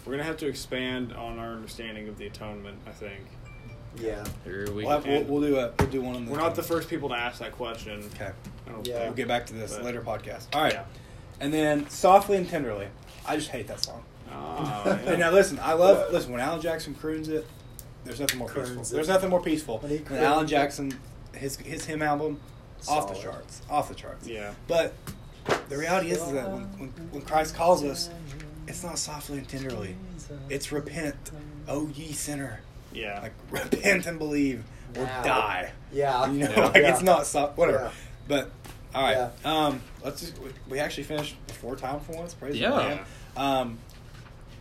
We're 0.05 0.13
gonna 0.13 0.23
have 0.23 0.37
to 0.37 0.47
expand 0.47 1.13
on 1.13 1.39
our 1.39 1.51
understanding 1.51 2.07
of 2.07 2.17
the 2.17 2.27
atonement. 2.27 2.77
I 2.87 2.91
think 2.91 3.21
yeah. 3.97 4.23
Here 4.43 4.65
we 4.71 4.83
We'll, 4.85 4.89
have, 4.89 5.05
we'll, 5.05 5.23
we'll 5.23 5.41
do 5.41 5.57
a 5.57 5.73
we'll 5.79 5.89
do 5.89 6.01
one 6.01 6.15
on 6.15 6.25
the. 6.25 6.31
we're 6.31 6.37
not 6.37 6.55
the 6.55 6.63
first 6.63 6.89
people 6.89 7.09
to 7.09 7.15
ask 7.15 7.39
that 7.39 7.51
question. 7.53 8.03
Okay. 8.15 8.31
Yeah. 8.83 9.05
We'll 9.05 9.13
get 9.13 9.27
back 9.27 9.45
to 9.47 9.53
this 9.53 9.73
But- 9.75 9.83
later 9.83 10.01
podcast. 10.01 10.47
All 10.53 10.61
right. 10.61 10.73
Yeah. 10.73 10.83
And 11.39 11.53
then 11.53 11.89
softly 11.89 12.37
and 12.37 12.47
tenderly. 12.47 12.87
I 13.25 13.35
just 13.35 13.49
hate 13.49 13.67
that 13.67 13.83
song. 13.83 14.03
Ah, 14.31 14.83
And 15.05 15.19
now 15.19 15.31
listen, 15.31 15.59
I 15.59 15.73
love 15.73 16.11
listen 16.13 16.31
when 16.31 16.41
Alan 16.41 16.61
Jackson 16.61 16.93
croons 16.93 17.27
it. 17.27 17.45
There's 18.05 18.19
nothing 18.19 18.39
more 18.39 18.47
Croons 18.47 18.69
peaceful. 18.69 18.83
it. 18.85 18.91
There's 18.95 19.07
nothing 19.09 19.29
more 19.29 19.41
peaceful 19.41 19.79
When 19.79 19.91
he 19.91 19.97
than 19.97 20.23
Alan. 20.23 20.47
Jackson. 20.47 20.97
His 21.33 21.57
his 21.57 21.83
hymn 21.85 22.01
album, 22.01 22.39
off 22.87 23.13
the 23.13 23.19
charts, 23.21 23.61
off 23.69 23.89
the 23.89 23.95
charts. 23.95 24.25
Yeah. 24.25 24.53
But 24.67 24.93
the 25.67 25.77
reality 25.77 26.11
is, 26.11 26.19
is 26.21 26.31
that 26.31 26.49
when, 26.49 26.61
when 26.79 26.89
when 27.11 27.21
Christ 27.23 27.55
calls 27.55 27.83
us, 27.83 28.09
it's 28.67 28.83
not 28.83 28.97
softly 28.97 29.39
and 29.39 29.47
tenderly. 29.49 29.95
It's 30.49 30.71
repent, 30.71 31.15
oh 31.67 31.87
ye 31.93 32.13
sinner. 32.13 32.61
Yeah. 32.93 33.19
Like 33.21 33.33
repent 33.51 34.05
and 34.05 34.17
believe 34.17 34.63
or 34.95 35.03
Now. 35.03 35.23
die. 35.23 35.71
Yeah. 35.91 36.31
You 36.31 36.39
know, 36.45 36.51
Yeah. 36.55 36.65
like 36.67 36.75
Yeah. 36.77 36.93
it's 36.93 37.01
not 37.03 37.25
soft. 37.27 37.57
Whatever. 37.57 37.79
Yeah. 37.83 37.91
But 38.29 38.51
all 38.93 39.03
right. 39.03 39.17
Yeah. 39.43 39.65
Um, 39.65 39.81
let's 40.05 40.21
just 40.21 40.37
we, 40.39 40.51
we 40.69 40.79
actually 40.79 41.03
finished 41.03 41.35
before 41.47 41.75
time 41.75 41.99
for 41.99 42.13
once. 42.13 42.33
Praise 42.33 42.55
Yeah. 42.57 42.69
the 42.69 42.75
Lord. 42.77 42.99
Um, 43.35 43.77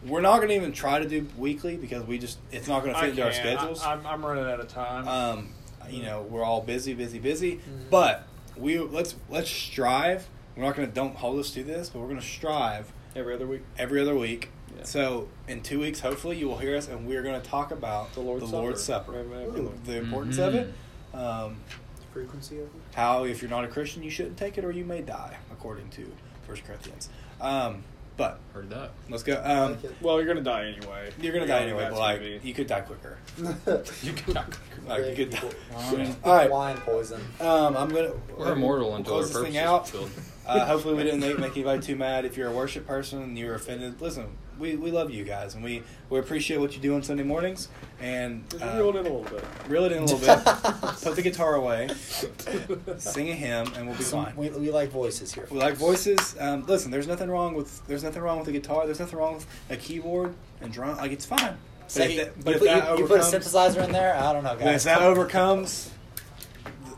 we're 0.07 0.21
not 0.21 0.37
going 0.37 0.49
to 0.49 0.55
even 0.55 0.73
try 0.73 0.99
to 0.99 1.09
do 1.09 1.27
weekly 1.37 1.77
because 1.77 2.05
we 2.05 2.19
just 2.19 2.39
it's 2.53 2.69
not 2.69 2.83
going 2.83 2.95
to 2.95 3.01
fit 3.01 3.11
into 3.11 3.25
our 3.25 3.33
schedules. 3.33 3.83
I, 3.83 3.95
am 3.95 4.07
I'm 4.07 4.25
running 4.25 4.45
out 4.45 4.61
of 4.61 4.69
time. 4.69 5.09
um, 5.09 5.49
you 5.91 6.03
know, 6.03 6.23
we're 6.23 6.45
all 6.45 6.61
busy, 6.63 6.95
busy, 6.95 7.19
busy. 7.19 7.57
Mhm. 7.57 7.91
But 7.91 8.27
we 8.57 8.79
let's 8.79 9.15
let's 9.29 9.51
strive. 9.51 10.29
We're 10.57 10.65
not 10.65 10.77
going 10.77 10.89
to 10.89 10.95
don't 10.95 11.17
hold 11.17 11.41
us 11.41 11.51
to 11.53 11.65
this, 11.65 11.89
but 11.91 11.99
we're 12.01 12.09
going 12.09 12.21
to 12.21 12.27
strive 12.27 12.93
Every 13.17 13.35
other 13.35 13.47
week. 13.47 13.63
every 13.79 14.01
other 14.01 14.15
week. 14.15 14.51
Yeah. 14.77 14.83
So 14.85 15.29
in 15.49 15.63
two 15.63 15.81
weeks, 15.81 16.01
hopefully, 16.01 16.37
you 16.39 16.49
will 16.49 16.59
hear 16.59 16.77
us, 16.77 16.89
and 16.89 17.07
we're 17.07 17.23
going 17.23 17.41
to 17.41 17.47
talk 17.49 17.71
about 17.71 18.13
The 18.15 18.21
Lord's 18.21 18.51
the 18.51 18.57
Lord's 18.57 18.83
Supper. 18.83 19.13
Supper, 19.13 19.25
Right, 19.25 19.47
right, 19.47 19.55
the, 19.55 19.63
right. 19.63 19.85
the 19.85 19.97
importance 19.99 20.37
Mhm. 20.39 20.47
of 20.49 20.55
it. 20.55 20.75
Um, 21.15 21.57
Frequency 22.13 22.57
of 22.59 22.65
it. 22.67 22.71
how 22.95 23.25
if 23.25 23.43
you're 23.43 23.51
not 23.51 23.65
a 23.65 23.69
Christian 23.69 24.03
you 24.05 24.11
shouldn't 24.11 24.37
take 24.37 24.57
it 24.59 24.65
or 24.65 24.71
you 24.71 24.85
may 24.85 25.01
die 25.03 25.37
according 25.51 25.89
to 25.91 26.11
First 26.47 26.65
Corinthians. 26.65 27.09
Um, 27.41 27.83
but 28.17 28.39
Heard 28.53 28.71
that. 28.71 28.93
let's 29.11 29.23
go. 29.23 29.41
Um. 29.45 29.77
Well, 30.01 30.19
you're 30.19 30.27
gonna 30.33 30.41
die 30.45 30.67
anyway. 30.77 31.11
you're 31.21 31.33
gonna 31.33 31.45
You 31.47 31.51
die 31.51 31.63
anyway, 31.63 31.81
that's 31.81 31.95
but 31.95 32.01
like 32.01 32.21
gonna 32.21 32.39
you 32.43 32.55
could 32.55 32.67
die 32.69 32.81
quicker. 32.83 33.19
You 34.03 34.13
can 34.13 34.35
Like 34.87 35.07
you 35.07 35.15
could 35.17 35.31
die. 35.31 35.39
People- 35.41 36.07
All 36.25 36.35
right. 36.35 36.51
Wine 36.51 36.77
poison. 36.79 37.21
Um, 37.41 37.77
I'm 37.77 37.89
gonna. 37.89 38.13
We're 38.39 38.53
immortal 38.53 38.89
we'll 38.89 38.97
until 38.97 39.15
our 39.15 39.19
close 39.21 39.29
this 39.31 39.37
purpose 39.39 39.53
thing 39.53 39.61
is 39.63 39.67
out. 39.69 39.89
fulfilled. 39.89 40.11
Uh, 40.47 40.67
hopefully, 40.67 40.95
we 40.95 41.03
didn't 41.05 41.21
make, 41.21 41.39
make 41.39 41.53
anybody 41.53 41.81
too 41.83 41.97
mad. 41.97 42.25
If 42.25 42.37
you're 42.37 42.49
a 42.49 42.53
worship 42.55 42.87
person 42.87 43.23
and 43.23 43.39
you're 43.39 43.55
offended, 43.55 44.01
listen. 44.01 44.37
We, 44.59 44.77
we 44.77 44.91
love 44.91 45.11
you 45.11 45.25
guys 45.25 45.55
and 45.55 45.65
we, 45.65 45.83
we 46.11 46.19
appreciate 46.19 46.59
what 46.59 46.75
you 46.75 46.81
do 46.81 46.95
on 46.95 47.03
Sunday 47.03 47.23
mornings 47.25 47.69
and 48.01 48.49
Just 48.51 48.63
uh, 48.63 48.77
reel 48.77 48.89
it 48.91 48.97
in 48.97 49.07
a 49.07 49.15
little 49.15 49.23
bit. 49.23 49.45
reel 49.69 49.85
it 49.85 49.93
in 49.93 49.99
a 49.99 50.05
little 50.05 50.19
bit. 50.19 50.45
Put 51.03 51.17
the 51.17 51.23
guitar 51.23 51.55
away, 51.57 51.89
sing 52.99 53.31
a 53.31 53.35
hymn, 53.35 53.73
and 53.75 53.87
we'll 53.87 53.97
be 53.97 54.03
Some- 54.05 54.25
fine. 54.27 54.37
we, 54.37 54.49
we 54.51 54.71
like 54.71 54.91
voices 54.91 55.33
here. 55.33 55.47
We 55.51 55.59
like 55.59 55.75
voices. 55.75 56.37
Um, 56.39 56.65
listen, 56.67 56.91
there's 56.91 57.07
nothing 57.09 57.31
wrong 57.31 57.55
with 57.55 57.85
there's 57.87 58.05
nothing 58.05 58.23
wrong 58.23 58.39
with 58.39 58.49
a 58.49 58.53
guitar. 58.53 58.87
There's 58.87 59.01
nothing 59.01 59.19
wrong 59.19 59.35
with 59.35 59.47
a 59.71 59.77
keyboard 59.77 60.35
and 60.61 60.73
drum. 60.73 60.97
Like 60.99 61.13
it's 61.13 61.27
fine. 61.27 61.57
But 61.81 61.91
Say, 61.91 62.17
if 62.17 62.17
that, 62.17 62.37
you, 62.37 62.43
but 62.45 62.53
if 62.55 62.59
put, 62.61 62.65
that 62.67 62.93
you, 62.99 63.03
you 63.05 63.09
put 63.09 63.21
a 63.21 63.23
synthesizer 63.25 63.85
in 63.85 63.93
there. 63.93 64.15
I 64.17 64.33
don't 64.33 64.45
know, 64.45 64.57
guys. 64.57 64.77
if 64.77 64.85
that 64.85 65.03
overcomes, 65.03 65.91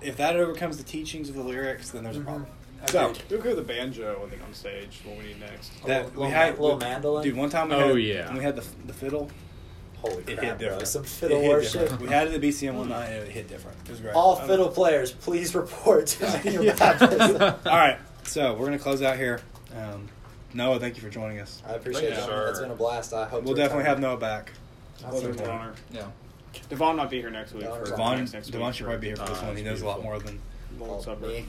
if 0.01 0.17
that 0.19 0.37
overcomes 0.37 0.77
the 0.77 0.85
teachings 0.85 1.29
of 1.29 1.35
the 1.35 1.43
lyrics, 1.43 1.91
then 1.91 2.05
there's 2.05 2.17
a 2.17 2.21
Mhm. 2.21 2.25
problem. 2.25 2.47
So 2.89 3.11
Agreed. 3.11 3.23
We'll 3.31 3.41
go 3.43 3.55
the 3.55 3.63
banjo, 3.63 4.23
I 4.25 4.29
think, 4.31 4.43
on 4.43 4.53
stage. 4.55 5.01
What 5.05 5.19
we 5.19 5.25
need 5.25 5.41
next. 5.41 5.73
that 5.87 6.07
little- 6.07 6.25
we 6.25 6.31
had 6.31 6.57
ma- 6.57 6.63
little 6.63 6.79
mandolin? 6.79 7.25
dude. 7.25 7.37
One 7.37 7.51
time 7.51 7.69
we 7.71 7.75
Oh, 7.75 7.89
had, 7.95 8.03
yeah. 8.03 8.27
when 8.29 8.39
we 8.39 8.45
had 8.45 8.57
the 8.57 8.65
the 8.87 8.93
fiddle. 8.93 9.31
Holy 9.99 10.19
It 10.19 10.25
crap, 10.39 10.41
hit 10.43 10.59
different. 10.59 10.87
Some 10.87 11.05
fiddle 11.05 11.43
worship. 11.43 11.81
different. 11.81 12.03
We 12.03 12.09
had 12.09 12.29
it 12.29 12.35
at 12.35 12.41
BCM 12.41 12.75
one 12.77 12.91
night 12.91 13.07
and 13.09 13.23
it 13.27 13.31
hit 13.33 13.49
different. 13.49 13.79
It 13.87 13.91
was 13.91 14.01
great. 14.01 14.15
All 14.15 14.37
fiddle 14.37 14.69
players, 14.69 15.11
please 15.11 15.55
report 15.55 16.07
to 16.09 16.25
Manual 16.25 16.65
Yeah. 16.67 16.75
Baptist. 16.77 17.41
All 17.67 17.77
right, 17.77 17.99
so 18.23 18.53
we're 18.55 18.67
gonna 18.67 18.79
close 18.79 19.01
out 19.03 19.17
here. 19.17 19.41
Um, 19.75 20.09
Noah, 20.53 20.79
thank 20.79 20.97
you 20.97 21.03
for 21.03 21.09
joining 21.09 21.41
us. 21.41 21.63
I 21.67 21.73
appreciate 21.73 22.11
Thank 22.11 22.19
it. 22.19 22.21
you, 22.21 22.27
sir. 22.27 22.49
It's 22.51 22.61
been 22.61 22.71
a 22.71 22.75
blast. 22.75 23.13
I 23.15 23.27
hope 23.27 23.43
We'll 23.45 23.55
definitely 23.55 23.85
have. 23.85 23.99
Noah 23.99 24.17
back. 24.19 24.53
Well, 25.03 25.21
there's 25.21 25.35
Okay. 25.37 25.45
an 25.45 25.51
honor. 25.51 25.73
Yeah. 25.91 26.07
Devon 26.69 26.97
might 26.97 27.11
be 27.11 27.21
here 27.21 27.31
next 27.31 27.53
week. 27.53 27.65
Devon- 27.65 27.85
Devon, 27.85 28.19
next, 28.19 28.33
next 28.35 28.47
Devon 28.51 28.67
week 28.67 28.75
should 28.77 28.85
probably 28.87 29.01
be 29.01 29.07
here 29.09 29.17
for 29.17 29.27
this 29.27 29.39
Ah, 29.43 29.47
one. 29.47 29.57
He 29.57 29.63
that's 29.63 29.81
knows 29.81 29.83
a 29.83 29.87
lot 29.87 30.03
more 30.03 30.19
than 30.19 30.41
Lord's 30.79 31.07
me. 31.21 31.47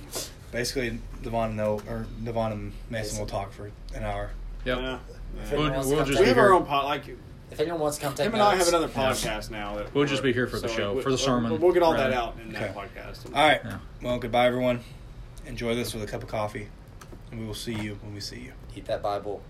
Basically 0.52 1.00
Devon 1.24 1.50
and 1.50 1.58
Noah 1.58 1.82
or 1.90 2.06
Devon 2.24 2.52
and 2.52 2.64
Mason 2.90 2.92
Mason. 2.92 3.20
will 3.20 3.26
talk 3.28 3.52
for 3.52 3.72
an 3.94 4.04
hour. 4.04 4.32
Yep. 4.66 4.78
Yeah. 4.80 5.00
If 5.44 5.54
anyone 5.54 5.72
We'll- 5.72 5.72
wants 5.74 5.88
to 5.90 5.96
we'll 5.96 5.98
come 6.04 6.08
just 6.08 6.20
we 6.20 6.26
be 6.26 6.30
have 6.30 6.38
our 6.38 6.54
own 6.54 6.66
pod. 6.66 6.86
Like 6.86 7.04
If 7.52 7.60
anyone 7.62 7.80
wants 7.80 7.98
to 7.98 8.04
come 8.04 8.14
take 8.16 8.28
him 8.28 8.34
and 8.34 8.42
I 8.44 8.50
have 8.52 8.58
notes- 8.60 8.70
another 8.70 8.88
Yeah. 8.94 9.12
podcast 9.14 9.50
now. 9.52 9.76
That 9.78 9.94
We'll 9.94 10.06
just 10.06 10.22
be 10.24 10.34
here 10.34 10.48
for 10.48 10.60
the 10.60 10.68
show, 10.68 10.94
we- 10.96 11.02
for 11.02 11.10
the 11.10 11.16
we'll- 11.16 11.18
sermon. 11.18 11.60
We'll 11.62 11.72
get 11.72 11.84
all 11.84 11.94
that 11.94 12.10
Right. 12.10 12.14
out 12.14 12.36
in 12.44 12.52
that 12.54 12.72
Okay. 12.72 12.74
podcast. 12.74 13.26
All 13.34 13.48
right. 13.48 13.62
Yeah. 13.64 13.78
Well, 14.02 14.20
goodbye, 14.20 14.48
everyone. 14.48 14.82
Enjoy 15.46 15.74
this 15.76 15.94
with 15.94 16.04
a 16.04 16.08
cup 16.08 16.24
of 16.24 16.30
coffee, 16.30 16.68
and 17.32 17.40
we 17.40 17.46
will 17.46 17.54
see 17.54 17.74
you 17.74 17.98
when 18.04 18.14
we 18.14 18.20
see 18.20 18.40
you. 18.40 18.52
Eat 18.76 18.86
that 18.86 19.02
Bible. 19.02 19.42